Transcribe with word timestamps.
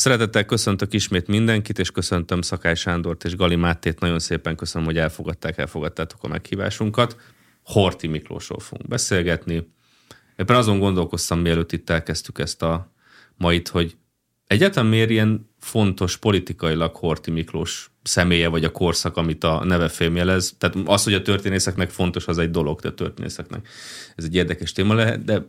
Szeretettel 0.00 0.44
köszöntök 0.44 0.92
ismét 0.92 1.26
mindenkit, 1.26 1.78
és 1.78 1.90
köszöntöm 1.90 2.40
Szakály 2.40 2.74
Sándort 2.74 3.24
és 3.24 3.36
Gali 3.36 3.56
Máttét. 3.56 4.00
Nagyon 4.00 4.18
szépen 4.18 4.56
köszönöm, 4.56 4.86
hogy 4.86 4.98
elfogadták, 4.98 5.58
elfogadtátok 5.58 6.22
a 6.22 6.28
meghívásunkat. 6.28 7.16
Horti 7.62 8.06
Miklósról 8.06 8.58
fogunk 8.58 8.88
beszélgetni. 8.88 9.72
Ebben 10.36 10.56
azon 10.56 10.78
gondolkoztam, 10.78 11.40
mielőtt 11.40 11.72
itt 11.72 11.90
elkezdtük 11.90 12.38
ezt 12.38 12.62
a 12.62 12.92
mait, 13.36 13.68
hogy 13.68 13.96
egyáltalán 14.46 14.88
miért 14.88 15.10
ilyen 15.10 15.50
fontos 15.58 16.16
politikailag 16.16 16.96
Horti 16.96 17.30
Miklós 17.30 17.90
személye, 18.02 18.48
vagy 18.48 18.64
a 18.64 18.72
korszak, 18.72 19.16
amit 19.16 19.44
a 19.44 19.64
neve 19.64 19.88
fémjelez. 19.88 20.54
Tehát 20.58 20.76
az, 20.84 21.04
hogy 21.04 21.14
a 21.14 21.22
történészeknek 21.22 21.90
fontos, 21.90 22.26
az 22.26 22.38
egy 22.38 22.50
dolog, 22.50 22.80
de 22.80 22.88
a 22.88 22.94
történészeknek 22.94 23.68
ez 24.16 24.24
egy 24.24 24.34
érdekes 24.34 24.72
téma 24.72 24.94
lehet, 24.94 25.24
de 25.24 25.46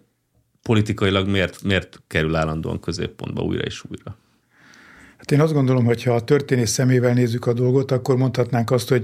politikailag 0.61 1.27
miért, 1.27 1.63
miért 1.63 2.01
kerül 2.07 2.35
állandóan 2.35 2.79
középpontba 2.79 3.41
újra 3.41 3.63
és 3.63 3.83
újra? 3.89 4.17
Hát 5.21 5.31
én 5.31 5.41
azt 5.41 5.53
gondolom, 5.53 5.85
hogy 5.85 6.03
ha 6.03 6.13
a 6.13 6.23
történész 6.23 6.71
szemével 6.71 7.13
nézzük 7.13 7.45
a 7.45 7.53
dolgot, 7.53 7.91
akkor 7.91 8.17
mondhatnánk 8.17 8.71
azt, 8.71 8.89
hogy 8.89 9.03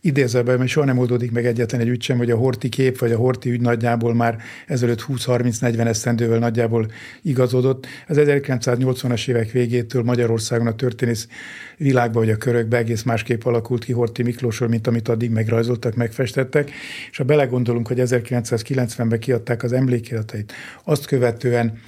idézőben, 0.00 0.58
mert 0.58 0.70
soha 0.70 0.86
nem 0.86 0.98
oldódik 0.98 1.30
meg 1.30 1.46
egyetlen 1.46 1.80
egy 1.80 1.88
ügy 1.88 2.02
sem, 2.02 2.18
hogy 2.18 2.30
a 2.30 2.36
Horti 2.36 2.68
kép 2.68 2.98
vagy 2.98 3.12
a 3.12 3.16
Horti 3.16 3.50
ügy 3.50 3.60
nagyjából 3.60 4.14
már 4.14 4.38
ezelőtt 4.66 5.04
20-30-40 5.08 5.86
esztendővel 5.86 6.38
nagyjából 6.38 6.90
igazodott. 7.22 7.86
Az 8.08 8.16
1980-as 8.20 9.28
évek 9.28 9.50
végétől 9.50 10.02
Magyarországon 10.02 10.66
a 10.66 10.74
történész 10.74 11.28
világban 11.76 12.24
vagy 12.24 12.32
a 12.32 12.36
körökbe 12.36 12.76
egész 12.76 13.02
másképp 13.02 13.44
alakult 13.44 13.84
ki 13.84 13.92
Horti 13.92 14.22
Miklósról, 14.22 14.68
mint 14.68 14.86
amit 14.86 15.08
addig 15.08 15.30
megrajzoltak, 15.30 15.94
megfestettek. 15.94 16.70
És 17.10 17.16
ha 17.16 17.24
belegondolunk, 17.24 17.86
hogy 17.86 17.98
1990-ben 18.00 19.18
kiadták 19.18 19.62
az 19.62 19.72
emlékiratait, 19.72 20.52
azt 20.84 21.06
követően 21.06 21.80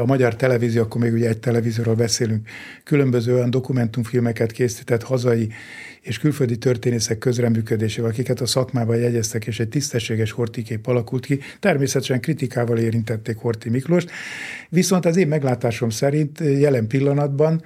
a 0.00 0.04
magyar 0.06 0.36
televízió, 0.36 0.82
akkor 0.82 1.00
még 1.00 1.12
ugye 1.12 1.28
egy 1.28 1.38
televízióról 1.38 1.94
beszélünk, 1.94 2.48
különböző 2.84 3.34
olyan 3.34 3.50
dokumentumfilmeket 3.50 4.52
készített 4.52 5.02
hazai 5.02 5.48
és 6.04 6.18
külföldi 6.18 6.56
történészek 6.56 7.18
közreműködésével, 7.44 8.10
akiket 8.10 8.40
a 8.40 8.46
szakmában 8.46 8.96
jegyeztek, 8.96 9.46
és 9.46 9.60
egy 9.60 9.68
tisztességes 9.68 10.30
hortikép 10.30 10.86
alakult 10.86 11.26
ki. 11.26 11.40
Természetesen 11.60 12.20
kritikával 12.20 12.78
érintették 12.78 13.36
Horti 13.36 13.70
Miklós, 13.70 14.04
viszont 14.68 15.06
az 15.06 15.16
én 15.16 15.28
meglátásom 15.28 15.90
szerint 15.90 16.38
jelen 16.40 16.86
pillanatban 16.86 17.62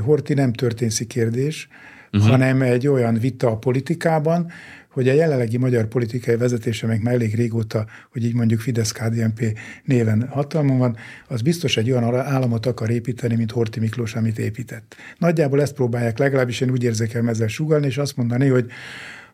Horti 0.00 0.34
nem 0.34 0.52
történészi 0.52 1.06
kérdés, 1.06 1.68
uh-huh. 2.12 2.30
hanem 2.30 2.62
egy 2.62 2.86
olyan 2.86 3.14
vita 3.14 3.50
a 3.50 3.56
politikában, 3.56 4.50
hogy 4.98 5.08
a 5.08 5.12
jelenlegi 5.12 5.56
magyar 5.56 5.86
politikai 5.86 6.36
vezetése 6.36 6.86
meg 6.86 7.02
már 7.02 7.14
elég 7.14 7.34
régóta, 7.34 7.86
hogy 8.12 8.24
így 8.24 8.34
mondjuk 8.34 8.60
fidesz 8.60 8.92
KDNP 8.92 9.58
néven 9.84 10.28
hatalmon 10.28 10.78
van, 10.78 10.96
az 11.28 11.42
biztos 11.42 11.76
egy 11.76 11.90
olyan 11.90 12.14
államot 12.14 12.66
akar 12.66 12.90
építeni, 12.90 13.34
mint 13.34 13.50
Horti 13.50 13.80
Miklós, 13.80 14.14
amit 14.14 14.38
épített. 14.38 14.96
Nagyjából 15.18 15.60
ezt 15.60 15.74
próbálják, 15.74 16.18
legalábbis 16.18 16.60
én 16.60 16.70
úgy 16.70 16.82
érzékelem 16.82 17.28
ezzel 17.28 17.48
sugalni, 17.48 17.86
és 17.86 17.98
azt 17.98 18.16
mondani, 18.16 18.48
hogy 18.48 18.66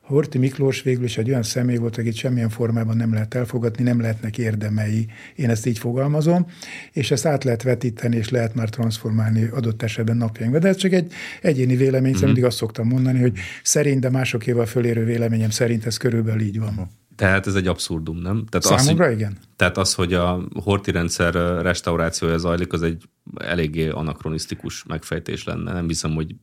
Horti 0.06 0.38
Miklós 0.38 0.82
végül 0.82 1.04
is 1.04 1.18
egy 1.18 1.28
olyan 1.28 1.42
személy 1.42 1.76
volt, 1.76 1.98
akit 1.98 2.14
semmilyen 2.14 2.48
formában 2.48 2.96
nem 2.96 3.12
lehet 3.12 3.34
elfogadni, 3.34 3.82
nem 3.82 4.00
lehetnek 4.00 4.38
érdemei. 4.38 5.06
Én 5.36 5.50
ezt 5.50 5.66
így 5.66 5.78
fogalmazom, 5.78 6.46
és 6.92 7.10
ezt 7.10 7.26
át 7.26 7.44
lehet 7.44 7.62
vetíteni, 7.62 8.16
és 8.16 8.28
lehet 8.28 8.54
már 8.54 8.68
transformálni 8.68 9.48
adott 9.52 9.82
esetben 9.82 10.16
napjainkban. 10.16 10.60
De 10.60 10.68
ez 10.68 10.76
csak 10.76 10.92
egy 10.92 11.12
egyéni 11.42 11.76
vélemény, 11.76 12.12
mm-hmm. 12.12 12.24
mindig 12.24 12.44
azt 12.44 12.56
szoktam 12.56 12.88
mondani, 12.88 13.20
hogy 13.20 13.32
szerint, 13.62 14.00
de 14.00 14.10
másokéval 14.10 14.66
fölérő 14.66 15.04
véleményem 15.04 15.50
szerint 15.50 15.86
ez 15.86 15.96
körülbelül 15.96 16.40
így 16.40 16.58
van. 16.58 16.90
Tehát 17.16 17.46
ez 17.46 17.54
egy 17.54 17.66
abszurdum, 17.66 18.18
nem? 18.18 18.44
Tehát 18.48 18.80
Számomra 18.80 19.04
az, 19.04 19.10
hogy, 19.10 19.18
igen. 19.18 19.36
Tehát 19.56 19.76
az, 19.76 19.94
hogy 19.94 20.14
a 20.14 20.48
horti 20.62 20.90
rendszer 20.90 21.34
restaurációja 21.62 22.38
zajlik, 22.38 22.72
az 22.72 22.82
egy 22.82 23.02
eléggé 23.34 23.88
anakronisztikus 23.88 24.84
megfejtés 24.84 25.44
lenne. 25.44 25.72
Nem 25.72 25.86
hiszem, 25.86 26.14
hogy 26.14 26.34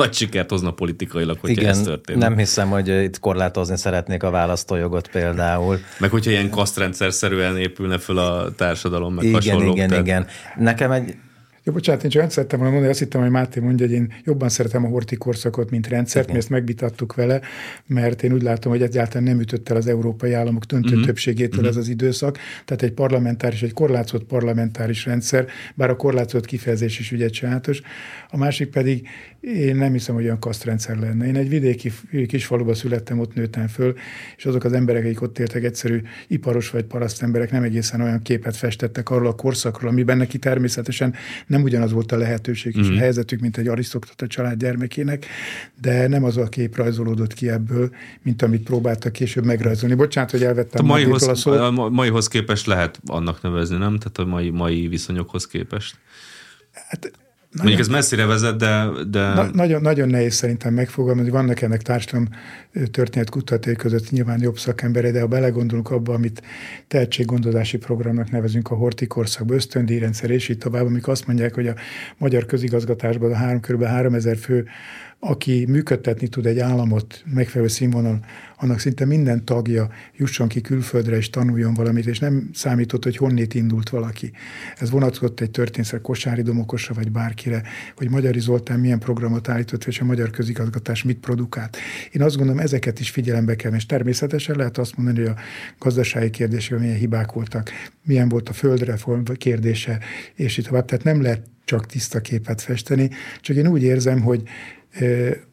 nagy 0.00 0.12
sikert 0.12 0.50
hozna 0.50 0.70
politikailag, 0.70 1.38
hogy 1.40 1.64
ez 1.64 1.82
történik. 1.82 2.22
nem 2.22 2.36
hiszem, 2.36 2.68
hogy 2.68 2.88
itt 2.88 3.18
korlátozni 3.18 3.76
szeretnék 3.76 4.22
a 4.22 4.30
választójogot 4.30 5.08
például. 5.08 5.78
Meg 5.98 6.10
hogyha 6.10 6.30
ilyen 6.30 6.50
kasztrendszer-szerűen 6.50 7.58
épülne 7.58 7.98
föl 7.98 8.18
a 8.18 8.54
társadalom, 8.56 9.14
meg 9.14 9.24
igen, 9.24 9.34
hasonlók. 9.34 9.74
Igen, 9.74 9.88
tehát... 9.88 10.04
igen. 10.04 10.26
Nekem 10.56 10.90
egy 10.90 11.14
jó, 11.64 11.72
bocsánat, 11.72 12.04
én 12.04 12.10
csak 12.10 12.22
azt 12.22 12.30
szerettem 12.30 12.58
volna 12.58 12.72
mondani, 12.72 12.92
azt 12.92 13.02
hittem, 13.02 13.20
hogy 13.20 13.30
Máté 13.30 13.60
mondja, 13.60 13.86
hogy 13.86 13.94
én 13.94 14.12
jobban 14.24 14.48
szeretem 14.48 14.84
a 14.84 14.88
horti 14.88 15.16
korszakot, 15.16 15.70
mint 15.70 15.86
rendszert, 15.86 16.32
mi 16.32 16.36
ezt 16.36 16.48
megvitattuk 16.48 17.14
vele, 17.14 17.40
mert 17.86 18.22
én 18.22 18.32
úgy 18.32 18.42
látom, 18.42 18.72
hogy 18.72 18.82
egyáltalán 18.82 19.22
nem 19.22 19.40
ütött 19.40 19.68
el 19.68 19.76
az 19.76 19.86
európai 19.86 20.32
államok 20.32 20.64
döntő 20.64 20.88
uh-huh. 20.88 21.04
többségétől 21.04 21.58
uh-huh. 21.58 21.68
ez 21.68 21.76
az 21.76 21.88
időszak. 21.88 22.38
Tehát 22.64 22.82
egy 22.82 22.92
parlamentáris, 22.92 23.62
egy 23.62 23.72
korlátozott 23.72 24.24
parlamentáris 24.24 25.04
rendszer, 25.04 25.46
bár 25.74 25.90
a 25.90 25.96
korlátozott 25.96 26.46
kifejezés 26.46 26.98
is 26.98 27.12
ügyet 27.12 27.32
sajátos. 27.32 27.82
A 28.32 28.36
másik 28.36 28.70
pedig 28.70 29.08
én 29.40 29.76
nem 29.76 29.92
hiszem, 29.92 30.14
hogy 30.14 30.24
olyan 30.24 30.38
kasztrendszer 30.38 30.96
lenne. 30.96 31.26
Én 31.26 31.36
egy 31.36 31.48
vidéki 31.48 31.92
kisfaluba 32.26 32.74
születtem, 32.74 33.18
ott 33.18 33.34
nőttem 33.34 33.66
föl, 33.66 33.94
és 34.36 34.46
azok 34.46 34.64
az 34.64 34.72
emberek, 34.72 35.04
akik 35.04 35.22
ott 35.22 35.38
éltek, 35.38 35.64
egyszerű 35.64 36.02
iparos 36.26 36.70
vagy 36.70 36.84
paraszt 36.84 37.22
emberek 37.22 37.50
nem 37.50 37.62
egészen 37.62 38.00
olyan 38.00 38.22
képet 38.22 38.56
festettek 38.56 39.10
arról 39.10 39.26
a 39.26 39.34
korszakról, 39.34 39.90
amiben 39.90 40.16
neki 40.16 40.38
természetesen 40.38 41.14
nem 41.46 41.62
ugyanaz 41.62 41.92
volt 41.92 42.12
a 42.12 42.16
lehetőség 42.16 42.76
és 42.76 42.86
mm. 42.86 42.88
a 42.88 42.92
mhm. 42.92 42.98
helyzetük, 42.98 43.40
mint 43.40 43.56
egy 43.56 43.68
arisztokrata 43.68 44.26
család 44.26 44.58
gyermekének, 44.58 45.26
de 45.80 46.08
nem 46.08 46.24
az 46.24 46.36
a 46.36 46.48
kép 46.48 46.76
rajzolódott 46.76 47.34
ki 47.34 47.48
ebből, 47.48 47.90
mint 48.22 48.42
amit 48.42 48.62
próbáltak 48.62 49.12
később 49.12 49.44
megrajzolni. 49.44 49.94
Bocsánat, 49.94 50.30
hogy 50.30 50.42
elvettem 50.42 50.84
a 50.84 50.88
maihoz, 50.88 51.28
a 51.28 51.34
szót. 51.34 51.58
A 51.58 51.70
maihoz 51.70 52.28
képest 52.28 52.66
lehet 52.66 53.00
annak 53.06 53.42
nevezni, 53.42 53.76
nem? 53.76 53.98
Tehát 53.98 54.18
a 54.18 54.24
mai, 54.24 54.50
mai 54.50 54.88
viszonyokhoz 54.88 55.46
képest. 55.46 55.98
Hát 56.88 57.10
nagyon, 57.50 57.66
Mondjuk 57.66 57.88
ez 57.88 57.94
messzire 57.94 58.24
vezet, 58.24 58.56
de... 58.56 58.88
de... 59.10 59.34
Na, 59.34 59.50
nagyon, 59.52 59.82
nagyon 59.82 60.08
nehéz 60.08 60.34
szerintem 60.34 60.74
megfogalmazni. 60.74 61.30
Vannak 61.30 61.60
ennek 61.60 61.82
társadalom 61.82 62.28
történet 62.90 63.30
kutatói 63.30 63.76
között 63.76 64.10
nyilván 64.10 64.40
jobb 64.42 64.58
szakemberek, 64.58 65.12
de 65.12 65.20
ha 65.20 65.26
belegondolunk 65.26 65.90
abba, 65.90 66.14
amit 66.14 66.42
tehetséggondozási 66.88 67.78
programnak 67.78 68.30
nevezünk 68.30 68.70
a 68.70 68.74
horti 68.74 69.06
korszakban, 69.06 69.56
ösztöndíjrendszer 69.56 70.30
és 70.30 70.48
így 70.48 70.58
tovább, 70.58 70.86
amik 70.86 71.08
azt 71.08 71.26
mondják, 71.26 71.54
hogy 71.54 71.66
a 71.66 71.74
magyar 72.18 72.46
közigazgatásban 72.46 73.32
a 73.32 73.36
három, 73.36 73.60
kb. 73.60 73.84
3000 73.84 74.36
fő 74.36 74.68
aki 75.22 75.64
működtetni 75.68 76.28
tud 76.28 76.46
egy 76.46 76.58
államot 76.58 77.22
megfelelő 77.34 77.68
színvonal, 77.68 78.24
annak 78.56 78.78
szinte 78.78 79.04
minden 79.04 79.44
tagja 79.44 79.90
jusson 80.16 80.48
ki 80.48 80.60
külföldre 80.60 81.16
és 81.16 81.30
tanuljon 81.30 81.74
valamit, 81.74 82.06
és 82.06 82.18
nem 82.18 82.50
számított, 82.52 83.04
hogy 83.04 83.16
honnét 83.16 83.54
indult 83.54 83.88
valaki. 83.88 84.32
Ez 84.78 84.90
vonatkozott 84.90 85.40
egy 85.40 85.50
történetre 85.50 85.98
Kosári 85.98 86.42
Domokosra 86.42 86.94
vagy 86.94 87.10
bárkire, 87.10 87.62
hogy 87.96 88.10
Magyari 88.10 88.40
Zoltán 88.40 88.80
milyen 88.80 88.98
programot 88.98 89.48
állított, 89.48 89.84
és 89.84 90.00
a 90.00 90.04
magyar 90.04 90.30
közigazgatás 90.30 91.02
mit 91.02 91.18
produkált. 91.18 91.76
Én 92.12 92.22
azt 92.22 92.36
gondolom, 92.36 92.60
ezeket 92.60 93.00
is 93.00 93.10
figyelembe 93.10 93.56
kell, 93.56 93.74
és 93.74 93.86
természetesen 93.86 94.56
lehet 94.56 94.78
azt 94.78 94.96
mondani, 94.96 95.18
hogy 95.18 95.28
a 95.28 95.40
gazdasági 95.78 96.30
kérdések 96.30 96.78
milyen 96.78 96.96
hibák 96.96 97.32
voltak, 97.32 97.70
milyen 98.04 98.28
volt 98.28 98.48
a 98.48 98.52
földreform 98.52 99.22
kérdése, 99.22 99.98
és 100.34 100.58
így 100.58 100.64
tovább. 100.64 100.84
Tehát 100.84 101.04
nem 101.04 101.22
lehet 101.22 101.42
csak 101.64 101.86
tiszta 101.86 102.20
képet 102.20 102.60
festeni, 102.60 103.10
csak 103.40 103.56
én 103.56 103.66
úgy 103.66 103.82
érzem, 103.82 104.20
hogy 104.20 104.42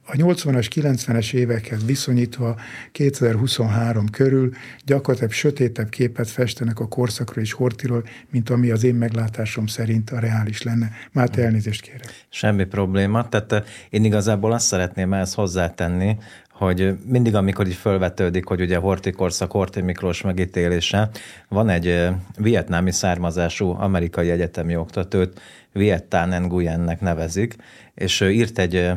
a 0.05 0.11
80-as, 0.11 0.67
90-es 0.75 1.33
évekhez 1.33 1.85
viszonyítva 1.85 2.59
2023 2.91 4.09
körül 4.09 4.53
gyakorlatilag 4.85 5.31
sötétebb 5.31 5.89
képet 5.89 6.29
festenek 6.29 6.79
a 6.79 6.87
korszakról 6.87 7.43
és 7.43 7.53
Hortiról, 7.53 8.03
mint 8.29 8.49
ami 8.49 8.69
az 8.69 8.83
én 8.83 8.95
meglátásom 8.95 9.67
szerint 9.67 10.09
a 10.09 10.19
reális 10.19 10.61
lenne. 10.61 10.91
Már 11.11 11.29
te 11.29 11.43
elnézést 11.43 11.81
kérek. 11.81 12.25
Semmi 12.29 12.65
probléma. 12.65 13.29
Tehát 13.29 13.67
én 13.89 14.03
igazából 14.03 14.51
azt 14.51 14.65
szeretném 14.65 15.13
ezt 15.13 15.35
hozzátenni, 15.35 16.17
hogy 16.51 16.97
mindig, 17.05 17.35
amikor 17.35 17.67
így 17.67 17.73
fölvetődik, 17.73 18.45
hogy 18.45 18.61
ugye 18.61 18.77
Horti 18.77 19.11
korszak, 19.11 19.51
Horti 19.51 19.81
Miklós 19.81 20.21
megítélése, 20.21 21.09
van 21.49 21.69
egy 21.69 22.07
vietnámi 22.37 22.91
származású 22.91 23.69
amerikai 23.69 24.29
egyetemi 24.29 24.75
oktatót, 24.75 25.41
Vietnam 25.71 26.43
Nguyennek 26.43 27.01
nevezik, 27.01 27.55
és 27.93 28.21
írt 28.21 28.59
egy 28.59 28.91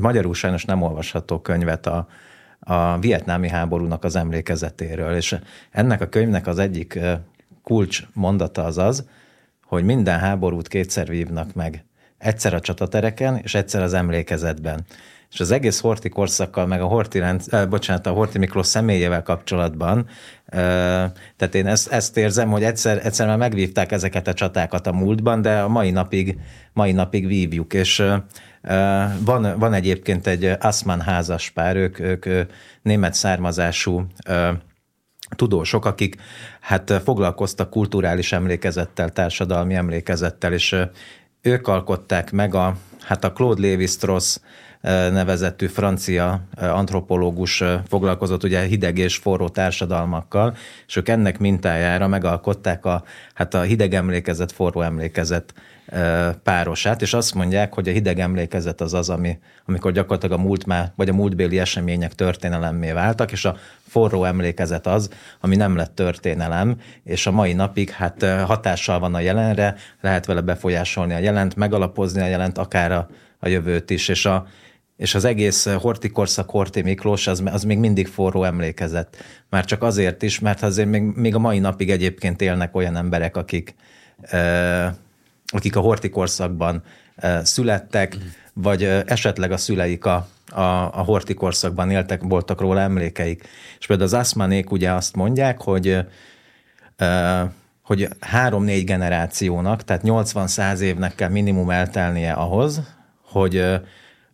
magyarul 0.00 0.34
sajnos 0.34 0.64
nem 0.64 0.82
olvasható 0.82 1.40
könyvet 1.40 1.86
a, 1.86 2.08
a 2.60 2.98
vietnámi 2.98 3.48
háborúnak 3.48 4.04
az 4.04 4.16
emlékezetéről, 4.16 5.16
és 5.16 5.36
ennek 5.70 6.00
a 6.00 6.08
könyvnek 6.08 6.46
az 6.46 6.58
egyik 6.58 6.98
kulcs 7.62 8.02
mondata 8.12 8.64
az 8.64 8.78
az, 8.78 9.08
hogy 9.66 9.84
minden 9.84 10.18
háborút 10.18 10.68
kétszer 10.68 11.08
vívnak 11.08 11.54
meg. 11.54 11.84
Egyszer 12.18 12.54
a 12.54 12.60
csatatereken, 12.60 13.36
és 13.42 13.54
egyszer 13.54 13.82
az 13.82 13.94
emlékezetben. 13.94 14.84
És 15.30 15.40
az 15.40 15.50
egész 15.50 15.80
Horti 15.80 16.08
korszakkal, 16.08 16.66
meg 16.66 16.80
a 16.80 16.86
Horti, 16.86 17.18
rend, 17.18 17.42
eh, 17.50 17.66
bocsánat, 17.66 18.06
a 18.06 18.10
Horti 18.10 18.38
Miklós 18.38 18.66
személyével 18.66 19.22
kapcsolatban, 19.22 20.06
eh, 20.46 20.58
tehát 21.36 21.54
én 21.54 21.66
ezt, 21.66 21.92
ezt 21.92 22.16
érzem, 22.16 22.50
hogy 22.50 22.62
egyszer, 22.64 23.06
egyszer 23.06 23.26
már 23.26 23.36
megvívták 23.36 23.92
ezeket 23.92 24.28
a 24.28 24.32
csatákat 24.32 24.86
a 24.86 24.92
múltban, 24.92 25.42
de 25.42 25.60
a 25.60 25.68
mai 25.68 25.90
napig, 25.90 26.38
mai 26.72 26.92
napig 26.92 27.26
vívjuk, 27.26 27.72
és 27.72 28.02
van, 29.24 29.58
van 29.58 29.72
egyébként 29.72 30.26
egy 30.26 30.44
Asman 30.60 31.00
házas 31.00 31.50
pár, 31.50 31.76
ők, 31.76 31.98
ők 31.98 32.26
német 32.82 33.14
származású 33.14 34.06
tudósok, 35.36 35.84
akik 35.84 36.16
hát 36.60 37.00
foglalkoztak 37.04 37.70
kulturális 37.70 38.32
emlékezettel, 38.32 39.10
társadalmi 39.10 39.74
emlékezettel, 39.74 40.52
és 40.52 40.76
ők 41.42 41.68
alkották 41.68 42.32
meg 42.32 42.54
a, 42.54 42.76
hát 43.00 43.24
a 43.24 43.32
Claude 43.32 43.60
Lévi-Strauss 43.60 44.38
nevezetű 45.12 45.66
francia 45.66 46.40
antropológus 46.56 47.62
foglalkozott 47.88 48.44
ugye 48.44 48.60
hideg 48.60 48.98
és 48.98 49.16
forró 49.16 49.48
társadalmakkal, 49.48 50.56
és 50.86 50.96
ők 50.96 51.08
ennek 51.08 51.38
mintájára 51.38 52.06
megalkották 52.06 52.84
a, 52.84 53.04
hát 53.34 53.54
a 53.54 53.60
hideg 53.60 53.94
emlékezet, 53.94 54.52
forró 54.52 54.80
emlékezet 54.80 55.54
párosát, 56.42 57.02
és 57.02 57.14
azt 57.14 57.34
mondják, 57.34 57.74
hogy 57.74 57.88
a 57.88 57.92
hideg 57.92 58.20
emlékezet 58.20 58.80
az 58.80 58.94
az, 58.94 59.08
ami, 59.08 59.38
amikor 59.64 59.92
gyakorlatilag 59.92 60.38
a 60.38 60.42
múlt 60.42 60.66
már, 60.66 60.92
vagy 60.96 61.08
a 61.08 61.12
múltbéli 61.12 61.58
események 61.58 62.14
történelemmé 62.14 62.92
váltak, 62.92 63.32
és 63.32 63.44
a 63.44 63.56
forró 63.88 64.24
emlékezet 64.24 64.86
az, 64.86 65.10
ami 65.40 65.56
nem 65.56 65.76
lett 65.76 65.94
történelem, 65.94 66.80
és 67.04 67.26
a 67.26 67.30
mai 67.30 67.52
napig 67.52 67.90
hát 67.90 68.24
hatással 68.46 68.98
van 68.98 69.14
a 69.14 69.20
jelenre, 69.20 69.76
lehet 70.00 70.26
vele 70.26 70.40
befolyásolni 70.40 71.14
a 71.14 71.18
jelent, 71.18 71.56
megalapozni 71.56 72.20
a 72.20 72.26
jelent, 72.26 72.58
akár 72.58 72.92
a, 72.92 73.08
a 73.38 73.48
jövőt 73.48 73.90
is, 73.90 74.08
és 74.08 74.26
a, 74.26 74.46
és 74.96 75.14
az 75.14 75.24
egész 75.24 75.68
hortikorszak 75.68 76.50
Horti 76.50 76.82
Miklós 76.82 77.26
az, 77.26 77.42
az 77.44 77.64
még 77.64 77.78
mindig 77.78 78.06
forró 78.06 78.44
emlékezet. 78.44 79.16
Már 79.50 79.64
csak 79.64 79.82
azért 79.82 80.22
is, 80.22 80.38
mert 80.38 80.62
azért 80.62 80.88
még, 80.88 81.02
még 81.02 81.34
a 81.34 81.38
mai 81.38 81.58
napig 81.58 81.90
egyébként 81.90 82.40
élnek 82.40 82.76
olyan 82.76 82.96
emberek, 82.96 83.36
akik, 83.36 83.74
akik 85.46 85.76
a 85.76 85.80
hortikorszakban 85.80 86.82
születtek, 87.42 88.16
vagy 88.52 88.82
esetleg 89.06 89.52
a 89.52 89.56
szüleik 89.56 90.04
a, 90.04 90.28
a, 90.48 90.60
a 90.92 91.02
hortikorszakban 91.02 91.90
éltek, 91.90 92.22
voltak 92.22 92.60
róla 92.60 92.80
emlékeik. 92.80 93.48
És 93.78 93.86
például 93.86 94.08
az 94.08 94.14
aszmanék 94.14 94.70
ugye 94.70 94.92
azt 94.92 95.16
mondják, 95.16 95.60
hogy 95.62 95.98
hogy 97.82 98.08
három-négy 98.20 98.84
generációnak, 98.84 99.84
tehát 99.84 100.02
80-100 100.04 100.78
évnek 100.78 101.14
kell 101.14 101.28
minimum 101.28 101.70
eltelnie 101.70 102.32
ahhoz, 102.32 102.80
hogy 103.22 103.64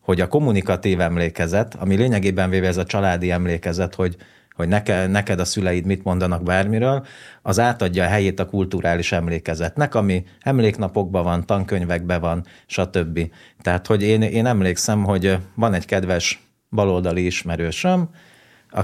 hogy 0.02 0.20
a 0.20 0.28
kommunikatív 0.28 1.00
emlékezet, 1.00 1.74
ami 1.74 1.96
lényegében 1.96 2.50
véve 2.50 2.66
ez 2.66 2.76
a 2.76 2.84
családi 2.84 3.30
emlékezet, 3.30 3.94
hogy, 3.94 4.16
hogy 4.54 4.68
neked, 4.68 5.10
neked 5.10 5.40
a 5.40 5.44
szüleid 5.44 5.84
mit 5.84 6.04
mondanak 6.04 6.42
bármiről, 6.42 7.06
az 7.42 7.58
átadja 7.58 8.04
a 8.04 8.08
helyét 8.08 8.40
a 8.40 8.46
kulturális 8.46 9.12
emlékezetnek, 9.12 9.94
ami 9.94 10.24
emléknapokban 10.40 11.24
van, 11.24 11.46
tankönyvekben 11.46 12.20
van, 12.20 12.44
stb. 12.66 13.30
Tehát, 13.62 13.86
hogy 13.86 14.02
én, 14.02 14.22
én 14.22 14.46
emlékszem, 14.46 15.04
hogy 15.04 15.38
van 15.54 15.74
egy 15.74 15.84
kedves 15.84 16.42
baloldali 16.70 17.26
ismerősöm, 17.26 18.08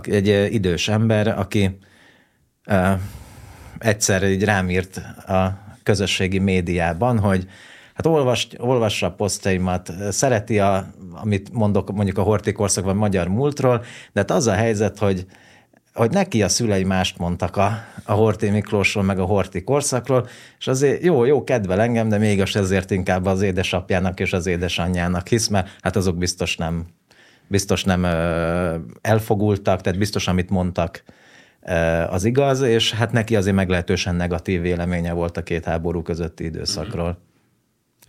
egy 0.03 0.55
idős 0.55 0.89
ember, 0.89 1.29
aki 1.29 1.79
egyszer 3.79 4.23
így 4.23 4.45
rám 4.45 4.71
írt 4.71 4.97
a 5.27 5.59
közösségi 5.83 6.39
médiában, 6.39 7.19
hogy 7.19 7.47
hát 7.95 8.07
olvas, 8.07 8.49
olvassa 8.59 9.07
a 9.07 9.13
posztjaimat, 9.13 9.93
szereti, 10.11 10.59
a, 10.59 10.87
amit 11.23 11.53
mondok 11.53 11.93
mondjuk 11.93 12.19
a 12.19 12.23
hortikorszakban 12.23 12.97
magyar 12.97 13.29
múltról, 13.29 13.79
de 14.13 14.21
hát 14.21 14.31
az 14.31 14.47
a 14.47 14.53
helyzet, 14.53 14.99
hogy 14.99 15.27
hogy 15.95 16.11
neki 16.11 16.43
a 16.43 16.49
szülei 16.49 16.85
mást 16.85 17.19
mondtak 17.19 17.57
a, 17.57 17.79
a 18.05 18.13
Horti 18.13 18.51
Miklósról, 18.51 19.05
meg 19.05 19.19
a 19.19 19.25
Horti 19.25 19.65
korszakról, 19.65 20.29
és 20.59 20.67
azért 20.67 21.03
jó, 21.03 21.25
jó 21.25 21.45
kedvel 21.45 21.81
engem, 21.81 22.09
de 22.09 22.19
mégis 22.19 22.55
ezért 22.55 22.91
inkább 22.91 23.27
az 23.27 23.43
édesapjának 23.43 24.21
és 24.21 24.33
az 24.33 24.47
édesanyjának 24.47 25.29
hisz, 25.29 25.49
mert 25.49 25.69
hát 25.81 25.97
azok 25.97 26.17
biztos 26.17 26.57
nem, 26.57 26.87
biztos 27.47 27.85
nem 27.85 28.03
ö, 28.03 28.75
elfogultak, 29.01 29.81
tehát 29.81 29.99
biztos, 29.99 30.29
amit 30.29 30.51
mondtak, 30.51 31.03
az 32.09 32.25
igaz, 32.25 32.61
és 32.61 32.93
hát 32.93 33.13
neki 33.13 33.37
azért 33.37 33.57
meglehetősen 33.57 34.15
negatív 34.15 34.61
véleménye 34.61 35.13
volt 35.13 35.37
a 35.37 35.43
két 35.43 35.65
háború 35.65 36.03
közötti 36.03 36.45
időszakról 36.45 37.19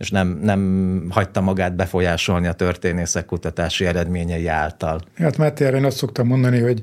és 0.00 0.10
nem, 0.10 0.38
nem 0.42 1.06
hagyta 1.10 1.40
magát 1.40 1.76
befolyásolni 1.76 2.46
a 2.46 2.52
történészek 2.52 3.24
kutatási 3.24 3.84
eredményei 3.84 4.46
által. 4.46 5.00
Hát 5.14 5.36
Máté, 5.36 5.64
én 5.64 5.84
azt 5.84 5.96
szoktam 5.96 6.26
mondani, 6.26 6.58
hogy 6.58 6.80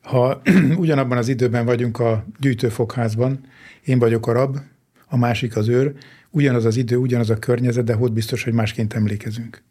ha 0.00 0.42
ugyanabban 0.76 1.18
az 1.18 1.28
időben 1.28 1.64
vagyunk 1.64 1.98
a 1.98 2.24
gyűjtőfokházban, 2.40 3.40
én 3.84 3.98
vagyok 3.98 4.26
a 4.26 4.32
rab, 4.32 4.58
a 5.06 5.16
másik 5.16 5.56
az 5.56 5.68
őr, 5.68 5.92
ugyanaz 6.30 6.64
az 6.64 6.76
idő, 6.76 6.96
ugyanaz 6.96 7.30
a 7.30 7.38
környezet, 7.38 7.84
de 7.84 7.96
ott 7.98 8.12
biztos, 8.12 8.44
hogy 8.44 8.52
másként 8.52 8.94
emlékezünk. 8.94 9.62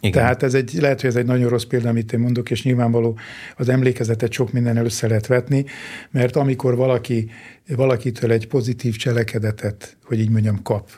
Igen. 0.00 0.12
Tehát 0.12 0.42
ez 0.42 0.54
egy, 0.54 0.72
lehet, 0.80 1.00
hogy 1.00 1.10
ez 1.10 1.16
egy 1.16 1.26
nagyon 1.26 1.48
rossz 1.48 1.64
példa, 1.64 1.88
amit 1.88 2.12
én 2.12 2.20
mondok, 2.20 2.50
és 2.50 2.62
nyilvánvaló 2.62 3.18
az 3.56 3.68
emlékezetet 3.68 4.32
sok 4.32 4.52
minden 4.52 4.76
össze 4.76 5.06
lehet 5.06 5.26
vetni, 5.26 5.64
mert 6.10 6.36
amikor 6.36 6.76
valaki, 6.76 7.30
valakitől 7.68 8.32
egy 8.32 8.46
pozitív 8.46 8.96
cselekedetet, 8.96 9.96
hogy 10.04 10.20
így 10.20 10.30
mondjam, 10.30 10.62
kap, 10.62 10.90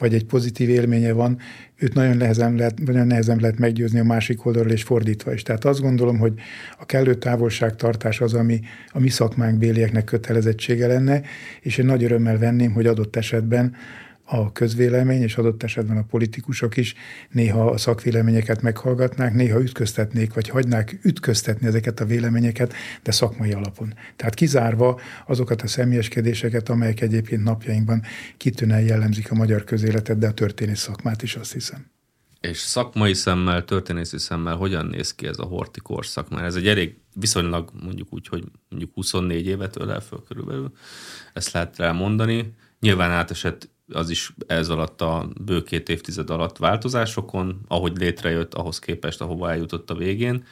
vagy 0.00 0.14
egy 0.14 0.24
pozitív 0.24 0.68
élménye 0.68 1.12
van, 1.12 1.38
őt 1.76 1.94
nagyon 1.94 2.16
nehezen 2.16 2.54
lehet, 2.54 2.78
nagyon 2.84 3.06
nehezen 3.06 3.38
lehet 3.40 3.58
meggyőzni 3.58 3.98
a 3.98 4.04
másik 4.04 4.46
oldalról, 4.46 4.72
és 4.72 4.82
fordítva 4.82 5.32
is. 5.32 5.42
Tehát 5.42 5.64
azt 5.64 5.80
gondolom, 5.80 6.18
hogy 6.18 6.32
a 6.78 6.86
kellő 6.86 7.14
távolságtartás 7.14 8.20
az, 8.20 8.34
ami 8.34 8.60
a 8.92 8.98
mi 8.98 9.08
szakmánk 9.08 9.58
bélieknek 9.58 10.04
kötelezettsége 10.04 10.86
lenne, 10.86 11.22
és 11.60 11.78
én 11.78 11.86
nagy 11.86 12.04
örömmel 12.04 12.38
venném, 12.38 12.72
hogy 12.72 12.86
adott 12.86 13.16
esetben 13.16 13.74
a 14.30 14.52
közvélemény, 14.52 15.22
és 15.22 15.36
adott 15.36 15.62
esetben 15.62 15.96
a 15.96 16.02
politikusok 16.02 16.76
is 16.76 16.94
néha 17.30 17.70
a 17.70 17.76
szakvéleményeket 17.76 18.62
meghallgatnák, 18.62 19.34
néha 19.34 19.60
ütköztetnék, 19.60 20.34
vagy 20.34 20.48
hagynák 20.48 20.98
ütköztetni 21.02 21.66
ezeket 21.66 22.00
a 22.00 22.04
véleményeket, 22.04 22.74
de 23.02 23.10
szakmai 23.10 23.52
alapon. 23.52 23.94
Tehát 24.16 24.34
kizárva 24.34 25.00
azokat 25.26 25.62
a 25.62 25.66
személyeskedéseket, 25.66 26.68
amelyek 26.68 27.00
egyébként 27.00 27.44
napjainkban 27.44 28.02
kitűnően 28.36 28.82
jellemzik 28.82 29.30
a 29.30 29.34
magyar 29.34 29.64
közéletet, 29.64 30.18
de 30.18 30.26
a 30.26 30.32
történész 30.32 30.80
szakmát 30.80 31.22
is 31.22 31.34
azt 31.34 31.52
hiszem. 31.52 31.86
És 32.40 32.58
szakmai 32.58 33.14
szemmel, 33.14 33.64
történészi 33.64 34.18
szemmel 34.18 34.56
hogyan 34.56 34.86
néz 34.86 35.14
ki 35.14 35.26
ez 35.26 35.38
a 35.38 35.44
horti 35.44 35.80
korszak? 35.80 36.30
Mert 36.30 36.44
ez 36.44 36.54
egy 36.54 36.68
elég 36.68 36.96
viszonylag 37.14 37.70
mondjuk 37.82 38.08
úgy, 38.10 38.28
hogy 38.28 38.44
mondjuk 38.68 38.94
24 38.94 39.46
évet 39.46 39.80
ölel 39.80 40.00
föl 40.00 40.22
körülbelül, 40.28 40.72
ezt 41.32 41.52
lehet 41.52 41.76
rá 41.76 41.92
mondani. 41.92 42.54
Nyilván 42.80 43.10
átesett 43.10 43.68
az 43.92 44.10
is 44.10 44.32
ez 44.46 44.68
alatt 44.68 45.00
a 45.00 45.28
bő 45.44 45.62
két 45.62 45.88
évtized 45.88 46.30
alatt 46.30 46.56
változásokon, 46.56 47.60
ahogy 47.68 47.96
létrejött, 47.96 48.54
ahhoz 48.54 48.78
képest, 48.78 49.20
ahova 49.20 49.50
eljutott 49.50 49.90
a 49.90 49.94
végén, 49.94 50.44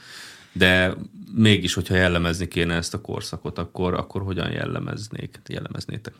de 0.52 0.94
mégis, 1.34 1.74
hogyha 1.74 1.94
jellemezni 1.94 2.48
kéne 2.48 2.74
ezt 2.74 2.94
a 2.94 3.00
korszakot, 3.00 3.58
akkor, 3.58 3.94
akkor 3.94 4.22
hogyan 4.22 4.50
jellemeznék, 4.50 5.40
jellemeznétek? 5.46 6.14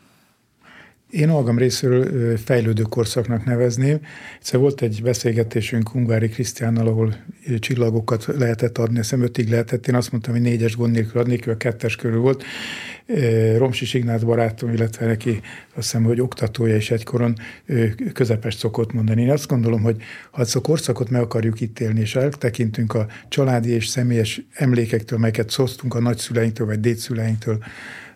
Én 1.09 1.27
magam 1.27 1.57
részéről 1.57 2.37
fejlődő 2.37 2.81
korszaknak 2.81 3.45
nevezném. 3.45 3.99
Egyszer 4.39 4.59
volt 4.59 4.81
egy 4.81 5.01
beszélgetésünk 5.03 5.95
Ungvári 5.95 6.29
Krisztiánnal, 6.29 6.87
ahol 6.87 7.15
csillagokat 7.59 8.25
lehetett 8.25 8.77
adni, 8.77 9.03
szem 9.03 9.21
ötig 9.21 9.49
lehetett. 9.49 9.87
Én 9.87 9.95
azt 9.95 10.11
mondtam, 10.11 10.33
hogy 10.33 10.41
négyes 10.41 10.75
gond 10.75 10.93
nélkül 10.93 11.21
adnék, 11.21 11.47
ő 11.47 11.51
a 11.51 11.57
kettes 11.57 11.95
körül 11.95 12.19
volt. 12.19 12.43
Romsi 13.57 13.97
Ignác 13.97 14.23
barátom, 14.23 14.73
illetve 14.73 15.05
neki 15.05 15.29
azt 15.29 15.41
hiszem, 15.73 16.03
hogy 16.03 16.21
oktatója 16.21 16.75
is 16.75 16.91
egykoron 16.91 17.35
közepes 18.13 18.53
szokott 18.53 18.93
mondani. 18.93 19.21
Én 19.21 19.31
azt 19.31 19.47
gondolom, 19.47 19.81
hogy 19.81 20.01
ha 20.31 20.41
ezt 20.41 20.55
a 20.55 20.61
korszakot 20.61 21.09
meg 21.09 21.21
akarjuk 21.21 21.61
itt 21.61 21.79
élni, 21.79 21.99
és 21.99 22.15
eltekintünk 22.15 22.93
a 22.93 23.07
családi 23.29 23.69
és 23.69 23.87
személyes 23.87 24.41
emlékektől, 24.53 25.19
melyeket 25.19 25.49
szoztunk 25.49 25.93
a 25.93 25.99
nagyszüleinktől, 25.99 26.67
vagy 26.67 26.79
dédszüleinktől, 26.79 27.63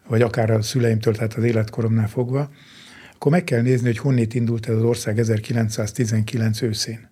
vagy 0.07 0.21
akár 0.21 0.51
a 0.51 0.61
szüleimtől, 0.61 1.15
tehát 1.15 1.33
az 1.33 1.43
életkoromnál 1.43 2.07
fogva, 2.07 2.51
akkor 3.23 3.35
meg 3.35 3.43
kell 3.43 3.61
nézni, 3.61 3.85
hogy 3.85 3.97
honnét 3.97 4.33
indult 4.33 4.69
ez 4.69 4.75
az 4.75 4.83
ország 4.83 5.19
1919 5.19 6.61
őszén. 6.61 7.09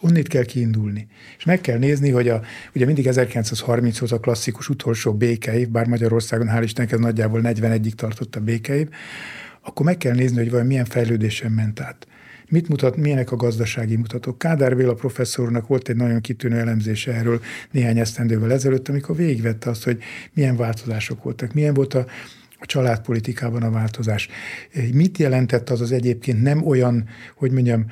Onnét 0.00 0.28
kell 0.28 0.44
kiindulni. 0.44 1.06
És 1.38 1.44
meg 1.44 1.60
kell 1.60 1.78
nézni, 1.78 2.10
hogy 2.10 2.28
a, 2.28 2.42
ugye 2.74 2.84
mindig 2.84 3.06
1930 3.06 3.98
hoz 3.98 4.12
a 4.12 4.20
klasszikus 4.20 4.68
utolsó 4.68 5.14
békeév, 5.14 5.68
bár 5.68 5.86
Magyarországon 5.86 6.48
hál' 6.50 6.62
Istennek 6.62 6.92
ez 6.92 6.98
nagyjából 6.98 7.40
41-ig 7.44 7.92
tartott 7.92 8.36
a 8.36 8.40
békeév, 8.40 8.88
akkor 9.62 9.86
meg 9.86 9.96
kell 9.96 10.14
nézni, 10.14 10.36
hogy 10.36 10.50
vajon 10.50 10.66
milyen 10.66 10.84
fejlődésen 10.84 11.52
ment 11.52 11.80
át. 11.80 12.06
Mit 12.48 12.68
mutat, 12.68 12.96
milyenek 12.96 13.32
a 13.32 13.36
gazdasági 13.36 13.96
mutatók? 13.96 14.38
Kádár 14.38 14.76
Béla 14.76 14.94
professzornak 14.94 15.66
volt 15.66 15.88
egy 15.88 15.96
nagyon 15.96 16.20
kitűnő 16.20 16.58
elemzése 16.58 17.12
erről 17.12 17.40
néhány 17.70 17.98
esztendővel 17.98 18.52
ezelőtt, 18.52 18.88
amikor 18.88 19.16
végigvette 19.16 19.70
azt, 19.70 19.84
hogy 19.84 20.02
milyen 20.32 20.56
változások 20.56 21.22
voltak, 21.22 21.52
milyen 21.52 21.74
volt 21.74 21.94
a, 21.94 22.06
a 22.62 22.66
családpolitikában 22.66 23.62
a 23.62 23.70
változás. 23.70 24.28
Mit 24.92 25.18
jelentett 25.18 25.70
az 25.70 25.80
az 25.80 25.92
egyébként 25.92 26.42
nem 26.42 26.66
olyan, 26.66 27.08
hogy 27.34 27.50
mondjam, 27.50 27.86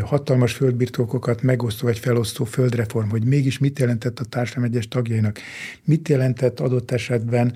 hatalmas 0.00 0.52
földbirtokokat 0.52 1.42
megosztó 1.42 1.86
vagy 1.86 1.98
felosztó 1.98 2.44
földreform, 2.44 3.08
hogy 3.08 3.24
mégis 3.24 3.58
mit 3.58 3.78
jelentett 3.78 4.18
a 4.18 4.24
társadalom 4.24 4.70
egyes 4.70 4.88
tagjainak, 4.88 5.38
mit 5.84 6.08
jelentett 6.08 6.60
adott 6.60 6.90
esetben 6.90 7.54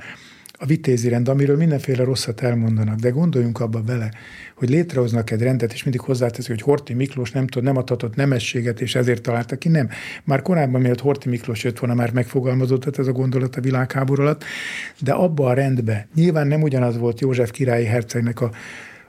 a 0.60 0.66
vitézi 0.66 1.08
rend, 1.08 1.28
amiről 1.28 1.56
mindenféle 1.56 2.04
rosszat 2.04 2.40
elmondanak, 2.40 2.98
de 2.98 3.10
gondoljunk 3.10 3.60
abba 3.60 3.80
bele, 3.80 4.10
hogy 4.54 4.68
létrehoznak 4.68 5.30
egy 5.30 5.42
rendet, 5.42 5.72
és 5.72 5.82
mindig 5.82 6.00
hozzáteszik, 6.00 6.50
hogy 6.50 6.62
Horti 6.62 6.94
Miklós 6.94 7.30
nem 7.30 7.46
tud, 7.46 7.62
nem 7.62 7.76
adhatott 7.76 8.14
nemességet, 8.14 8.80
és 8.80 8.94
ezért 8.94 9.22
találta 9.22 9.56
ki. 9.56 9.68
Nem. 9.68 9.88
Már 10.24 10.42
korábban, 10.42 10.80
mielőtt 10.80 11.00
Horti 11.00 11.28
Miklós 11.28 11.64
jött 11.64 11.78
volna, 11.78 11.94
már 11.94 12.12
megfogalmazott 12.12 12.98
ez 12.98 13.06
a 13.06 13.12
gondolat 13.12 13.56
a 13.56 13.60
világháború 13.60 14.22
alatt, 14.22 14.44
de 15.00 15.12
abba 15.12 15.46
a 15.46 15.52
rendbe, 15.52 16.08
nyilván 16.14 16.46
nem 16.46 16.62
ugyanaz 16.62 16.98
volt 16.98 17.20
József 17.20 17.50
királyi 17.50 17.84
hercegnek 17.84 18.40
a 18.40 18.50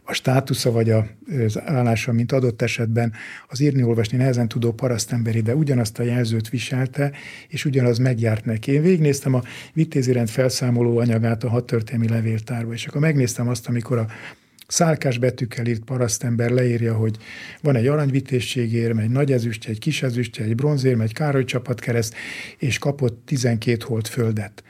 a 0.10 0.14
státusza 0.14 0.72
vagy 0.72 0.90
az 0.90 1.60
állása, 1.66 2.12
mint 2.12 2.32
adott 2.32 2.62
esetben 2.62 3.14
az 3.48 3.60
írni-olvasni 3.60 4.18
nehezen 4.18 4.48
tudó 4.48 4.72
parasztemberi, 4.72 5.42
de 5.42 5.56
ugyanazt 5.56 6.00
a 6.00 6.04
jelzőt 6.04 6.50
viselte, 6.50 7.12
és 7.48 7.66
ugyanaz 7.66 7.98
megjárt 7.98 8.46
neki. 8.46 8.72
Én 8.72 8.82
végignéztem 8.82 9.34
a 9.34 9.42
vitézi 9.74 10.12
rend 10.12 10.30
felszámoló 10.30 10.98
anyagát 10.98 11.44
a 11.44 11.50
hat 11.50 11.66
történelmi 11.66 12.08
levéltárba, 12.08 12.74
és 12.74 12.86
akkor 12.88 13.02
megnéztem 13.02 13.48
azt, 13.48 13.68
amikor 13.68 13.98
a 13.98 14.08
szálkás 14.68 15.18
betűkkel 15.18 15.66
írt 15.66 15.84
parasztember 15.84 16.50
leírja, 16.50 16.96
hogy 16.96 17.18
van 17.62 17.76
egy 17.76 17.88
aranyvitészségérm, 17.88 18.98
egy 18.98 19.10
nagy 19.10 19.32
ezüstje, 19.32 19.72
egy 19.72 19.80
kis 19.80 20.04
ezüstje, 20.04 20.46
egy 20.46 20.56
bronzérm, 20.56 21.02
egy 21.02 21.14
Károly 21.14 21.44
csapatkereszt, 21.44 22.16
és 22.58 22.78
kapott 22.78 23.22
12 23.26 23.84
holt 23.88 24.08
földet 24.08 24.64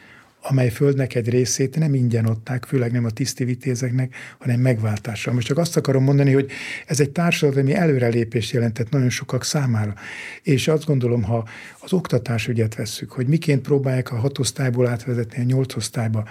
amely 0.49 0.69
földnek 0.69 1.15
egy 1.15 1.29
részét 1.29 1.75
nem 1.75 1.93
ingyen 1.93 2.25
adták, 2.25 2.65
főleg 2.65 2.91
nem 2.91 3.05
a 3.05 3.09
tiszti 3.09 3.43
vitézeknek, 3.43 4.15
hanem 4.37 4.59
megváltással. 4.59 5.33
Most 5.33 5.47
csak 5.47 5.57
azt 5.57 5.77
akarom 5.77 6.03
mondani, 6.03 6.33
hogy 6.33 6.51
ez 6.85 6.99
egy 6.99 7.09
társadalmi 7.09 7.73
előrelépés 7.73 8.53
jelentett 8.53 8.89
nagyon 8.89 9.09
sokak 9.09 9.43
számára. 9.43 9.93
És 10.41 10.67
azt 10.67 10.85
gondolom, 10.85 11.23
ha 11.23 11.47
az 11.79 11.93
oktatás 11.93 12.47
ügyet 12.47 12.75
vesszük, 12.75 13.11
hogy 13.11 13.27
miként 13.27 13.61
próbálják 13.61 14.11
a 14.11 14.15
hatosztályból 14.15 14.87
átvezetni 14.87 15.41
a 15.41 15.45
nyolcosztályba, 15.45 16.27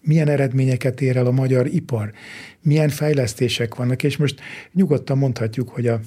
milyen 0.00 0.28
eredményeket 0.28 1.00
ér 1.00 1.16
el 1.16 1.26
a 1.26 1.30
magyar 1.30 1.66
ipar, 1.66 2.12
milyen 2.60 2.88
fejlesztések 2.88 3.74
vannak, 3.74 4.02
és 4.02 4.16
most 4.16 4.40
nyugodtan 4.72 5.18
mondhatjuk, 5.18 5.68
hogy 5.68 5.86
a 5.86 6.00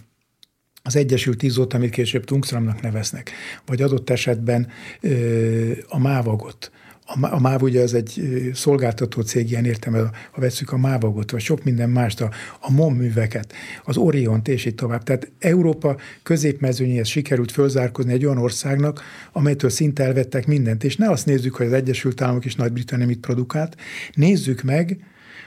az 0.88 0.95
Egyesült 0.95 1.43
Izzót, 1.43 1.74
amit 1.74 1.89
később 1.89 2.24
Tungstramnak 2.24 2.81
neveznek, 2.81 3.31
vagy 3.65 3.81
adott 3.81 4.09
esetben 4.09 4.67
ö, 5.01 5.71
a 5.88 6.00
mávagot, 6.00 6.71
a 7.05 7.39
MÁV 7.39 7.62
ugye 7.62 7.81
az 7.81 7.93
egy 7.93 8.21
szolgáltató 8.53 9.21
cég, 9.21 9.50
ilyen 9.50 9.65
értem, 9.65 9.93
ha 10.31 10.41
veszük 10.41 10.71
a 10.71 10.77
mávagot, 10.77 11.31
vagy 11.31 11.41
sok 11.41 11.63
minden 11.63 11.89
mást, 11.89 12.21
a, 12.21 12.31
a 12.59 12.71
MOM 12.71 12.95
műveket, 12.95 13.53
az 13.83 13.97
Oriont, 13.97 14.47
és 14.47 14.65
így 14.65 14.75
tovább. 14.75 15.03
Tehát 15.03 15.31
Európa 15.39 15.97
középmezőnyéhez 16.24 17.07
sikerült 17.07 17.51
fölzárkozni 17.51 18.13
egy 18.13 18.25
olyan 18.25 18.38
országnak, 18.38 19.01
amelytől 19.31 19.69
szinte 19.69 20.03
elvettek 20.03 20.47
mindent. 20.47 20.83
És 20.83 20.95
ne 20.95 21.09
azt 21.09 21.25
nézzük, 21.25 21.55
hogy 21.55 21.65
az 21.65 21.74
Egyesült 21.74 22.21
Államok 22.21 22.45
és 22.45 22.55
Nagy-Britannia 22.55 23.05
mit 23.05 23.19
produkált, 23.19 23.77
nézzük 24.13 24.62
meg, 24.62 25.00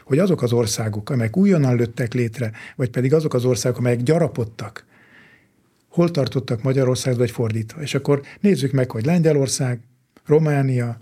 hogy 0.04 0.18
azok 0.18 0.42
az 0.42 0.52
országok, 0.52 1.10
amelyek 1.10 1.36
újonnan 1.36 1.76
lőttek 1.76 2.14
létre, 2.14 2.50
vagy 2.76 2.90
pedig 2.90 3.14
azok 3.14 3.34
az 3.34 3.44
országok, 3.44 3.78
amelyek 3.78 4.02
gyarapodtak, 4.02 4.86
hol 5.88 6.10
tartottak 6.10 6.62
Magyarország, 6.62 7.16
vagy 7.16 7.30
fordítva. 7.30 7.80
És 7.80 7.94
akkor 7.94 8.22
nézzük 8.40 8.72
meg, 8.72 8.90
hogy 8.90 9.04
Lengyelország, 9.04 9.80
Románia, 10.26 10.98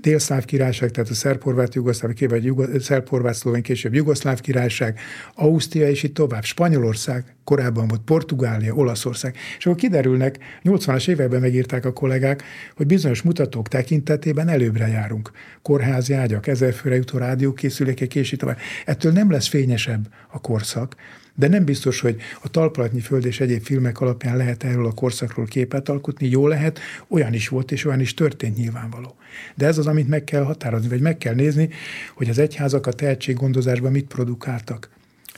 Délszláv 0.00 0.44
királyság, 0.44 0.90
tehát 0.90 1.10
a 1.10 1.14
szerb-horvát 1.14 1.74
jugoszláv, 1.74 2.12
vagy 2.28 2.44
Jugo- 2.44 2.80
szerb-horvát 2.80 3.34
szlovén, 3.34 3.62
később 3.62 3.94
Jugoszláv 3.94 4.40
királyság, 4.40 4.98
Ausztria 5.34 5.88
és 5.88 6.02
itt 6.02 6.14
tovább, 6.14 6.44
Spanyolország, 6.44 7.34
korábban 7.44 7.88
volt 7.88 8.00
Portugália, 8.00 8.74
Olaszország. 8.74 9.36
És 9.58 9.66
akkor 9.66 9.78
kiderülnek, 9.78 10.38
80-as 10.62 11.08
években 11.08 11.40
megírták 11.40 11.84
a 11.84 11.92
kollégák, 11.92 12.42
hogy 12.76 12.86
bizonyos 12.86 13.22
mutatók 13.22 13.68
tekintetében 13.68 14.48
előbbre 14.48 14.86
járunk. 14.86 15.30
Kórházi 15.62 16.12
ágyak, 16.12 16.46
ezerfőre 16.46 16.94
jutó 16.94 17.18
rádiókészülékek, 17.18 18.14
és 18.14 18.32
így 18.32 18.38
tovább. 18.38 18.58
Ettől 18.84 19.12
nem 19.12 19.30
lesz 19.30 19.48
fényesebb 19.48 20.08
a 20.30 20.40
korszak, 20.40 20.96
de 21.34 21.48
nem 21.48 21.64
biztos, 21.64 22.00
hogy 22.00 22.16
a 22.42 22.48
talpalatnyi 22.48 23.00
föld 23.00 23.24
és 23.24 23.40
egyéb 23.40 23.62
filmek 23.62 24.00
alapján 24.00 24.36
lehet 24.36 24.64
erről 24.64 24.86
a 24.86 24.92
korszakról 24.92 25.46
képet 25.46 25.88
alkotni. 25.88 26.28
Jó 26.28 26.46
lehet, 26.46 26.78
olyan 27.08 27.32
is 27.32 27.48
volt, 27.48 27.72
és 27.72 27.84
olyan 27.84 28.00
is 28.00 28.14
történt 28.14 28.56
nyilvánvaló. 28.56 29.14
De 29.54 29.66
ez 29.66 29.78
az, 29.78 29.86
amit 29.86 30.08
meg 30.08 30.24
kell 30.24 30.42
határozni, 30.42 30.88
vagy 30.88 31.00
meg 31.00 31.18
kell 31.18 31.34
nézni, 31.34 31.68
hogy 32.14 32.28
az 32.28 32.38
egyházak 32.38 32.86
a 32.86 32.92
tehetséggondozásban 32.92 33.92
mit 33.92 34.06
produkáltak 34.06 34.88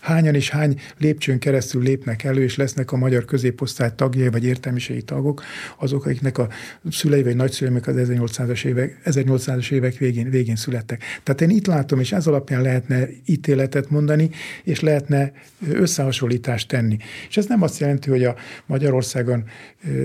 hányan 0.01 0.35
és 0.35 0.51
hány 0.51 0.81
lépcsőn 0.99 1.39
keresztül 1.39 1.83
lépnek 1.83 2.25
elő, 2.25 2.43
és 2.43 2.57
lesznek 2.57 2.93
a 2.93 2.97
magyar 2.97 3.25
középosztály 3.25 3.91
tagjai, 3.97 4.29
vagy 4.29 4.45
értelmiségi 4.45 5.03
tagok, 5.03 5.43
azok, 5.79 6.05
akiknek 6.05 6.39
a 6.39 6.49
szülei 6.91 7.23
vagy 7.23 7.37
nagyszüleimek 7.37 7.87
az 7.87 7.95
1800-as 7.99 8.65
évek, 8.65 9.01
1800-as 9.05 9.71
évek 9.71 9.97
végén, 9.97 10.31
végén 10.31 10.57
születtek. 10.57 11.03
Tehát 11.23 11.41
én 11.41 11.51
itt 11.51 11.67
látom, 11.67 12.01
és 12.01 12.13
ez 12.13 12.27
alapján 12.27 12.63
lehetne 12.63 13.09
ítéletet 13.25 13.91
mondani, 13.91 14.31
és 14.65 14.81
lehetne 14.81 15.33
összehasonlítást 15.71 16.69
tenni. 16.69 16.97
És 17.29 17.37
ez 17.37 17.47
nem 17.47 17.63
azt 17.63 17.79
jelenti, 17.79 18.11
hogy 18.11 18.25
a 18.25 18.35
Magyarországon 18.67 19.45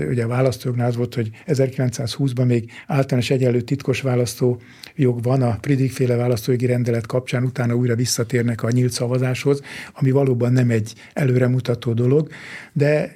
ugye 0.08 0.24
a 0.24 0.28
választójognál 0.28 0.86
az 0.86 0.96
volt, 0.96 1.14
hogy 1.14 1.30
1920-ban 1.46 2.46
még 2.46 2.70
általános 2.86 3.30
egyenlő 3.30 3.60
titkos 3.60 4.00
választó 4.00 4.60
jog 4.94 5.22
van 5.22 5.42
a 5.42 5.56
Pridig-féle 5.60 6.16
választójogi 6.16 6.66
rendelet 6.66 7.06
kapcsán, 7.06 7.44
utána 7.44 7.74
újra 7.74 7.94
visszatérnek 7.94 8.62
a 8.62 8.70
nyílt 8.70 8.92
szavazáshoz, 8.92 9.60
ami 9.92 10.10
valóban 10.10 10.52
nem 10.52 10.70
egy 10.70 10.94
előremutató 11.12 11.92
dolog, 11.92 12.28
de 12.72 12.88
eh, 12.88 13.14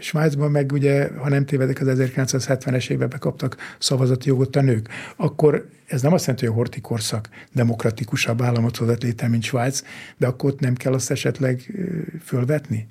Svájcban 0.00 0.50
meg 0.50 0.72
ugye, 0.72 1.10
ha 1.16 1.28
nem 1.28 1.44
tévedek, 1.44 1.80
az 1.80 1.86
1970-es 2.00 2.90
években 2.90 3.18
kaptak 3.18 3.56
szavazati 3.78 4.28
jogot 4.28 4.56
a 4.56 4.60
nők. 4.60 4.88
Akkor 5.16 5.68
ez 5.86 6.02
nem 6.02 6.12
azt 6.12 6.26
jelenti, 6.26 6.46
hogy 6.46 6.54
a 6.54 6.58
horti 6.58 6.80
korszak 6.80 7.28
demokratikusabb 7.52 8.42
államot 8.42 8.76
hozott 8.76 9.02
létre, 9.02 9.28
mint 9.28 9.42
Svájc, 9.42 9.82
de 10.16 10.26
akkor 10.26 10.50
ott 10.50 10.60
nem 10.60 10.74
kell 10.74 10.92
azt 10.92 11.10
esetleg 11.10 11.62
eh, 11.76 11.84
fölvetni? 12.24 12.88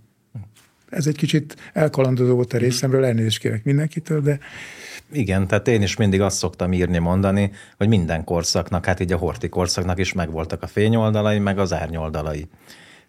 Ez 0.89 1.08
egy 1.08 1.15
kicsit 1.15 1.55
elkalandozó 1.74 2.36
volt 2.36 2.53
a 2.53 2.58
részemről, 2.58 3.05
elnézést 3.05 3.39
kérek 3.39 3.63
mindenkitől, 3.63 4.22
de 4.22 4.39
igen, 5.12 5.48
tehát 5.48 5.67
én 5.67 5.82
is 5.82 5.96
mindig 5.96 6.22
azt 6.22 6.38
szoktam 6.38 6.74
írni, 6.74 6.98
mondani, 6.98 7.51
hogy 7.77 7.88
minden 7.88 8.24
korszaknak, 8.24 8.86
hát 8.86 9.00
így 9.00 9.12
a 9.12 9.17
horti 9.17 9.50
korszaknak 9.50 10.00
is 10.00 10.13
megvoltak 10.13 10.63
a 10.63 10.67
fényoldalai, 10.67 11.39
meg 11.39 11.60
az 11.60 11.74
árnyoldalai. 11.74 12.48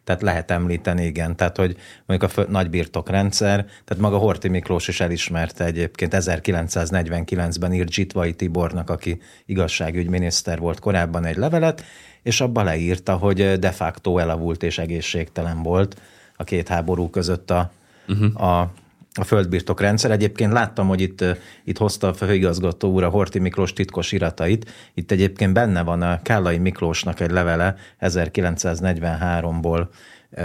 Tehát 0.06 0.22
lehet 0.22 0.50
említeni, 0.50 1.04
igen. 1.04 1.36
Tehát, 1.36 1.56
hogy 1.56 1.76
mondjuk 2.06 2.30
a 2.36 2.44
nagy 2.48 2.70
birtokrendszer, 2.70 3.64
tehát 3.64 3.98
maga 4.02 4.16
Horti 4.16 4.48
Miklós 4.48 4.88
is 4.88 5.00
elismerte 5.00 5.64
egyébként 5.64 6.14
1949-ben 6.16 7.72
írt 7.72 7.92
Zsitvai 7.92 8.34
Tibornak, 8.34 8.90
aki 8.90 9.20
igazságügyminiszter 9.46 10.58
volt 10.58 10.78
korábban 10.78 11.24
egy 11.24 11.36
levelet, 11.36 11.84
és 12.22 12.40
abba 12.40 12.62
leírta, 12.62 13.16
hogy 13.16 13.58
de 13.58 13.70
facto 13.70 14.18
elavult 14.18 14.62
és 14.62 14.78
egészségtelen 14.78 15.62
volt 15.62 16.00
a 16.36 16.44
két 16.44 16.68
háború 16.68 17.10
között 17.10 17.50
a, 17.50 17.72
uh-huh. 18.08 18.42
a 18.42 18.72
a 19.18 19.24
földbirtok 19.24 19.80
rendszer. 19.80 20.10
Egyébként 20.10 20.52
láttam, 20.52 20.88
hogy 20.88 21.00
itt, 21.00 21.24
itt 21.64 21.78
hozta 21.78 22.08
a 22.08 22.14
főigazgató 22.14 22.90
úr 22.90 23.02
a 23.02 23.08
Horti 23.08 23.38
Miklós 23.38 23.72
titkos 23.72 24.12
iratait. 24.12 24.70
Itt 24.94 25.10
egyébként 25.10 25.52
benne 25.52 25.82
van 25.82 26.02
a 26.02 26.22
Kállai 26.22 26.58
Miklósnak 26.58 27.20
egy 27.20 27.30
levele 27.30 27.74
1943-ból 28.00 29.86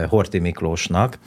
Horti 0.07 0.39
Miklósnak. 0.39 1.19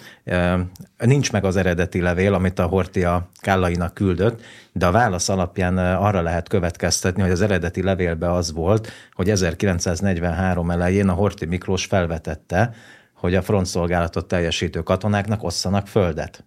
Nincs 0.98 1.32
meg 1.32 1.44
az 1.44 1.56
eredeti 1.56 2.00
levél, 2.00 2.34
amit 2.34 2.58
a 2.58 2.66
Horti 2.66 3.04
a 3.04 3.28
Kállainak 3.40 3.94
küldött, 3.94 4.40
de 4.72 4.86
a 4.86 4.90
válasz 4.90 5.28
alapján 5.28 5.78
arra 5.78 6.22
lehet 6.22 6.48
következtetni, 6.48 7.22
hogy 7.22 7.30
az 7.30 7.42
eredeti 7.42 7.82
levélbe 7.82 8.32
az 8.32 8.52
volt, 8.52 8.90
hogy 9.12 9.30
1943 9.30 10.70
elején 10.70 11.08
a 11.08 11.12
Horti 11.12 11.46
Miklós 11.46 11.84
felvetette, 11.84 12.74
hogy 13.14 13.34
a 13.34 13.42
frontszolgálatot 13.42 14.28
teljesítő 14.28 14.82
katonáknak 14.82 15.42
osszanak 15.42 15.86
földet 15.86 16.44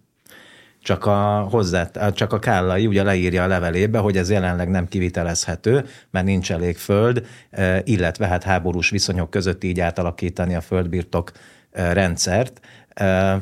csak 0.88 1.06
a, 1.06 1.46
hozzá, 1.50 1.90
csak 2.10 2.32
a 2.32 2.38
Kállai 2.38 2.86
ugye 2.86 3.02
leírja 3.02 3.42
a 3.42 3.46
levelébe, 3.46 3.98
hogy 3.98 4.16
ez 4.16 4.30
jelenleg 4.30 4.68
nem 4.68 4.88
kivitelezhető, 4.88 5.84
mert 6.10 6.26
nincs 6.26 6.52
elég 6.52 6.76
föld, 6.76 7.26
e, 7.50 7.80
illetve 7.84 8.26
hát 8.26 8.42
háborús 8.42 8.90
viszonyok 8.90 9.30
között 9.30 9.64
így 9.64 9.80
átalakítani 9.80 10.54
a 10.54 10.60
földbirtok 10.60 11.32
e, 11.70 11.92
rendszert, 11.92 12.60
e, 12.88 13.40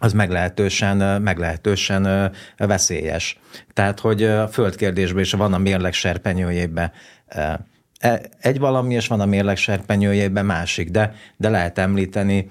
az 0.00 0.12
meglehetősen, 0.12 1.22
meglehetősen 1.22 2.32
veszélyes. 2.56 3.40
Tehát, 3.72 4.00
hogy 4.00 4.22
a 4.22 4.48
földkérdésben 4.48 5.22
is 5.22 5.32
van 5.32 5.52
a 5.52 5.58
mérleg 5.58 5.92
serpenyőjében 5.92 6.92
E, 7.26 7.66
egy 8.40 8.58
valami, 8.58 8.94
és 8.94 9.06
van 9.06 9.20
a 9.20 9.26
mérleg 9.26 9.56
serpenyőjében 9.56 10.46
másik, 10.46 10.90
de, 10.90 11.14
de 11.36 11.48
lehet 11.48 11.78
említeni, 11.78 12.48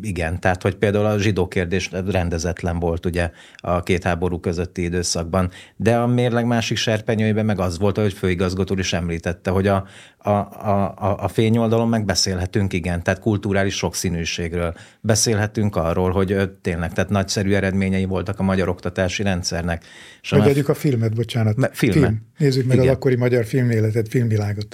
igen, 0.00 0.40
tehát 0.40 0.62
hogy 0.62 0.74
például 0.74 1.06
a 1.06 1.18
zsidó 1.18 1.48
kérdés 1.48 1.90
rendezetlen 2.06 2.78
volt 2.78 3.06
ugye 3.06 3.30
a 3.56 3.82
két 3.82 4.04
háború 4.04 4.40
közötti 4.40 4.82
időszakban, 4.82 5.50
de 5.76 5.96
a 5.96 6.06
mérleg 6.06 6.46
másik 6.46 6.76
serpenyőjében 6.76 7.44
meg 7.44 7.60
az 7.60 7.78
volt, 7.78 7.96
hogy 7.96 8.12
főigazgató 8.12 8.74
is 8.78 8.92
említette, 8.92 9.50
hogy 9.50 9.66
a, 9.66 9.86
a, 10.18 10.30
a, 10.30 11.16
a 11.20 11.28
fényoldalon 11.28 11.88
meg 11.88 12.04
beszélhetünk, 12.04 12.72
igen, 12.72 13.02
tehát 13.02 13.20
kulturális 13.20 13.74
sokszínűségről. 13.74 14.74
Beszélhetünk 15.00 15.76
arról, 15.76 16.10
hogy 16.10 16.50
tényleg, 16.62 16.92
tehát 16.92 17.10
nagyszerű 17.10 17.52
eredményei 17.52 18.04
voltak 18.04 18.38
a 18.38 18.42
magyar 18.42 18.68
oktatási 18.68 19.22
rendszernek. 19.22 19.84
Megegyük 20.30 20.68
a 20.68 20.74
filmet, 20.74 21.14
bocsánat. 21.14 21.70
Filmet. 21.72 21.98
Film. 21.98 22.26
Nézzük 22.38 22.66
meg 22.66 22.76
igen. 22.76 22.88
az 22.88 22.94
akkori 22.94 23.16
magyar 23.16 23.44
filméletet, 23.44 24.08
filmvilágot. 24.08 24.67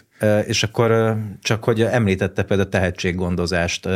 És 0.46 0.62
akkor 0.62 1.16
csak, 1.42 1.64
hogy 1.64 1.82
említette 1.82 2.42
például 2.42 2.68
a 2.68 2.72
tehetséggondozást 2.72 3.88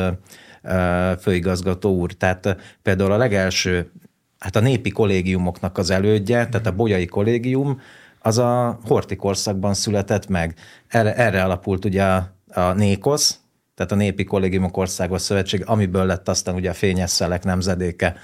főigazgató 1.21 1.97
úr, 1.97 2.13
tehát 2.13 2.57
például 2.83 3.13
a 3.13 3.17
legelső, 3.17 3.91
hát 4.39 4.57
a 4.57 4.61
népi 4.61 4.91
kollégiumoknak 4.91 5.79
az 5.79 5.91
elődje, 5.91 6.49
tehát 6.49 6.67
a 6.67 6.75
bolyai 6.75 7.07
kollégium, 7.07 7.81
az 8.21 8.39
a 8.39 8.79
horti 8.85 9.17
korszakban 9.17 9.75
született 9.75 10.29
meg. 10.29 10.55
Erre, 10.89 11.15
erre 11.15 11.43
alapult 11.43 11.85
ugye 11.85 12.05
a, 12.05 12.35
a 12.53 12.73
Nékosz, 12.73 13.41
tehát 13.75 13.93
a 13.93 13.95
Népi 13.95 14.25
Kollégiumok 14.25 14.77
Országos 14.77 15.23
Szövetség, 15.23 15.63
amiből 15.67 16.05
lett 16.07 16.29
aztán 16.29 16.55
ugye 16.55 16.71
a 16.71 16.75
Fényes 16.75 17.11
Szelek 17.11 17.45
nemzedéke 17.45 18.17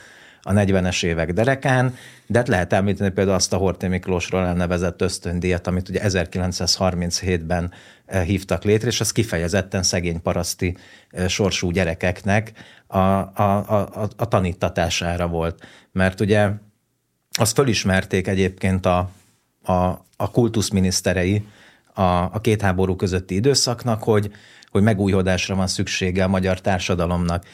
a 0.47 0.53
40-es 0.53 1.05
évek 1.05 1.33
derekán, 1.33 1.95
de 2.27 2.39
hát 2.39 2.49
lehet 2.49 2.73
említeni 2.73 3.11
például 3.11 3.37
azt 3.37 3.53
a 3.53 3.57
Horthy 3.57 3.87
Miklósról 3.87 4.47
elnevezett 4.47 5.01
ösztöndíjat, 5.01 5.67
amit 5.67 5.89
ugye 5.89 6.01
1937-ben 6.05 7.73
eh, 8.07 8.25
hívtak 8.25 8.65
létre, 8.65 8.89
és 8.89 9.01
az 9.01 9.13
kifejezetten 9.13 9.83
szegény 9.83 10.23
paraszti 10.23 10.77
eh, 11.11 11.29
sorsú 11.29 11.71
gyerekeknek 11.71 12.53
a, 12.87 12.99
a, 12.99 13.65
a, 13.69 14.09
a 14.17 14.29
tanítatására 14.29 15.27
volt. 15.27 15.67
Mert 15.93 16.21
ugye 16.21 16.51
azt 17.39 17.55
fölismerték 17.55 18.27
egyébként 18.27 18.87
a, 18.87 19.11
a, 19.63 19.73
a 20.17 20.31
kultuszminiszterei 20.31 21.47
a, 21.95 22.03
a 22.03 22.41
két 22.41 22.63
háború 22.63 22.97
közötti 22.97 23.35
időszaknak, 23.35 24.03
hogy, 24.03 24.33
hogy 24.71 24.83
megújhodásra 24.83 25.55
van 25.55 25.67
szüksége 25.67 26.25
a 26.25 26.29
magyar 26.29 26.61
társadalomnak. 26.61 27.45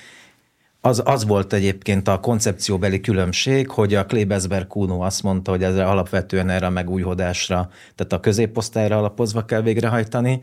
Az, 0.80 1.02
az 1.04 1.26
volt 1.26 1.52
egyébként 1.52 2.08
a 2.08 2.20
koncepcióbeli 2.20 3.00
különbség, 3.00 3.70
hogy 3.70 3.94
a 3.94 4.06
Klebesberg 4.06 4.66
Kuno 4.66 5.00
azt 5.00 5.22
mondta, 5.22 5.50
hogy 5.50 5.62
ezre 5.62 5.84
alapvetően 5.84 6.48
erre 6.48 6.66
a 6.66 6.70
megújhodásra, 6.70 7.68
tehát 7.94 8.12
a 8.12 8.20
középosztályra 8.20 8.98
alapozva 8.98 9.44
kell 9.44 9.62
végrehajtani, 9.62 10.40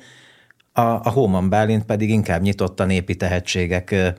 a, 0.72 0.82
a 0.82 1.10
Hóman 1.10 1.50
Bálint 1.50 1.86
pedig 1.86 2.10
inkább 2.10 2.42
nyitott 2.42 2.80
a 2.80 2.86
népi 2.86 3.16
tehetségek 3.16 4.16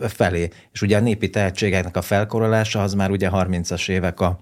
felé. 0.00 0.48
És 0.72 0.82
ugye 0.82 0.96
a 0.96 1.00
népi 1.00 1.30
tehetségeknek 1.30 1.96
a 1.96 2.02
felkorolása 2.02 2.82
az 2.82 2.94
már 2.94 3.10
ugye 3.10 3.28
30-as 3.32 3.88
évek 3.88 4.20
a, 4.20 4.40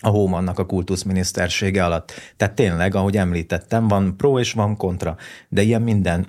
a 0.00 0.08
Hómannak 0.08 0.58
a 0.58 0.66
kultuszminisztersége 0.66 1.84
alatt. 1.84 2.12
Tehát 2.36 2.54
tényleg, 2.54 2.94
ahogy 2.94 3.16
említettem, 3.16 3.88
van 3.88 4.16
pro 4.16 4.38
és 4.38 4.52
van 4.52 4.76
kontra, 4.76 5.16
de 5.48 5.62
ilyen 5.62 5.82
minden, 5.82 6.26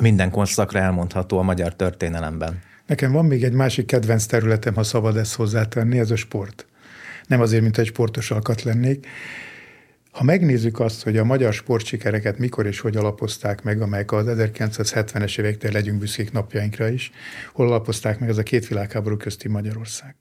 minden 0.00 0.30
konszakra 0.30 0.78
elmondható 0.78 1.38
a 1.38 1.42
magyar 1.42 1.74
történelemben. 1.74 2.60
Nekem 2.86 3.12
van 3.12 3.24
még 3.24 3.44
egy 3.44 3.52
másik 3.52 3.86
kedvenc 3.86 4.26
területem, 4.26 4.74
ha 4.74 4.82
szabad 4.82 5.16
ezt 5.16 5.34
hozzátenni, 5.34 5.98
ez 5.98 6.10
a 6.10 6.16
sport. 6.16 6.66
Nem 7.26 7.40
azért, 7.40 7.62
mint 7.62 7.78
egy 7.78 7.86
sportos 7.86 8.30
alkat 8.30 8.62
lennék. 8.62 9.06
Ha 10.16 10.24
megnézzük 10.24 10.80
azt, 10.80 11.02
hogy 11.02 11.16
a 11.16 11.24
magyar 11.24 11.52
sportsikereket 11.52 12.38
mikor 12.38 12.66
és 12.66 12.80
hogy 12.80 12.96
alapozták 12.96 13.62
meg, 13.62 13.80
amelyek 13.80 14.12
az 14.12 14.26
1970-es 14.28 15.38
évektől 15.38 15.72
legyünk 15.72 15.98
büszkék 15.98 16.32
napjainkra 16.32 16.88
is, 16.88 17.10
hol 17.52 17.66
alapozták 17.66 18.18
meg 18.18 18.28
az 18.28 18.38
a 18.38 18.42
két 18.42 18.68
világháború 18.68 19.16
közti 19.16 19.48
Magyarország. 19.48 20.14